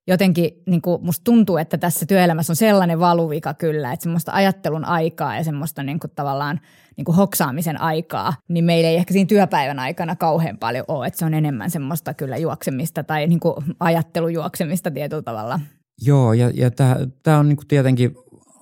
jotenkin 0.08 0.52
niin 0.66 0.82
kuin 0.82 1.06
musta 1.06 1.24
tuntuu, 1.24 1.58
että 1.58 1.78
tässä 1.78 2.06
työelämässä 2.06 2.52
on 2.52 2.56
sellainen 2.56 3.00
valuvika 3.00 3.54
kyllä, 3.54 3.94
että 3.94 4.04
semmoista 4.04 4.32
ajattelun 4.32 4.86
aikaa 4.86 5.38
ja 5.38 5.44
semmoista 5.44 5.84
niin 5.84 6.00
kuin 6.00 6.12
tavallaan 6.16 6.60
niin 6.98 7.06
kuin 7.06 7.16
hoksaamisen 7.16 7.82
aikaa, 7.82 8.34
niin 8.48 8.66
meillä 8.66 8.90
ei 8.90 8.96
ehkä 8.96 9.14
siinä 9.14 9.28
työpäivän 9.28 9.80
aikana 9.80 10.16
kauhean 10.16 10.58
paljon 10.58 10.86
ole, 10.88 11.08
että 11.08 11.20
se 11.20 11.26
on 11.26 11.34
enemmän 11.34 11.72
semmoista 11.72 12.14
kyllä 12.14 12.38
juoksemista 12.38 13.04
tai 13.04 13.28
niin 13.28 13.40
kuin 13.40 13.56
ajattelujuoksemista 13.80 14.92
tietyllä 14.92 15.22
tavalla. 15.22 15.60
Joo, 16.02 16.34
ja, 16.34 16.52
ja 16.54 16.72
tämä 17.24 17.40
on 17.40 17.50
niin 17.50 17.58
kuin 17.58 17.68
tietenkin 17.68 18.16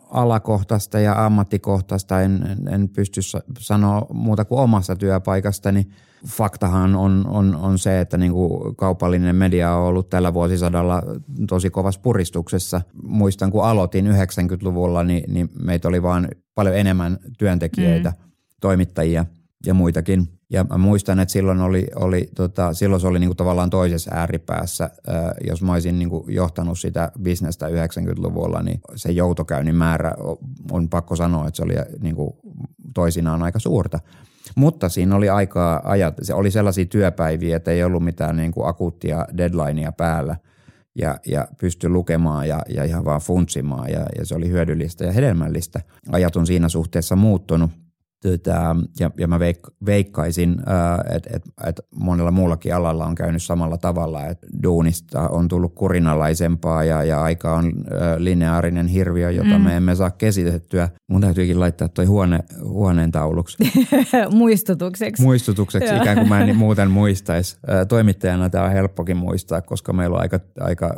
alakohtaista 0.10 1.00
ja 1.00 1.26
ammattikohtaista, 1.26 2.22
en, 2.22 2.58
en, 2.72 2.90
pysty 2.90 3.22
sanoa 3.60 4.06
muuta 4.14 4.46
kuin 4.46 4.60
omasta 4.60 4.96
työpaikastani. 4.96 5.88
Faktahan 6.28 6.96
on, 6.96 7.28
on, 7.28 7.56
on 7.56 7.80
se, 7.80 8.00
että 8.00 8.18
niin 8.18 8.32
kuin 8.32 8.76
kaupallinen 8.76 9.36
media 9.36 9.76
on 9.76 9.88
ollut 9.88 10.10
tällä 10.10 10.34
vuosisadalla 10.34 11.04
tosi 11.50 11.70
kovassa 11.70 12.02
puristuksessa. 12.02 12.82
Muistan, 13.04 13.52
kun 13.52 13.66
aloitin 13.66 14.08
90-luvulla, 14.08 15.04
niin, 15.04 15.34
niin 15.34 15.50
meitä 15.60 15.88
oli 15.88 16.04
vaan 16.04 16.28
paljon 16.56 16.78
enemmän 16.78 17.18
työntekijöitä, 17.38 18.10
mm. 18.10 18.32
toimittajia 18.62 19.26
ja 19.66 19.74
muitakin– 19.74 20.28
ja 20.54 20.64
mä 20.64 20.78
muistan, 20.78 21.20
että 21.20 21.32
silloin 21.32 21.62
oli, 21.62 21.88
oli 21.96 22.30
tota, 22.36 22.74
silloin 22.74 23.02
se 23.02 23.08
oli 23.08 23.20
niinku 23.20 23.36
tavallaan 23.36 23.70
toisessa 23.70 24.12
ääripäässä. 24.14 24.90
Ää, 25.08 25.34
jos 25.48 25.62
mä 25.62 25.74
olisin 25.74 26.00
niinku 26.00 26.26
johtanut 26.30 26.80
sitä 26.80 27.12
bisnestä 27.22 27.68
90-luvulla, 27.68 28.62
niin 28.64 28.82
se 28.96 29.12
joutokäynnin 29.12 29.76
määrä 29.76 30.14
on 30.72 30.90
pakko 30.90 31.16
sanoa, 31.16 31.48
että 31.48 31.56
se 31.56 31.64
oli 31.64 31.74
niinku 32.02 32.40
toisinaan 32.94 33.44
aika 33.44 33.60
suurta. 33.60 34.00
Mutta 34.56 34.90
siinä 34.90 35.16
oli 35.16 35.30
aikaa 35.30 35.82
ajat, 35.84 36.14
se 36.22 36.34
oli 36.34 36.52
sellaisia 36.52 36.86
työpäiviä, 36.86 37.58
että 37.58 37.72
ei 37.72 37.84
ollut 37.84 38.04
mitään 38.04 38.36
niinku 38.36 38.64
akuuttia 38.64 39.28
deadlinea 39.38 39.92
päällä 39.92 40.36
ja, 40.96 41.20
ja 41.26 41.48
pystyi 41.60 41.90
lukemaan 41.90 42.48
ja, 42.48 42.62
ja 42.70 42.84
ihan 42.84 43.06
vaan 43.06 43.22
funtsimaan 43.22 43.92
ja, 43.92 44.06
ja 44.18 44.26
se 44.26 44.36
oli 44.36 44.50
hyödyllistä 44.50 45.06
ja 45.06 45.12
hedelmällistä. 45.12 45.82
Ajat 46.12 46.36
on 46.36 46.48
siinä 46.48 46.70
suhteessa 46.70 47.16
muuttunut– 47.16 47.72
Tota, 48.24 48.76
ja, 49.00 49.12
ja 49.18 49.28
mä 49.28 49.40
veik, 49.40 49.60
veikkaisin, 49.86 50.60
että 51.16 51.30
et, 51.34 51.44
et 51.68 51.80
monella 52.00 52.32
muullakin 52.32 52.76
alalla 52.76 53.06
on 53.06 53.16
käynyt 53.16 53.44
samalla 53.44 53.78
tavalla, 53.78 54.26
että 54.26 54.48
duunista 54.64 55.30
on 55.30 55.48
tullut 55.48 55.76
kurinalaisempaa 55.76 56.84
ja, 56.84 57.04
ja 57.04 57.24
aika 57.24 57.56
on 57.56 57.74
lineaarinen 58.18 58.88
hirviö, 58.88 59.32
jota 59.32 59.58
mm. 59.58 59.64
me 59.64 59.78
emme 59.78 59.96
saa 59.96 60.12
kesitettyä. 60.12 60.90
Mun 61.08 61.22
täytyykin 61.22 61.60
laittaa 61.60 61.88
toi 61.88 62.06
huone, 62.06 62.40
huoneen 62.64 63.12
tauluksi. 63.12 63.58
Muistutukseksi. 64.32 65.24
Muistutukseksi, 65.24 65.96
ikään 65.96 66.18
kuin 66.18 66.30
mä 66.30 66.42
en 66.42 66.56
muuten 66.66 66.92
muistaisi. 66.92 67.58
Toimittajana 67.88 68.50
tämä 68.50 68.66
on 68.66 68.72
helppokin 68.72 69.18
muistaa, 69.18 69.62
koska 69.62 69.94
meillä 69.94 70.16
on 70.16 70.22
aika, 70.22 70.40
aika 70.60 70.86
äh, 70.86 70.94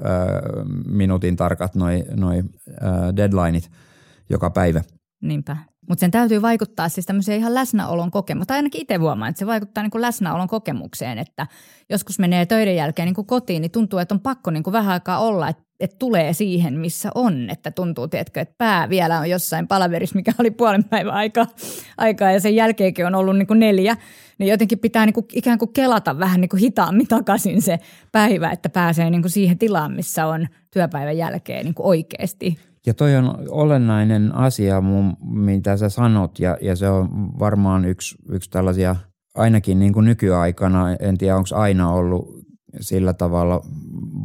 minuutin 0.87 1.35
tarkat 1.35 1.75
noi, 1.75 2.03
noi 2.15 2.37
äh, 2.37 3.15
deadlineit 3.15 3.71
joka 4.29 4.49
päivä. 4.49 4.81
Niinpä. 5.21 5.57
Mutta 5.89 5.99
sen 5.99 6.11
täytyy 6.11 6.41
vaikuttaa 6.41 6.89
siis 6.89 7.05
tämmöiseen 7.05 7.39
ihan 7.39 7.53
läsnäolon 7.53 8.11
kokemukseen. 8.11 8.47
Tai 8.47 8.57
ainakin 8.57 8.81
itse 8.81 8.95
huomaan, 8.95 9.29
että 9.29 9.39
se 9.39 9.45
vaikuttaa 9.45 9.83
niin 9.83 9.91
kuin 9.91 10.01
läsnäolon 10.01 10.47
kokemukseen, 10.47 11.17
että 11.17 11.47
joskus 11.89 12.19
menee 12.19 12.45
töiden 12.45 12.75
jälkeen 12.75 13.05
niin 13.05 13.15
kuin 13.15 13.27
kotiin, 13.27 13.61
niin 13.61 13.71
tuntuu, 13.71 13.99
että 13.99 14.15
on 14.15 14.19
pakko 14.19 14.51
niin 14.51 14.63
kuin 14.63 14.71
vähän 14.71 14.93
aikaa 14.93 15.19
olla, 15.19 15.49
että, 15.49 15.63
että 15.79 15.95
tulee 15.99 16.33
siihen, 16.33 16.79
missä 16.79 17.11
on. 17.15 17.49
Että 17.49 17.71
tuntuu, 17.71 18.07
tiedätkö, 18.07 18.41
että 18.41 18.55
pää 18.57 18.89
vielä 18.89 19.19
on 19.19 19.29
jossain 19.29 19.67
palaverissa, 19.67 20.15
mikä 20.15 20.31
oli 20.39 20.51
puolen 20.51 20.83
päivän 20.83 21.13
aikaa, 21.13 21.47
aikaa 21.97 22.31
ja 22.31 22.39
sen 22.39 22.55
jälkeenkin 22.55 23.05
on 23.05 23.15
ollut 23.15 23.37
niin 23.37 23.47
kuin 23.47 23.59
neljä. 23.59 23.97
Niin 24.37 24.49
jotenkin 24.49 24.79
pitää 24.79 25.05
niin 25.05 25.13
kuin 25.13 25.25
ikään 25.33 25.59
kuin 25.59 25.73
kelata 25.73 26.19
vähän 26.19 26.41
niin 26.41 26.49
kuin 26.49 26.59
hitaammin 26.59 27.07
takaisin 27.07 27.61
se 27.61 27.79
päivä, 28.11 28.51
että 28.51 28.69
pääsee 28.69 29.09
niin 29.09 29.21
kuin 29.21 29.31
siihen 29.31 29.57
tilaan, 29.57 29.93
missä 29.93 30.27
on 30.27 30.47
työpäivän 30.73 31.17
jälkeen 31.17 31.65
niin 31.65 31.75
kuin 31.75 31.87
oikeasti– 31.87 32.57
ja 32.85 32.93
toi 32.93 33.15
on 33.15 33.37
olennainen 33.49 34.35
asia, 34.35 34.81
mun, 34.81 35.17
mitä 35.19 35.77
sä 35.77 35.89
sanot, 35.89 36.39
ja, 36.39 36.57
ja 36.61 36.75
se 36.75 36.89
on 36.89 37.09
varmaan 37.39 37.85
yksi, 37.85 38.15
yksi 38.29 38.49
tällaisia, 38.49 38.95
ainakin 39.35 39.79
niin 39.79 39.93
kuin 39.93 40.05
nykyaikana, 40.05 40.91
en 40.99 41.17
tiedä 41.17 41.35
onko 41.35 41.49
aina 41.55 41.91
ollut 41.91 42.45
sillä 42.79 43.13
tavalla 43.13 43.61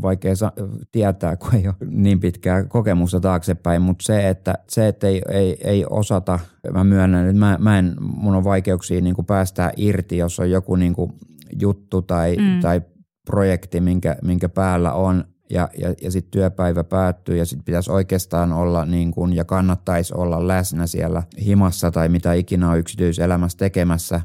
vaikea 0.03 0.37
sa- 0.37 0.53
tietää, 0.93 1.37
kun 1.37 1.55
ei 1.55 1.69
ole 1.69 1.91
niin 1.91 2.21
pitkää 2.21 2.65
kokemusta 2.65 3.21
taaksepäin, 3.21 3.83
mutta 3.83 4.05
se, 4.05 4.29
että, 4.29 4.55
se, 4.69 4.89
että 4.89 5.07
ei, 5.07 5.23
ei, 5.29 5.57
ei 5.65 5.85
osata, 5.91 6.39
mä 6.73 6.85
myönnän, 6.85 7.27
että 7.27 7.39
mä, 7.39 7.57
mä 7.61 7.79
en, 7.79 7.95
mun 8.01 8.35
on 8.35 8.45
vaikeuksia 8.45 9.01
niin 9.01 9.15
kuin 9.15 9.27
päästää 9.27 9.73
irti, 9.77 10.17
jos 10.17 10.41
on 10.41 10.51
joku 10.51 10.77
niin 10.77 10.95
kuin 10.95 11.13
juttu 11.61 12.03
tai, 12.03 12.37
mm. 12.37 12.61
tai 12.61 12.83
projekti, 13.27 13.81
minkä, 13.81 14.17
minkä 14.23 14.49
päällä 14.49 14.93
on, 14.93 15.25
ja, 15.51 15.69
ja, 15.79 15.95
ja 16.03 16.11
sitten 16.11 16.31
työpäivä 16.31 16.85
päättyy 16.85 17.37
ja 17.37 17.47
sitten 17.47 17.65
pitäisi 17.65 17.91
oikeastaan 17.91 18.53
olla 18.53 18.85
niin 18.85 19.11
kun, 19.11 19.37
ja 19.37 19.45
kannattaisi 19.45 20.15
olla 20.17 20.49
läsnä 20.49 20.87
siellä 20.87 21.23
himassa 21.45 21.91
tai 21.91 22.09
mitä 22.09 22.33
ikinä 22.33 22.71
on 22.71 22.79
yksityiselämässä 22.79 23.59
tekemässä 23.59 24.21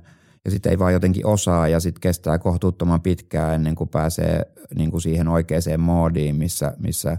ja 0.46 0.52
sitten 0.52 0.70
ei 0.70 0.80
vaan 0.80 0.94
jotenkin 0.94 1.26
osaa 1.26 1.68
ja 1.68 1.80
sitten 1.80 2.02
kestää 2.02 2.40
kohtuuttoman 2.40 3.02
pitkään 3.02 3.56
ennen 3.56 3.76
kuin 3.76 3.90
pääsee 3.90 4.42
niin 4.76 4.92
kuin 4.92 5.02
siihen 5.02 5.28
oikeaan 5.28 5.80
moodiin, 5.80 6.36
missä, 6.36 6.74
missä 6.78 7.18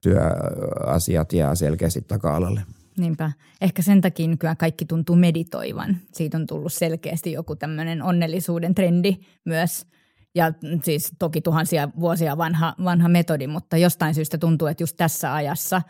työasiat 0.00 1.32
jää 1.32 1.54
selkeästi 1.54 2.00
taka-alalle. 2.08 2.62
Niinpä. 2.98 3.32
Ehkä 3.60 3.82
sen 3.82 4.00
takia 4.00 4.28
nykyään 4.28 4.56
kaikki 4.56 4.84
tuntuu 4.84 5.16
meditoivan. 5.16 5.96
Siitä 6.12 6.36
on 6.36 6.46
tullut 6.46 6.72
selkeästi 6.72 7.32
joku 7.32 7.56
tämmöinen 7.56 8.02
onnellisuuden 8.02 8.74
trendi 8.74 9.16
myös– 9.44 9.86
ja 10.36 10.52
siis 10.82 11.12
toki 11.18 11.40
tuhansia 11.40 11.88
vuosia 12.00 12.38
vanha, 12.38 12.74
vanha 12.84 13.08
metodi, 13.08 13.46
mutta 13.46 13.76
jostain 13.76 14.14
syystä 14.14 14.38
tuntuu, 14.38 14.68
että 14.68 14.82
just 14.82 14.96
tässä 14.96 15.34
ajassa 15.34 15.82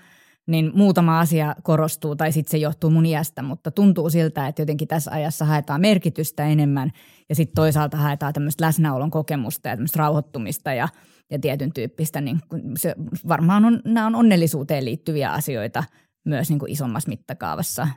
niin 0.47 0.71
muutama 0.75 1.21
asia 1.21 1.55
korostuu 1.63 2.17
tai 2.17 2.33
sitten 2.33 2.51
se 2.51 2.59
johtuu 2.59 2.91
mun 2.91 3.07
iästä, 3.07 3.43
mutta 3.43 3.71
tuntuu 3.71 4.11
siltä, 4.11 4.47
että 4.47 4.63
jotenkin 4.63 4.89
tässä 4.89 5.11
ajassa 5.11 5.45
haetaan 5.45 5.81
merkitystä 5.81 6.45
enemmän 6.45 6.91
ja 7.29 7.35
sitten 7.35 7.55
toisaalta 7.55 7.97
haetaan 7.97 8.33
tämmöistä 8.33 8.65
läsnäolon 8.65 9.11
kokemusta 9.11 9.69
ja 9.69 9.77
tämmöistä 9.77 9.99
rauhoittumista 9.99 10.73
ja, 10.73 10.89
ja 11.31 11.39
tietyn 11.39 11.73
tyyppistä, 11.73 12.21
niin 12.21 12.41
se 12.77 12.95
varmaan 13.29 13.65
on, 13.65 13.81
nämä 13.85 14.07
on 14.07 14.15
onnellisuuteen 14.15 14.85
liittyviä 14.85 15.33
asioita 15.33 15.85
myös 16.25 16.49
niin 16.49 16.59
kuin 16.59 16.73
isommassa 16.73 17.09
mittakaavassa. 17.09 17.89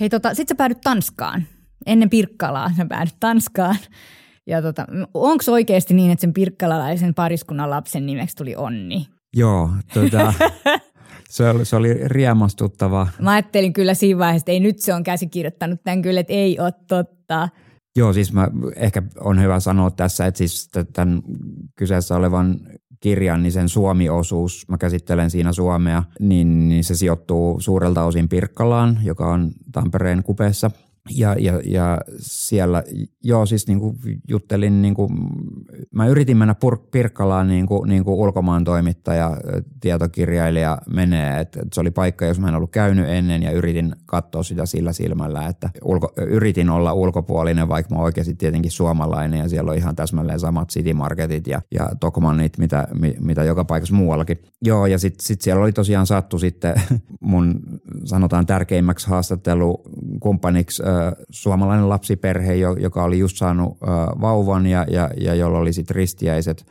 Hei 0.00 0.08
tota, 0.08 0.34
sit 0.34 0.48
sä 0.48 0.54
päädyt 0.54 0.80
Tanskaan 0.80 1.46
ennen 1.86 2.10
Pirkkalaa 2.10 2.72
sä 2.76 2.86
päädyt 2.86 3.16
Tanskaan. 3.20 3.76
Ja 4.46 4.62
tota, 4.62 4.86
onko 5.14 5.44
oikeasti 5.48 5.94
niin, 5.94 6.10
että 6.10 6.20
sen 6.20 6.32
pirkkalalaisen 6.32 7.14
pariskunnan 7.14 7.70
lapsen 7.70 8.06
nimeksi 8.06 8.36
tuli 8.36 8.56
Onni? 8.56 9.06
Joo, 9.36 9.70
tota, 9.94 10.34
se, 11.30 11.50
oli, 11.50 11.64
se 11.64 11.76
oli 11.76 11.94
riemastuttava. 12.04 13.06
Mä 13.20 13.32
ajattelin 13.32 13.72
kyllä 13.72 13.94
siinä 13.94 14.18
vaiheessa, 14.18 14.42
että 14.42 14.52
ei 14.52 14.60
nyt 14.60 14.78
se 14.78 14.94
on 14.94 15.02
käsikirjoittanut 15.02 15.82
tämän 15.84 16.02
kyllä, 16.02 16.20
että 16.20 16.32
ei 16.32 16.60
ole 16.60 16.72
totta. 16.88 17.48
Joo, 17.96 18.12
siis 18.12 18.32
mä, 18.32 18.48
ehkä 18.76 19.02
on 19.20 19.42
hyvä 19.42 19.60
sanoa 19.60 19.90
tässä, 19.90 20.26
että 20.26 20.38
siis 20.38 20.70
tämän 20.92 21.22
kyseessä 21.76 22.16
olevan 22.16 22.56
kirjan, 23.00 23.42
niin 23.42 23.52
sen 23.52 23.68
Suomi-osuus, 23.68 24.68
mä 24.68 24.78
käsittelen 24.78 25.30
siinä 25.30 25.52
Suomea, 25.52 26.02
niin, 26.20 26.68
niin 26.68 26.84
se 26.84 26.94
sijoittuu 26.94 27.60
suurelta 27.60 28.04
osin 28.04 28.28
Pirkkalaan, 28.28 28.98
joka 29.02 29.26
on 29.32 29.50
Tampereen 29.72 30.22
kupeessa– 30.22 30.70
ja, 31.10 31.36
ja, 31.38 31.60
ja 31.64 31.98
siellä, 32.18 32.82
joo 33.24 33.46
siis 33.46 33.66
niin 33.66 33.80
kuin 33.80 33.96
juttelin, 34.28 34.82
niin 34.82 34.94
kuin, 34.94 35.12
mä 35.94 36.06
yritin 36.06 36.36
mennä 36.36 36.54
Pur- 36.64 36.88
Pirkkalaan 36.90 37.48
niin 37.48 37.66
kuin, 37.66 37.88
niin 37.88 38.04
kuin 38.04 38.18
ulkomaan 38.18 38.64
toimittaja, 38.64 39.36
tietokirjailija 39.80 40.78
menee, 40.94 41.40
että, 41.40 41.60
että 41.62 41.74
se 41.74 41.80
oli 41.80 41.90
paikka, 41.90 42.26
jos 42.26 42.40
mä 42.40 42.48
en 42.48 42.54
ollut 42.54 42.70
käynyt 42.70 43.08
ennen 43.08 43.42
ja 43.42 43.50
yritin 43.50 43.92
katsoa 44.06 44.42
sitä 44.42 44.66
sillä 44.66 44.92
silmällä, 44.92 45.46
että 45.46 45.70
ulko, 45.84 46.12
yritin 46.26 46.70
olla 46.70 46.92
ulkopuolinen, 46.92 47.68
vaikka 47.68 47.94
mä 47.94 48.00
oikeasti 48.00 48.34
tietenkin 48.34 48.70
suomalainen 48.70 49.40
ja 49.40 49.48
siellä 49.48 49.70
on 49.70 49.76
ihan 49.76 49.96
täsmälleen 49.96 50.40
samat 50.40 50.68
city 50.68 50.92
marketit 50.92 51.46
ja, 51.46 51.62
ja 51.74 51.88
Tokmanit, 52.00 52.58
mitä, 52.58 52.88
mitä 53.20 53.44
joka 53.44 53.64
paikassa 53.64 53.94
muuallakin. 53.94 54.38
Joo 54.62 54.86
ja 54.86 54.98
sitten 54.98 55.26
sit 55.26 55.40
siellä 55.40 55.62
oli 55.62 55.72
tosiaan 55.72 56.06
sattu 56.06 56.38
sitten 56.38 56.74
mun 57.20 57.60
sanotaan 58.04 58.46
tärkeimmäksi 58.46 59.08
haastattelukumppaniksi 59.08 60.82
suomalainen 61.30 61.88
lapsiperhe, 61.88 62.54
joka 62.54 63.04
oli 63.04 63.18
just 63.18 63.36
saanut 63.36 63.78
vauvan 64.20 64.66
ja, 64.66 64.86
ja, 64.90 65.10
ja 65.20 65.34
jolla 65.34 65.58
oli 65.58 65.72
sitten 65.72 65.96
ristiäiset 65.96 66.66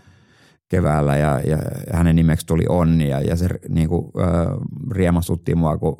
keväällä 0.69 1.17
ja, 1.17 1.39
ja 1.39 1.57
hänen 1.93 2.15
nimeksi 2.15 2.45
tuli 2.45 2.63
Onni 2.69 3.09
ja, 3.09 3.21
ja 3.21 3.35
se 3.35 3.49
niin 3.69 3.89
kuin, 3.89 4.05
äh, 4.21 4.47
riemastutti 4.91 5.55
mua, 5.55 5.77
kun, 5.77 5.95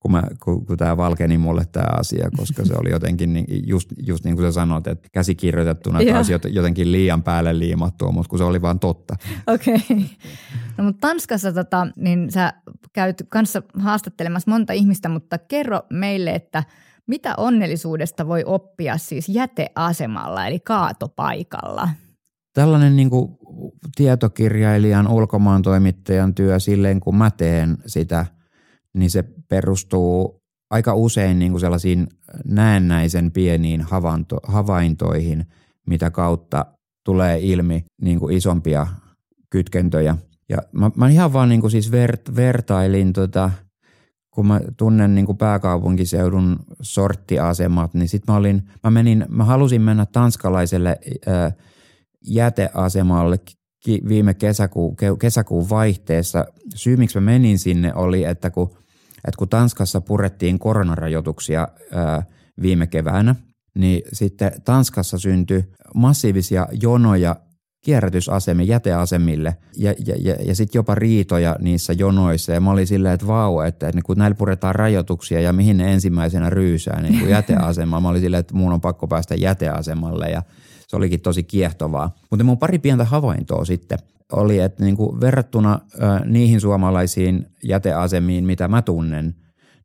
kun, 0.00 0.12
mä, 0.12 0.22
kun, 0.44 0.66
kun 0.66 0.76
tämä 0.76 0.96
valkeni 0.96 1.38
mulle 1.38 1.64
tämä 1.72 1.86
asia, 1.98 2.28
koska 2.36 2.64
se 2.64 2.74
oli 2.80 2.90
jotenkin 2.90 3.32
niin, 3.32 3.46
just, 3.68 3.88
just 4.06 4.24
niin 4.24 4.36
kuin 4.36 4.46
sä 4.48 4.52
sanoit, 4.52 4.86
että 4.86 5.08
käsikirjoitettuna 5.12 5.98
taas 6.12 6.28
jotenkin 6.48 6.92
liian 6.92 7.22
päälle 7.22 7.58
liimattua, 7.58 8.12
mutta 8.12 8.28
kun 8.28 8.38
se 8.38 8.44
oli 8.44 8.62
vaan 8.62 8.80
totta. 8.80 9.14
Okei. 9.46 9.74
Okay. 9.74 10.02
No 10.76 10.84
mutta 10.84 11.08
Tanskassa 11.08 11.52
tota, 11.52 11.86
niin 11.96 12.30
sä 12.30 12.52
käyt 12.92 13.22
kanssa 13.28 13.62
haastattelemassa 13.74 14.50
monta 14.50 14.72
ihmistä, 14.72 15.08
mutta 15.08 15.38
kerro 15.38 15.80
meille, 15.90 16.30
että– 16.30 16.64
mitä 17.08 17.34
onnellisuudesta 17.36 18.28
voi 18.28 18.42
oppia 18.46 18.98
siis 18.98 19.28
jäteasemalla 19.28 20.46
eli 20.46 20.60
kaatopaikalla? 20.60 21.88
tällainen 22.58 22.96
niin 22.96 23.10
kuin 23.10 23.38
tietokirjailijan, 23.96 25.08
ulkomaan 25.08 25.62
toimittajan 25.62 26.34
työ 26.34 26.60
silleen, 26.60 27.00
kun 27.00 27.16
mä 27.16 27.30
teen 27.30 27.78
sitä, 27.86 28.26
niin 28.94 29.10
se 29.10 29.24
perustuu 29.48 30.42
aika 30.70 30.94
usein 30.94 31.38
niin 31.38 31.52
kuin 31.52 31.60
sellaisiin 31.60 32.06
näennäisen 32.44 33.32
pieniin 33.32 33.80
havainto, 33.82 34.36
havaintoihin, 34.42 35.46
mitä 35.86 36.10
kautta 36.10 36.66
tulee 37.04 37.38
ilmi 37.42 37.84
niin 38.02 38.18
kuin 38.18 38.36
isompia 38.36 38.86
kytkentöjä. 39.50 40.16
Ja 40.48 40.58
mä, 40.72 40.90
mä 40.96 41.08
ihan 41.08 41.32
vaan 41.32 41.48
niin 41.48 41.60
kuin 41.60 41.70
siis 41.70 41.90
vert, 41.90 42.36
vertailin 42.36 43.12
tota, 43.12 43.50
kun 44.38 44.46
mä 44.46 44.60
tunnen 44.76 45.14
niin 45.14 45.26
kuin 45.26 45.38
pääkaupunkiseudun 45.38 46.56
sorttiasemat, 46.80 47.94
niin 47.94 48.08
sitten 48.08 48.32
mä 48.34 48.38
olin, 48.38 48.62
mä 48.84 48.90
menin, 48.90 49.26
mä 49.28 49.44
halusin 49.44 49.82
mennä 49.82 50.06
tanskalaiselle 50.06 50.98
ää, 51.26 51.52
jäteasemalle 52.26 53.40
viime 54.08 54.34
kesäkuun, 54.34 54.96
kesäkuun 55.18 55.70
vaihteessa. 55.70 56.46
Syy, 56.74 56.96
miksi 56.96 57.20
mä 57.20 57.24
menin 57.24 57.58
sinne 57.58 57.94
oli, 57.94 58.24
että 58.24 58.50
kun, 58.50 58.70
että 59.16 59.38
kun 59.38 59.48
Tanskassa 59.48 60.00
purettiin 60.00 60.58
koronarajoituksia 60.58 61.68
ää, 61.92 62.22
viime 62.62 62.86
keväänä, 62.86 63.34
niin 63.78 64.02
sitten 64.12 64.52
Tanskassa 64.64 65.18
syntyi 65.18 65.64
massiivisia 65.94 66.68
jonoja 66.82 67.36
kierrätysasemille, 67.88 68.72
jäteasemille 68.72 69.56
ja, 69.76 69.94
ja, 70.06 70.14
ja, 70.18 70.34
ja 70.44 70.54
sitten 70.54 70.78
jopa 70.78 70.94
riitoja 70.94 71.56
niissä 71.60 71.92
jonoissa. 71.92 72.52
Ja 72.52 72.60
mä 72.60 72.70
olin 72.70 72.86
silleen, 72.86 73.14
että 73.14 73.26
vau, 73.26 73.60
että, 73.60 73.88
että 73.88 74.00
kun 74.04 74.18
näillä 74.18 74.34
puretaan 74.34 74.74
rajoituksia 74.74 75.40
ja 75.40 75.52
mihin 75.52 75.76
ne 75.76 75.92
ensimmäisenä 75.92 76.50
ryysää 76.50 77.00
niin 77.00 77.18
kuin 77.18 77.30
jäteasemaan. 77.30 78.02
Mä 78.02 78.08
olin 78.08 78.20
silleen, 78.20 78.40
että 78.40 78.54
mun 78.54 78.72
on 78.72 78.80
pakko 78.80 79.06
päästä 79.06 79.34
jäteasemalle 79.34 80.26
ja 80.26 80.42
se 80.88 80.96
olikin 80.96 81.20
tosi 81.20 81.42
kiehtovaa. 81.42 82.14
Mutta 82.30 82.44
mun 82.44 82.58
pari 82.58 82.78
pientä 82.78 83.04
havaintoa 83.04 83.64
sitten 83.64 83.98
oli, 84.32 84.58
että 84.58 84.84
niin 84.84 84.96
kuin 84.96 85.20
verrattuna 85.20 85.80
niihin 86.24 86.60
suomalaisiin 86.60 87.46
jäteasemiin, 87.64 88.44
mitä 88.44 88.68
mä 88.68 88.82
tunnen, 88.82 89.34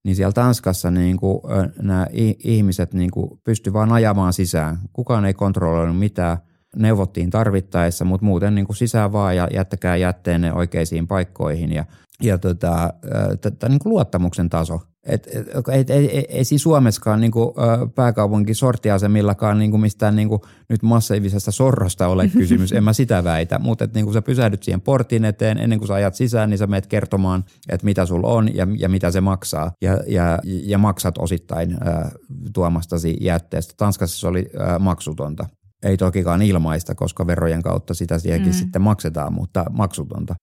niin 0.03 0.15
siellä 0.15 0.33
Tanskassa 0.33 0.91
niin 0.91 1.17
kuin, 1.17 1.39
nämä 1.81 2.07
ihmiset 2.43 2.93
niin 2.93 3.11
kuin 3.11 3.39
pysty 3.43 3.73
vaan 3.73 3.91
ajamaan 3.91 4.33
sisään. 4.33 4.79
Kukaan 4.93 5.25
ei 5.25 5.33
kontrolloinut 5.33 5.99
mitään– 5.99 6.37
neuvottiin 6.75 7.29
tarvittaessa, 7.29 8.05
mutta 8.05 8.25
muuten 8.25 8.55
niin 8.55 8.65
kuin 8.65 8.75
sisään 8.75 9.11
vaan 9.11 9.35
ja 9.35 9.47
jättäkää 9.53 9.95
jätteenne 9.95 10.53
oikeisiin 10.53 11.07
paikkoihin 11.07 11.71
ja, 11.71 11.85
ja 12.21 12.37
tota, 12.37 12.93
tätä 13.41 13.69
niin 13.69 13.79
kuin 13.79 13.91
luottamuksen 13.93 14.49
taso. 14.49 14.79
Et, 15.03 15.27
et, 15.27 15.47
et, 15.71 15.89
et, 15.89 16.25
ei 16.29 16.45
siis 16.45 16.63
Suomessakaan 16.63 17.21
niin 17.21 17.31
kuin, 17.31 17.53
pääkaupunki 17.95 18.53
sortiasemillakaan 18.53 19.59
niin 19.59 19.71
kuin 19.71 19.81
mistään 19.81 20.15
niin 20.15 20.29
kuin, 20.29 20.41
nyt 20.69 20.83
massiivisesta 20.83 21.51
sorrosta 21.51 22.07
ole 22.07 22.27
kysymys, 22.37 22.71
en 22.71 22.83
mä 22.83 22.93
sitä 22.93 23.23
väitä, 23.23 23.59
mutta 23.59 23.87
niin 23.93 24.05
kuin 24.05 24.13
sä 24.13 24.21
pysähdyt 24.21 24.63
siihen 24.63 24.81
portin 24.81 25.25
eteen, 25.25 25.57
ennen 25.57 25.79
kuin 25.79 25.87
sä 25.87 25.93
ajat 25.93 26.15
sisään, 26.15 26.49
niin 26.49 26.57
sä 26.57 26.67
menet 26.67 26.87
kertomaan, 26.87 27.43
että 27.69 27.85
mitä 27.85 28.05
sulla 28.05 28.27
on 28.27 28.55
ja, 28.55 28.67
ja 28.77 28.89
mitä 28.89 29.11
se 29.11 29.21
maksaa 29.21 29.71
ja, 29.81 29.99
ja, 30.07 30.39
ja 30.43 30.77
maksat 30.77 31.17
osittain 31.17 31.71
äh, 31.87 32.11
tuomastasi 32.53 33.17
jätteestä. 33.21 33.73
Tanskassa 33.77 34.19
se 34.19 34.27
oli 34.27 34.45
äh, 34.61 34.79
maksutonta 34.79 35.45
ei 35.83 35.97
tokikaan 35.97 36.41
ilmaista, 36.41 36.95
koska 36.95 37.27
verojen 37.27 37.61
kautta 37.61 37.93
sitä 37.93 38.19
siihenkin 38.19 38.51
mm. 38.51 38.57
sitten 38.57 38.81
maksetaan, 38.81 39.33
mutta 39.33 39.65
maksutonta. 39.71 40.35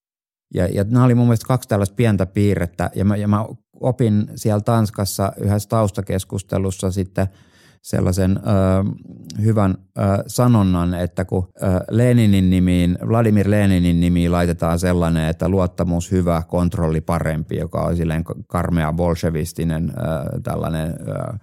Ja, 0.54 0.66
ja 0.66 0.84
nämä 0.84 1.04
oli 1.04 1.14
mun 1.14 1.26
mielestä 1.26 1.46
kaksi 1.46 1.68
tällaista 1.68 1.94
pientä 1.94 2.26
piirrettä, 2.26 2.90
ja 2.94 3.04
mä, 3.04 3.16
ja 3.16 3.28
mä 3.28 3.46
opin 3.80 4.30
siellä 4.34 4.60
Tanskassa 4.60 5.32
yhdessä 5.40 5.68
taustakeskustelussa 5.68 6.90
sitten 6.90 7.26
sellaisen 7.82 8.38
ö, 8.38 8.42
hyvän 9.42 9.74
ö, 9.98 10.02
sanonnan, 10.26 10.94
että 10.94 11.24
kun 11.24 11.48
ö, 11.62 11.66
Leninin 11.90 12.50
nimiin, 12.50 12.98
Vladimir 13.08 13.50
Leninin 13.50 14.00
nimiin 14.00 14.32
laitetaan 14.32 14.78
sellainen, 14.78 15.28
että 15.28 15.48
luottamus 15.48 16.10
hyvä, 16.10 16.42
kontrolli 16.48 17.00
parempi, 17.00 17.56
joka 17.56 17.80
on 17.80 17.96
silleen 17.96 18.24
karmea 18.48 18.92
bolshevistinen 18.92 19.90
ö, 19.90 20.40
tällainen 20.40 20.90
ö, 20.90 21.38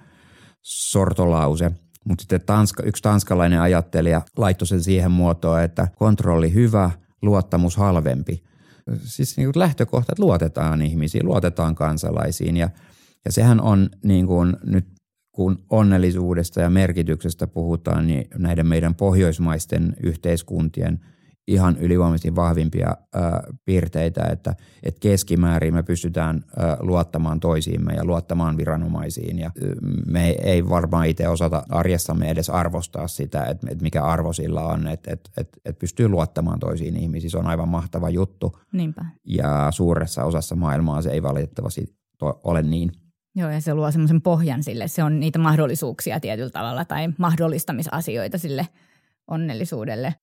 sortolause– 0.61 1.71
mutta 2.07 2.21
sitten 2.21 2.41
tanska, 2.45 2.83
yksi 2.83 3.03
tanskalainen 3.03 3.61
ajattelija 3.61 4.21
laittoi 4.37 4.67
sen 4.67 4.83
siihen 4.83 5.11
muotoon, 5.11 5.61
että 5.61 5.87
kontrolli 5.95 6.53
hyvä, 6.53 6.91
luottamus 7.21 7.77
halvempi. 7.77 8.43
Siis 9.03 9.37
niin 9.37 9.51
lähtökohta, 9.55 10.13
että 10.13 10.23
luotetaan 10.23 10.81
ihmisiin, 10.81 11.25
luotetaan 11.25 11.75
kansalaisiin 11.75 12.57
ja, 12.57 12.69
ja 13.25 13.31
sehän 13.31 13.61
on 13.61 13.89
niin 14.03 14.27
kuin 14.27 14.57
nyt 14.63 14.85
kun 15.31 15.65
onnellisuudesta 15.69 16.61
ja 16.61 16.69
merkityksestä 16.69 17.47
puhutaan, 17.47 18.07
niin 18.07 18.27
näiden 18.37 18.67
meidän 18.67 18.95
pohjoismaisten 18.95 19.95
yhteiskuntien– 20.03 20.99
ihan 21.47 21.77
ylivoimaisesti 21.77 22.35
vahvimpia 22.35 22.97
ö, 23.15 23.19
piirteitä, 23.65 24.23
että, 24.23 24.55
että 24.83 24.99
keskimäärin 24.99 25.73
me 25.73 25.83
pystytään 25.83 26.43
ö, 26.51 26.61
luottamaan 26.79 27.39
toisiimme 27.39 27.93
ja 27.93 28.05
luottamaan 28.05 28.57
viranomaisiin. 28.57 29.39
Ja 29.39 29.51
me 30.05 30.29
ei 30.29 30.69
varmaan 30.69 31.07
itse 31.07 31.27
osata 31.27 31.63
arjessamme 31.69 32.29
edes 32.29 32.49
arvostaa 32.49 33.07
sitä, 33.07 33.43
että, 33.43 33.67
että 33.71 33.83
mikä 33.83 34.03
arvo 34.03 34.33
sillä 34.33 34.61
on, 34.61 34.87
että, 34.87 35.11
että, 35.11 35.29
että, 35.37 35.57
että 35.65 35.79
pystyy 35.79 36.07
luottamaan 36.07 36.59
toisiin 36.59 36.97
ihmisiin. 36.97 37.31
Se 37.31 37.37
on 37.37 37.47
aivan 37.47 37.69
mahtava 37.69 38.09
juttu. 38.09 38.59
Niinpä. 38.73 39.05
Ja 39.25 39.67
suuressa 39.71 40.23
osassa 40.23 40.55
maailmaa 40.55 41.01
se 41.01 41.09
ei 41.09 41.23
valitettavasti 41.23 41.95
ole 42.43 42.61
niin. 42.61 42.91
Joo, 43.35 43.49
ja 43.49 43.61
se 43.61 43.73
luo 43.73 43.91
semmoisen 43.91 44.21
pohjan 44.21 44.63
sille. 44.63 44.87
Se 44.87 45.03
on 45.03 45.19
niitä 45.19 45.39
mahdollisuuksia 45.39 46.19
tietyllä 46.19 46.49
tavalla 46.49 46.85
tai 46.85 47.07
mahdollistamisasioita 47.17 48.37
sille 48.37 48.67
onnellisuudelle. 49.27 50.15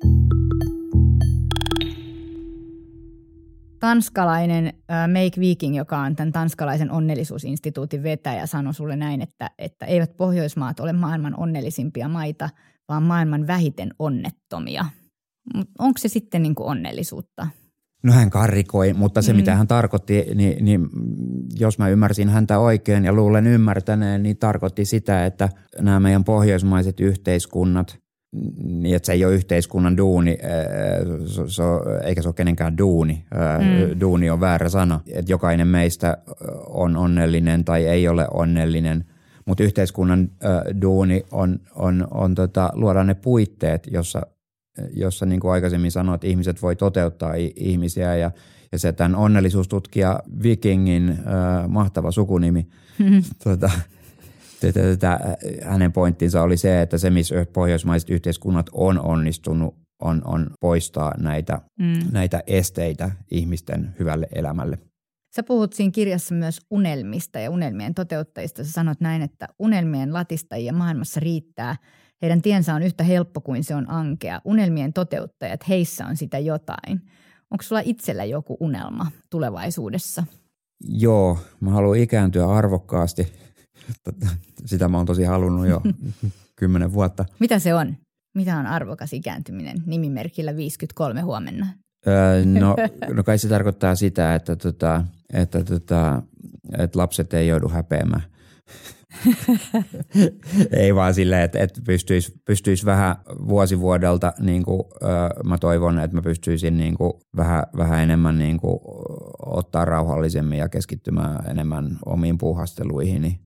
Tanskalainen 3.85 4.67
äh, 4.67 5.09
Make 5.09 5.41
Viking, 5.41 5.77
joka 5.77 5.99
on 5.99 6.17
tämän 6.17 6.33
tanskalaisen 6.33 6.91
onnellisuusinstituutin 6.91 8.03
vetäjä, 8.03 8.47
sanoi 8.47 8.75
sulle 8.75 8.97
näin, 8.97 9.23
että, 9.23 9.51
että 9.59 9.87
eivät 9.87 10.17
Pohjoismaat 10.17 10.81
ole 10.81 10.93
maailman 10.93 11.35
onnellisimpia 11.37 12.09
maita, 12.09 12.51
vaan 12.89 13.03
maailman 13.03 13.47
vähiten 13.47 13.91
onnettomia. 13.99 14.85
Onko 15.79 15.99
se 15.99 16.09
sitten 16.09 16.43
niin 16.43 16.55
kuin 16.55 16.67
onnellisuutta? 16.67 17.47
No 18.03 18.13
hän 18.13 18.31
karikoi, 18.31 18.93
mutta 18.93 19.23
se 19.23 19.33
mm. 19.33 19.37
mitä 19.37 19.57
hän 19.57 19.69
tarkoitti, 19.69 20.27
niin, 20.35 20.65
niin 20.65 20.89
jos 21.59 21.79
mä 21.79 21.89
ymmärsin 21.89 22.29
häntä 22.29 22.59
oikein 22.59 23.05
ja 23.05 23.13
luulen 23.13 23.47
ymmärtäneen, 23.47 24.23
niin 24.23 24.37
tarkoitti 24.37 24.85
sitä, 24.85 25.27
että 25.27 25.49
nämä 25.81 26.01
meidän 26.01 26.25
pohjoismaiset 26.25 27.01
yhteiskunnat 27.01 28.04
niin, 28.65 28.97
että 28.97 29.07
se 29.07 29.13
ei 29.13 29.25
ole 29.25 29.35
yhteiskunnan 29.35 29.97
duuni, 29.97 30.39
se, 31.27 31.43
se, 31.47 31.63
eikä 32.05 32.23
se 32.23 32.29
ole 32.29 32.35
kenenkään 32.35 32.79
duuni. 32.79 33.25
Mm. 33.35 34.01
Duuni 34.01 34.31
on 34.31 34.41
väärä 34.41 34.69
sana. 34.69 35.01
Että 35.13 35.33
jokainen 35.33 35.69
meistä 35.69 36.17
on 36.67 36.97
onnellinen 36.97 37.65
tai 37.65 37.87
ei 37.87 38.09
ole 38.09 38.27
onnellinen, 38.31 39.05
mutta 39.47 39.65
yhteiskunnan 39.65 40.31
duuni 40.83 41.23
on, 41.31 41.61
on, 41.75 42.09
on 42.11 42.35
tota, 42.35 42.71
luoda 42.75 43.05
ne 43.05 43.15
puitteet, 43.15 43.89
jossa, 43.91 44.23
jossa 44.97 45.27
niin 45.27 45.41
kuin 45.41 45.53
aikaisemmin 45.53 45.91
sanoit, 45.91 46.25
ihmiset 46.25 46.63
voi 46.63 46.77
toteuttaa 46.77 47.35
ihmisiä 47.57 48.17
ja, 48.17 48.31
ja 48.73 48.79
se 48.79 48.93
tämän 48.93 49.15
onnellisuustutkija 49.15 50.21
Vikingin 50.43 51.11
äh, 51.11 51.69
mahtava 51.69 52.11
sukunimi, 52.11 52.67
mm-hmm. 52.99 53.23
tota, 53.45 53.71
tätä, 54.73 55.21
hänen 55.63 55.93
pointtinsa 55.93 56.43
oli 56.43 56.57
se, 56.57 56.83
että 56.83 56.99
se, 56.99 57.11
missä 57.11 57.47
pohjoismaiset 57.53 58.11
yhteiskunnat 58.11 58.67
on 58.73 59.01
onnistunut, 59.01 59.75
on, 60.03 60.23
on 60.25 60.51
poistaa 60.61 61.15
näitä, 61.19 61.61
mm. 61.79 62.13
näitä 62.13 62.43
esteitä 62.47 63.11
ihmisten 63.31 63.95
hyvälle 63.99 64.27
elämälle. 64.35 64.79
Sä 65.37 65.43
puhut 65.43 65.73
siinä 65.73 65.91
kirjassa 65.91 66.35
myös 66.35 66.61
unelmista 66.71 67.39
ja 67.39 67.51
unelmien 67.51 67.95
toteuttajista. 67.95 68.65
Sä 68.65 68.73
sanot 68.73 69.01
näin, 69.01 69.23
että 69.23 69.49
unelmien 69.59 70.13
latistajia 70.13 70.73
maailmassa 70.73 71.21
riittää. 71.21 71.77
Heidän 72.23 72.43
tiensä 72.43 72.75
on 72.75 72.83
yhtä 72.83 73.05
helppo 73.05 73.41
kuin 73.41 73.65
se 73.65 73.75
on 73.75 73.91
ankea. 73.91 74.41
Unelmien 74.45 74.93
toteuttajat, 74.93 75.69
heissä 75.69 76.07
on 76.07 76.17
sitä 76.17 76.39
jotain. 76.39 77.01
Onko 77.51 77.63
sulla 77.63 77.83
itsellä 77.85 78.25
joku 78.25 78.57
unelma 78.61 79.07
tulevaisuudessa? 79.31 80.25
Joo, 80.89 81.39
mä 81.61 81.71
haluan 81.71 81.99
ikääntyä 81.99 82.49
arvokkaasti 82.49 83.33
sitä 84.65 84.89
mä 84.89 84.97
oon 84.97 85.07
tosi 85.07 85.25
halunnut 85.25 85.67
jo 85.67 85.83
kymmenen 86.59 86.93
vuotta. 86.93 87.25
Mitä 87.41 87.59
se 87.59 87.75
on? 87.75 87.97
Mitä 88.35 88.59
on 88.59 88.67
arvokas 88.67 89.13
ikääntyminen 89.13 89.83
nimimerkillä 89.87 90.57
53 90.57 91.21
huomenna? 91.21 91.67
Öö, 92.07 92.45
no, 92.45 92.77
no 93.17 93.25
kai 93.25 93.39
se 93.39 93.49
tarkoittaa 93.49 93.95
sitä, 93.95 94.35
että, 94.35 94.57
tota, 94.57 95.05
että, 95.33 95.65
tota, 95.65 96.23
että 96.79 96.99
lapset 96.99 97.35
ei 97.35 97.49
joudu 97.49 97.69
häpeämään. 97.69 98.23
ei 100.71 100.95
vaan 100.95 101.15
silleen, 101.15 101.43
että, 101.43 101.59
että 101.59 101.81
pystyisi, 101.87 102.33
pystyisi 102.47 102.87
vähän 102.87 103.17
vuosivuodelta, 103.49 104.33
niin 104.41 104.63
kuin, 104.63 104.83
öö, 105.03 105.29
mä 105.45 105.59
toivon, 105.59 105.99
että 105.99 106.17
mä 106.17 106.23
pystyisin 106.23 106.77
niin 106.77 106.95
kuin, 106.95 107.13
vähän, 107.37 107.63
vähän 107.77 108.03
enemmän 108.03 108.39
niin 108.39 108.61
kuin, 108.61 108.79
ottaa 109.47 109.85
rauhallisemmin 109.85 110.59
ja 110.59 110.69
keskittymään 110.69 111.51
enemmän 111.51 111.99
omiin 112.07 112.39
puuhasteluihini 112.39 113.41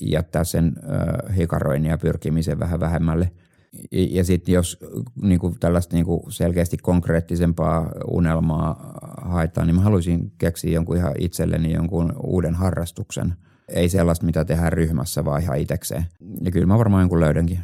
jättää 0.00 0.44
sen 0.44 0.72
äh, 0.76 1.36
hikaroinnin 1.36 1.90
ja 1.90 1.98
pyrkimisen 1.98 2.58
vähän 2.58 2.80
vähemmälle. 2.80 3.30
Ja 3.90 4.24
sitten 4.24 4.52
jos 4.52 4.78
niin 5.22 5.40
kuin 5.40 5.56
tällaista 5.60 5.96
niin 5.96 6.06
kuin 6.06 6.32
selkeästi 6.32 6.76
konkreettisempaa 6.76 7.92
unelmaa 8.10 8.98
haetaan, 9.22 9.66
niin 9.66 9.74
mä 9.74 9.82
haluaisin 9.82 10.32
keksiä 10.38 10.72
jonkun 10.72 10.96
ihan 10.96 11.14
itselleni 11.18 11.72
jonkun 11.72 12.12
uuden 12.22 12.54
harrastuksen. 12.54 13.34
Ei 13.68 13.88
sellaista, 13.88 14.26
mitä 14.26 14.44
tehdään 14.44 14.72
ryhmässä, 14.72 15.24
vaan 15.24 15.42
ihan 15.42 15.58
itsekseen. 15.58 16.06
Ja 16.44 16.50
kyllä 16.50 16.66
mä 16.66 16.78
varmaan 16.78 17.02
jonkun 17.02 17.20
löydänkin. 17.20 17.58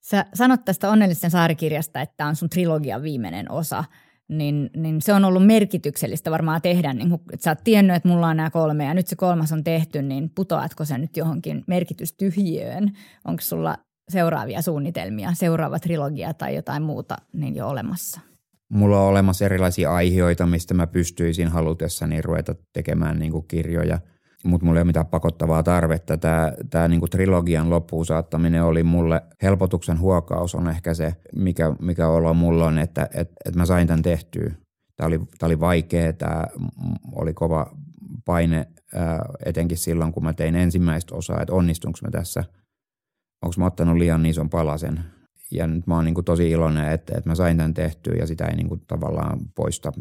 Sä 0.00 0.26
sanot 0.34 0.64
tästä 0.64 0.90
Onnellisten 0.90 1.30
saarikirjasta, 1.30 2.00
että 2.00 2.14
tämä 2.16 2.28
on 2.28 2.36
sun 2.36 2.50
trilogian 2.50 3.02
viimeinen 3.02 3.50
osa– 3.50 3.84
niin, 4.28 4.70
niin 4.76 5.02
se 5.02 5.12
on 5.12 5.24
ollut 5.24 5.46
merkityksellistä 5.46 6.30
varmaan 6.30 6.62
tehdä, 6.62 6.92
niin 6.92 7.10
kun, 7.10 7.20
että 7.32 7.44
sä 7.44 7.50
oot 7.50 7.64
tiennyt, 7.64 7.96
että 7.96 8.08
mulla 8.08 8.28
on 8.28 8.36
nämä 8.36 8.50
kolme 8.50 8.84
ja 8.84 8.94
nyt 8.94 9.06
se 9.06 9.16
kolmas 9.16 9.52
on 9.52 9.64
tehty, 9.64 10.02
niin 10.02 10.30
putoatko 10.34 10.84
sä 10.84 10.98
nyt 10.98 11.16
johonkin 11.16 11.64
merkitystyhjiöön? 11.66 12.90
Onko 13.24 13.40
sulla 13.40 13.76
seuraavia 14.08 14.62
suunnitelmia, 14.62 15.34
seuraava 15.34 15.78
trilogia 15.78 16.34
tai 16.34 16.54
jotain 16.54 16.82
muuta 16.82 17.16
niin 17.32 17.56
jo 17.56 17.68
olemassa? 17.68 18.20
Mulla 18.68 19.00
on 19.00 19.08
olemassa 19.08 19.44
erilaisia 19.44 19.94
aiheita, 19.94 20.46
mistä 20.46 20.74
mä 20.74 20.86
pystyisin 20.86 21.48
halutessani 21.48 22.22
ruveta 22.22 22.54
tekemään 22.72 23.18
niin 23.18 23.32
kirjoja– 23.48 23.98
mutta 24.46 24.66
mulla 24.66 24.78
ei 24.78 24.82
ole 24.82 24.86
mitään 24.86 25.06
pakottavaa 25.06 25.62
tarvetta. 25.62 26.16
Tämä, 26.16 26.52
tämä 26.70 26.88
niin 26.88 27.00
trilogian 27.10 27.70
loppuun 27.70 28.06
saattaminen 28.06 28.64
oli 28.64 28.82
mulle, 28.82 29.22
helpotuksen 29.42 30.00
huokaus 30.00 30.54
on 30.54 30.68
ehkä 30.68 30.94
se, 30.94 31.12
mikä, 31.36 31.74
mikä 31.80 32.08
olo 32.08 32.34
mulla 32.34 32.66
on, 32.66 32.78
että, 32.78 33.04
että, 33.04 33.34
että 33.44 33.58
mä 33.58 33.66
sain 33.66 33.86
tämän 33.86 34.02
tehtyä. 34.02 34.54
Tämä 34.96 35.06
oli, 35.06 35.20
oli 35.42 35.60
vaikea, 35.60 36.12
tämä 36.12 36.44
oli 37.12 37.34
kova 37.34 37.76
paine 38.24 38.66
etenkin 39.44 39.78
silloin, 39.78 40.12
kun 40.12 40.24
mä 40.24 40.32
tein 40.32 40.54
ensimmäistä 40.54 41.14
osaa, 41.14 41.40
että 41.40 41.54
onnistunko 41.54 41.98
mä 42.02 42.10
tässä, 42.10 42.44
onko 43.42 43.54
mä 43.58 43.66
ottanut 43.66 43.96
liian 43.96 44.26
ison 44.26 44.50
palasen. 44.50 45.00
Ja 45.50 45.66
nyt 45.66 45.86
mä 45.86 45.94
oon 45.94 46.04
niin 46.04 46.14
kuin 46.14 46.24
tosi 46.24 46.50
iloinen, 46.50 46.92
että, 46.92 47.18
että 47.18 47.30
mä 47.30 47.34
sain 47.34 47.56
tämän 47.56 47.74
tehtyä 47.74 48.14
ja 48.14 48.26
sitä 48.26 48.44
ei 48.44 48.56
niin 48.56 48.68
kuin 48.68 48.80
tavallaan 48.86 49.40
poista 49.54 49.92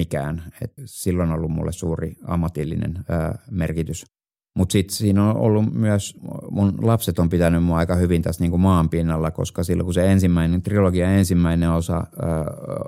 mikään. 0.00 0.42
Et 0.62 0.72
silloin 0.84 1.30
on 1.30 1.38
ollut 1.38 1.50
mulle 1.50 1.72
suuri 1.72 2.16
ammatillinen 2.26 3.04
ää, 3.08 3.38
merkitys. 3.50 4.04
Mutta 4.56 4.72
sitten 4.72 4.96
siinä 4.96 5.30
on 5.30 5.36
ollut 5.36 5.74
myös, 5.74 6.14
mun 6.50 6.74
lapset 6.82 7.18
on 7.18 7.28
pitänyt 7.28 7.64
mua 7.64 7.78
aika 7.78 7.94
hyvin 7.94 8.22
tässä 8.22 8.44
niinku 8.44 8.58
maanpinnalla, 8.58 9.30
koska 9.30 9.64
silloin 9.64 9.84
kun 9.84 9.94
se 9.94 10.12
ensimmäinen, 10.12 10.62
trilogia 10.62 11.10
ensimmäinen 11.10 11.70
osa 11.70 11.94
ää, 11.94 12.06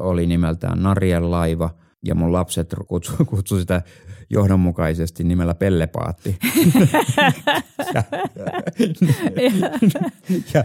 oli 0.00 0.26
nimeltään 0.26 0.82
Narien 0.82 1.30
laiva– 1.30 1.70
ja 2.04 2.14
mun 2.14 2.32
lapset 2.32 2.74
kutsu, 2.86 3.12
kutsu 3.30 3.60
sitä 3.60 3.82
johdonmukaisesti 4.30 5.24
nimellä 5.24 5.54
Pellepaatti. 5.54 6.38
ja, 7.94 8.02
ja, 10.54 10.64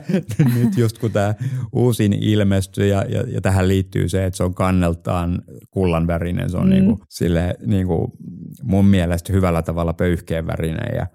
nyt 0.55 0.77
just 0.77 0.97
kun 0.97 1.11
tämä 1.11 1.35
uusin 1.71 2.13
ilmestyi 2.13 2.89
ja, 2.89 3.05
ja, 3.09 3.23
ja 3.27 3.41
tähän 3.41 3.67
liittyy 3.67 4.09
se, 4.09 4.25
että 4.25 4.38
se 4.38 4.43
on 4.43 4.53
kanneltaan 4.53 5.41
kullanvärinen, 5.71 6.49
se 6.49 6.57
on 6.57 6.63
mm. 6.63 6.69
niinku, 6.69 6.99
sille, 7.09 7.55
niinku, 7.65 8.11
mun 8.63 8.85
mielestä 8.85 9.33
hyvällä 9.33 9.61
tavalla 9.61 9.93
pöyhkeen 9.93 10.47
värinen 10.47 10.95
ja 10.95 11.07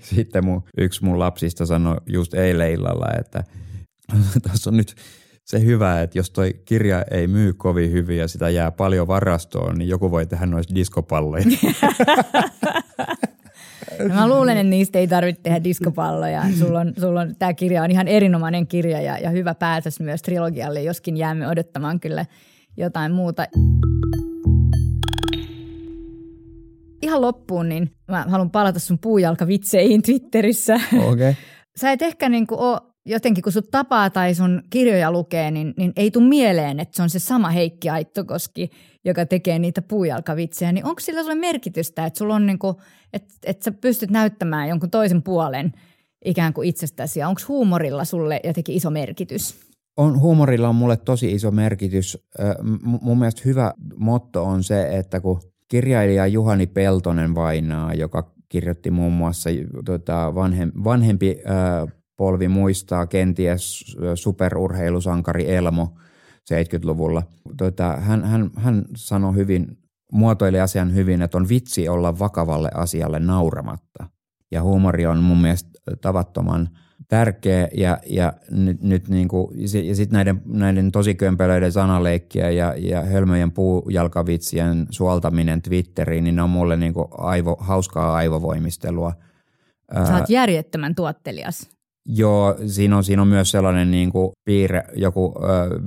sitten 0.00 0.44
mun, 0.44 0.62
yksi 0.78 1.04
mun 1.04 1.18
lapsista 1.18 1.66
sanoi 1.66 1.96
just 2.06 2.34
eilen 2.34 2.72
illalla, 2.72 3.06
että 3.18 3.44
tässä 4.42 4.70
on 4.70 4.76
nyt 4.76 4.94
se 5.48 5.64
hyvä, 5.64 6.02
että 6.02 6.18
jos 6.18 6.30
toi 6.30 6.54
kirja 6.64 7.04
ei 7.10 7.26
myy 7.26 7.52
kovin 7.52 7.92
hyvin 7.92 8.18
ja 8.18 8.28
sitä 8.28 8.50
jää 8.50 8.70
paljon 8.70 9.06
varastoon, 9.06 9.78
niin 9.78 9.88
joku 9.88 10.10
voi 10.10 10.26
tehdä 10.26 10.46
noista 10.46 10.74
diskopalloja. 10.74 11.44
No 13.98 14.14
mä 14.14 14.28
luulen, 14.28 14.56
että 14.56 14.70
niistä 14.70 14.98
ei 14.98 15.08
tarvitse 15.08 15.42
tehdä 15.42 15.64
diskopalloja. 15.64 16.42
Sulla 16.58 16.80
on, 16.80 16.92
sulla 17.00 17.20
on, 17.20 17.36
tämä 17.38 17.54
kirja 17.54 17.82
on 17.82 17.90
ihan 17.90 18.08
erinomainen 18.08 18.66
kirja 18.66 19.00
ja, 19.00 19.18
ja 19.18 19.30
hyvä 19.30 19.54
päätös 19.54 20.00
myös 20.00 20.22
trilogialle, 20.22 20.82
joskin 20.82 21.16
jäämme 21.16 21.48
odottamaan 21.48 22.00
kyllä 22.00 22.26
jotain 22.76 23.12
muuta. 23.12 23.46
Ihan 27.02 27.20
loppuun, 27.20 27.68
niin 27.68 27.90
mä 28.08 28.24
haluan 28.28 28.50
palata 28.50 28.78
sun 28.78 28.98
puujalkavitseihin 28.98 30.02
Twitterissä. 30.02 30.80
Okay. 31.08 31.34
Sä 31.80 31.92
et 31.92 32.02
ehkä 32.02 32.28
niin 32.28 32.46
kuin 32.46 32.60
ole 32.60 32.80
jotenkin 33.08 33.42
kun 33.42 33.52
sut 33.52 33.70
tapaa 33.70 34.10
tai 34.10 34.34
sun 34.34 34.62
kirjoja 34.70 35.12
lukee, 35.12 35.50
niin, 35.50 35.74
niin 35.76 35.92
ei 35.96 36.10
tule 36.10 36.28
mieleen, 36.28 36.80
että 36.80 36.96
se 36.96 37.02
on 37.02 37.10
se 37.10 37.18
sama 37.18 37.50
Heikki 37.50 37.90
Aittokoski, 37.90 38.70
joka 39.04 39.26
tekee 39.26 39.58
niitä 39.58 39.82
puujalkavitsejä. 39.82 40.72
Niin 40.72 40.84
onko 40.84 41.00
sillä 41.00 41.22
sulle 41.22 41.34
merkitystä, 41.34 42.06
että 42.06 42.18
sulla 42.18 42.34
on 42.34 42.46
niin 42.46 42.58
kuin, 42.58 42.76
että, 43.12 43.34
että 43.46 43.64
sä 43.64 43.72
pystyt 43.72 44.10
näyttämään 44.10 44.68
jonkun 44.68 44.90
toisen 44.90 45.22
puolen 45.22 45.72
ikään 46.24 46.52
kuin 46.52 46.68
itsestäsi 46.68 47.22
onko 47.22 47.40
huumorilla 47.48 48.04
sulle 48.04 48.40
jotenkin 48.44 48.74
iso 48.74 48.90
merkitys? 48.90 49.60
On, 49.96 50.20
huumorilla 50.20 50.68
on 50.68 50.74
mulle 50.74 50.96
tosi 50.96 51.32
iso 51.32 51.50
merkitys. 51.50 52.18
M- 52.62 52.96
mun 53.02 53.18
mielestä 53.18 53.42
hyvä 53.44 53.74
motto 53.96 54.44
on 54.44 54.64
se, 54.64 54.96
että 54.98 55.20
kun 55.20 55.40
kirjailija 55.68 56.26
Juhani 56.26 56.66
Peltonen 56.66 57.34
vainaa, 57.34 57.94
joka 57.94 58.32
kirjoitti 58.48 58.90
muun 58.90 59.12
muassa 59.12 59.50
tota, 59.84 60.34
vanhem, 60.34 60.72
vanhempi 60.84 61.38
äh, 61.46 61.97
polvi 62.18 62.48
muistaa 62.48 63.06
kenties 63.06 63.96
superurheilusankari 64.14 65.54
Elmo 65.54 65.94
70-luvulla. 66.54 67.22
Tota, 67.56 67.96
hän, 67.96 68.24
hän, 68.24 68.50
hän 68.56 68.84
sanoi 68.96 69.34
hyvin, 69.34 69.78
muotoili 70.12 70.60
asian 70.60 70.94
hyvin, 70.94 71.22
että 71.22 71.38
on 71.38 71.48
vitsi 71.48 71.88
olla 71.88 72.18
vakavalle 72.18 72.70
asialle 72.74 73.18
nauramatta. 73.18 74.08
Ja 74.50 74.62
huumori 74.62 75.06
on 75.06 75.18
mun 75.18 75.42
mielestä 75.42 75.70
tavattoman 76.00 76.68
tärkeä 77.08 77.68
ja, 77.74 77.98
ja 78.06 78.32
nyt, 78.50 78.82
nyt 78.82 79.08
niin 79.08 79.28
kuin, 79.28 79.60
ja 79.86 79.94
sitten 79.94 80.16
näiden, 80.16 80.42
näiden 80.46 80.92
tosi 80.92 81.14
kömpelöiden 81.14 81.72
sanaleikkiä 81.72 82.50
ja, 82.50 82.74
ja 82.76 83.02
hölmöjen 83.02 83.52
puujalkavitsien 83.52 84.86
suoltaminen 84.90 85.62
Twitteriin, 85.62 86.24
niin 86.24 86.36
ne 86.36 86.42
on 86.42 86.50
mulle 86.50 86.76
niin 86.76 86.94
kuin 86.94 87.08
aivo, 87.18 87.56
hauskaa 87.60 88.14
aivovoimistelua. 88.14 89.12
Sä 90.06 90.16
oot 90.16 90.30
järjettömän 90.30 90.94
tuottelias. 90.94 91.77
Joo, 92.08 92.56
siinä 92.66 92.96
on, 92.96 93.04
siinä 93.04 93.22
on 93.22 93.28
myös 93.28 93.50
sellainen 93.50 93.90
niin 93.90 94.12
kuin 94.12 94.32
piirre, 94.44 94.84
joku 94.96 95.34
ö, 95.42 95.80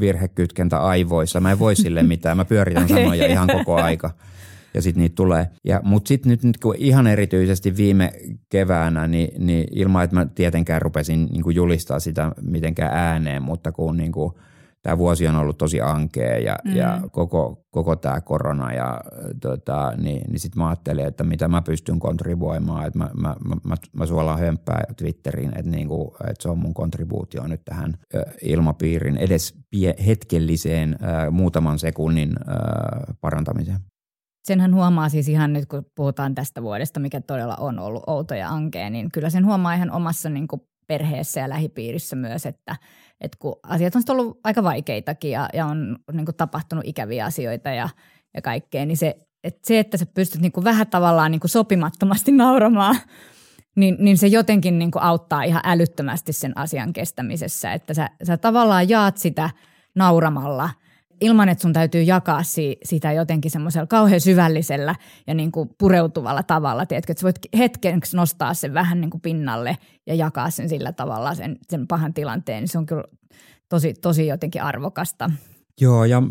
virhekytkentä 0.00 0.78
aivoissa. 0.78 1.40
Mä 1.40 1.52
en 1.52 1.58
voi 1.58 1.76
sille 1.76 2.02
mitään, 2.12 2.36
mä 2.36 2.44
pyöritän 2.44 2.84
okay. 2.84 2.96
sanoja 2.96 3.26
ihan 3.26 3.48
koko 3.48 3.74
aika 3.74 4.10
ja 4.74 4.82
sitten 4.82 5.00
niitä 5.02 5.14
tulee. 5.14 5.46
Ja, 5.64 5.80
mutta 5.84 6.08
sitten 6.08 6.30
nyt, 6.30 6.42
nyt 6.42 6.58
kun 6.58 6.74
ihan 6.78 7.06
erityisesti 7.06 7.76
viime 7.76 8.12
keväänä, 8.48 9.06
niin, 9.06 9.46
niin 9.46 9.66
ilman, 9.74 10.04
että 10.04 10.16
mä 10.16 10.26
tietenkään 10.26 10.82
rupesin 10.82 11.26
niin 11.26 11.42
kuin 11.42 11.56
julistaa 11.56 12.00
sitä 12.00 12.32
mitenkään 12.42 12.94
ääneen, 12.94 13.42
mutta 13.42 13.72
kun 13.72 13.96
niin 13.96 14.12
kuin– 14.12 14.32
tämä 14.82 14.98
vuosi 14.98 15.28
on 15.28 15.36
ollut 15.36 15.58
tosi 15.58 15.80
ankea 15.80 16.38
ja, 16.38 16.56
mm. 16.64 16.76
ja 16.76 17.00
koko, 17.12 17.66
koko 17.70 17.96
tämä 17.96 18.20
korona 18.20 18.72
ja 18.72 19.00
tota, 19.40 19.92
niin, 19.96 20.22
niin 20.30 20.40
sitten 20.40 20.62
mä 20.62 20.68
ajattelin, 20.68 21.06
että 21.06 21.24
mitä 21.24 21.48
mä 21.48 21.62
pystyn 21.62 21.98
kontribuoimaan, 21.98 22.86
että 22.86 22.98
mä, 22.98 23.10
mä, 23.14 23.36
mä, 23.48 23.56
mä, 23.64 23.74
mä 23.92 24.06
suolaan 24.06 24.38
hömppää 24.38 24.84
Twitteriin, 24.96 25.58
että, 25.58 25.70
niinku, 25.70 26.16
että 26.20 26.42
se 26.42 26.48
on 26.48 26.58
mun 26.58 26.74
kontribuutio 26.74 27.46
nyt 27.46 27.60
tähän 27.64 27.94
ilmapiirin 28.42 29.16
edes 29.16 29.54
pie, 29.70 29.94
hetkelliseen 30.06 30.96
äh, 31.02 31.30
muutaman 31.30 31.78
sekunnin 31.78 32.30
äh, 32.48 33.16
parantamiseen. 33.20 33.80
Senhän 34.44 34.74
huomaa 34.74 35.08
siis 35.08 35.28
ihan 35.28 35.52
nyt, 35.52 35.66
kun 35.66 35.86
puhutaan 35.96 36.34
tästä 36.34 36.62
vuodesta, 36.62 37.00
mikä 37.00 37.20
todella 37.20 37.56
on 37.56 37.78
ollut 37.78 38.02
outo 38.06 38.34
ja 38.34 38.48
ankea, 38.48 38.90
niin 38.90 39.12
kyllä 39.12 39.30
sen 39.30 39.46
huomaa 39.46 39.74
ihan 39.74 39.90
omassa 39.90 40.30
niin 40.30 40.48
kuin 40.48 40.62
perheessä 40.86 41.40
ja 41.40 41.48
lähipiirissä 41.48 42.16
myös, 42.16 42.46
että, 42.46 42.76
että 43.20 43.36
kun 43.38 43.56
asiat 43.62 43.94
on 43.96 44.02
ollut 44.08 44.40
aika 44.44 44.62
vaikeitakin 44.62 45.30
ja, 45.30 45.48
ja 45.52 45.66
on 45.66 45.98
niin 46.12 46.24
kuin 46.24 46.36
tapahtunut 46.36 46.84
ikäviä 46.86 47.24
asioita 47.24 47.70
ja, 47.70 47.88
ja 48.34 48.42
kaikkea, 48.42 48.86
niin 48.86 48.96
se, 48.96 49.16
että 49.44 49.60
se, 49.64 49.78
että 49.78 49.96
sä 49.96 50.06
pystyt 50.06 50.40
niin 50.40 50.52
kuin 50.52 50.64
vähän 50.64 50.86
tavallaan 50.86 51.30
niin 51.30 51.40
kuin 51.40 51.50
sopimattomasti 51.50 52.32
nauramaan, 52.42 52.96
niin, 53.76 53.96
niin 53.98 54.18
se 54.18 54.26
jotenkin 54.26 54.78
niin 54.78 54.90
kuin 54.90 55.02
auttaa 55.02 55.42
ihan 55.42 55.62
älyttömästi 55.64 56.32
sen 56.32 56.58
asian 56.58 56.92
kestämisessä, 56.92 57.72
että 57.72 57.94
sä, 57.94 58.10
sä 58.22 58.36
tavallaan 58.36 58.88
jaat 58.88 59.16
sitä 59.16 59.50
nauramalla– 59.94 60.70
ilman, 61.20 61.48
että 61.48 61.62
sun 61.62 61.72
täytyy 61.72 62.02
jakaa 62.02 62.42
si, 62.42 62.76
sitä 62.84 63.12
jotenkin 63.12 63.50
semmoisella 63.50 63.86
kauhean 63.86 64.20
syvällisellä 64.20 64.94
ja 65.26 65.34
niin 65.34 65.52
kuin 65.52 65.70
pureutuvalla 65.78 66.42
tavalla. 66.42 66.86
Tiedätkö, 66.86 67.12
että 67.12 67.20
sä 67.20 67.24
voit 67.24 67.38
hetkeksi 67.58 68.16
nostaa 68.16 68.54
sen 68.54 68.74
vähän 68.74 69.00
niin 69.00 69.10
kuin 69.10 69.20
pinnalle 69.20 69.76
ja 70.06 70.14
jakaa 70.14 70.50
sen 70.50 70.68
sillä 70.68 70.92
tavalla 70.92 71.34
sen, 71.34 71.58
sen 71.68 71.86
pahan 71.86 72.14
tilanteen. 72.14 72.68
Se 72.68 72.78
on 72.78 72.86
kyllä 72.86 73.04
tosi, 73.68 73.94
tosi 73.94 74.26
jotenkin 74.26 74.62
arvokasta. 74.62 75.30
Joo, 75.80 76.04
ja 76.04 76.22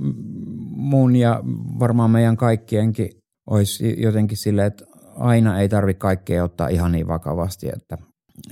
mun 0.76 1.16
ja 1.16 1.44
varmaan 1.80 2.12
meidän 2.12 2.38
kaikkienkin 2.38 3.10
olisi 3.50 4.02
jotenkin 4.02 4.38
silleen, 4.38 4.68
että 4.68 4.86
aina 5.16 5.60
ei 5.60 5.70
tarvitse 5.70 6.00
kaikkea 6.00 6.44
ottaa 6.44 6.68
ihan 6.68 6.92
niin 6.92 7.08
vakavasti, 7.08 7.68
että, 7.76 7.98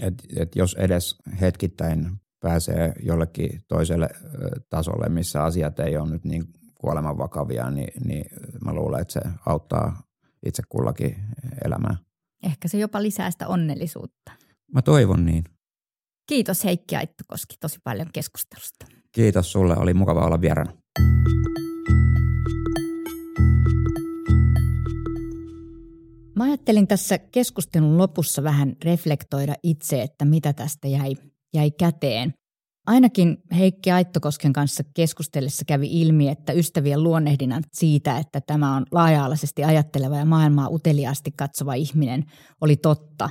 että, 0.01 0.23
että 0.35 0.59
jos 0.59 0.75
edes 0.79 1.15
hetkittäin 1.41 2.11
pääsee 2.39 2.93
jollekin 3.03 3.61
toiselle 3.67 4.09
tasolle, 4.69 5.09
missä 5.09 5.43
asiat 5.43 5.79
ei 5.79 5.97
ole 5.97 6.09
nyt 6.09 6.25
niin 6.25 6.43
kuoleman 6.75 7.17
vakavia, 7.17 7.71
niin, 7.71 8.05
niin 8.05 8.25
mä 8.65 8.73
luulen, 8.73 9.01
että 9.01 9.13
se 9.13 9.21
auttaa 9.45 10.03
itse 10.45 10.63
kullakin 10.69 11.15
elämää. 11.65 11.97
Ehkä 12.43 12.67
se 12.67 12.77
jopa 12.77 13.01
lisää 13.01 13.31
sitä 13.31 13.47
onnellisuutta. 13.47 14.31
Mä 14.73 14.81
toivon 14.81 15.25
niin. 15.25 15.43
Kiitos 16.29 16.63
Heikki 16.63 16.95
Aittokoski 16.95 17.55
tosi 17.59 17.79
paljon 17.83 18.07
keskustelusta. 18.13 18.85
Kiitos 19.11 19.51
sulle, 19.51 19.77
oli 19.77 19.93
mukava 19.93 20.25
olla 20.25 20.41
vieraana. 20.41 20.71
Mä 26.35 26.43
ajattelin 26.43 26.87
tässä 26.87 27.17
keskustelun 27.17 27.97
lopussa 27.97 28.43
vähän 28.43 28.75
reflektoida 28.85 29.55
itse, 29.63 30.01
että 30.01 30.25
mitä 30.25 30.53
tästä 30.53 30.87
jäi, 30.87 31.15
jäi 31.57 31.71
käteen. 31.71 32.33
Ainakin 32.87 33.37
Heikki 33.57 33.91
Aittokosken 33.91 34.53
kanssa 34.53 34.83
keskustellessa 34.93 35.65
kävi 35.65 36.01
ilmi, 36.01 36.29
että 36.29 36.53
ystävien 36.53 37.03
luonnehdinnat 37.03 37.63
siitä, 37.73 38.17
että 38.17 38.41
tämä 38.41 38.75
on 38.75 38.85
laaja-alaisesti 38.91 39.63
ajatteleva 39.63 40.17
ja 40.17 40.25
maailmaa 40.25 40.69
uteliaasti 40.69 41.31
katsova 41.31 41.73
ihminen, 41.73 42.23
oli 42.61 42.75
totta. 42.75 43.29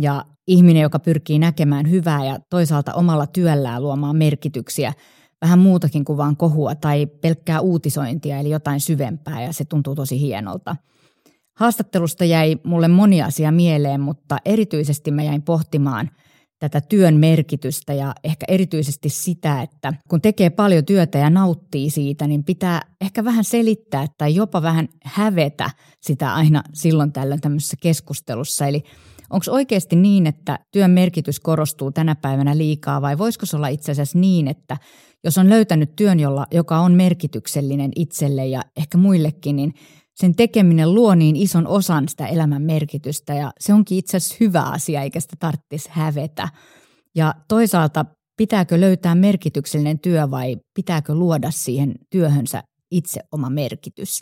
Ja 0.00 0.24
ihminen, 0.46 0.82
joka 0.82 0.98
pyrkii 0.98 1.38
näkemään 1.38 1.90
hyvää 1.90 2.24
ja 2.24 2.38
toisaalta 2.50 2.94
omalla 2.94 3.26
työllään 3.26 3.82
luomaan 3.82 4.16
merkityksiä, 4.16 4.92
vähän 5.40 5.58
muutakin 5.58 6.04
kuin 6.04 6.16
vain 6.16 6.36
kohua 6.36 6.74
tai 6.74 7.06
pelkkää 7.06 7.60
uutisointia, 7.60 8.38
eli 8.38 8.50
jotain 8.50 8.80
syvempää, 8.80 9.42
ja 9.42 9.52
se 9.52 9.64
tuntuu 9.64 9.94
tosi 9.94 10.20
hienolta. 10.20 10.76
Haastattelusta 11.56 12.24
jäi 12.24 12.56
mulle 12.64 12.88
moni 12.88 13.22
asia 13.22 13.52
mieleen, 13.52 14.00
mutta 14.00 14.38
erityisesti 14.44 15.10
mä 15.10 15.22
jäin 15.22 15.42
pohtimaan– 15.42 16.10
tätä 16.60 16.80
työn 16.80 17.16
merkitystä 17.16 17.94
ja 17.94 18.14
ehkä 18.24 18.44
erityisesti 18.48 19.08
sitä, 19.08 19.62
että 19.62 19.94
kun 20.08 20.20
tekee 20.20 20.50
paljon 20.50 20.84
työtä 20.84 21.18
ja 21.18 21.30
nauttii 21.30 21.90
siitä, 21.90 22.26
niin 22.26 22.44
pitää 22.44 22.82
ehkä 23.00 23.24
vähän 23.24 23.44
selittää 23.44 24.06
tai 24.18 24.34
jopa 24.34 24.62
vähän 24.62 24.88
hävetä 25.04 25.70
sitä 26.00 26.34
aina 26.34 26.62
silloin 26.74 27.12
tällöin 27.12 27.40
tämmöisessä 27.40 27.76
keskustelussa. 27.80 28.66
Eli 28.66 28.84
onko 29.30 29.44
oikeasti 29.48 29.96
niin, 29.96 30.26
että 30.26 30.58
työn 30.72 30.90
merkitys 30.90 31.40
korostuu 31.40 31.92
tänä 31.92 32.14
päivänä 32.14 32.58
liikaa 32.58 33.02
vai 33.02 33.18
voisiko 33.18 33.46
se 33.46 33.56
olla 33.56 33.68
itse 33.68 33.92
asiassa 33.92 34.18
niin, 34.18 34.48
että 34.48 34.76
jos 35.24 35.38
on 35.38 35.48
löytänyt 35.48 35.96
työn, 35.96 36.20
jolla, 36.20 36.46
joka 36.50 36.78
on 36.78 36.92
merkityksellinen 36.92 37.90
itselle 37.96 38.46
ja 38.46 38.62
ehkä 38.76 38.98
muillekin, 38.98 39.56
niin– 39.56 39.74
sen 40.20 40.36
tekeminen 40.36 40.94
luo 40.94 41.14
niin 41.14 41.36
ison 41.36 41.66
osan 41.66 42.08
sitä 42.08 42.26
elämän 42.26 42.62
merkitystä 42.62 43.34
ja 43.34 43.52
se 43.60 43.74
onkin 43.74 43.98
itse 43.98 44.16
asiassa 44.16 44.36
hyvä 44.40 44.62
asia 44.62 45.02
eikä 45.02 45.20
sitä 45.20 45.36
tarvitsisi 45.38 45.88
hävetä. 45.92 46.48
Ja 47.14 47.34
toisaalta 47.48 48.04
pitääkö 48.36 48.80
löytää 48.80 49.14
merkityksellinen 49.14 49.98
työ 49.98 50.30
vai 50.30 50.56
pitääkö 50.74 51.14
luoda 51.14 51.50
siihen 51.50 51.94
työhönsä 52.10 52.62
itse 52.90 53.20
oma 53.32 53.50
merkitys? 53.50 54.20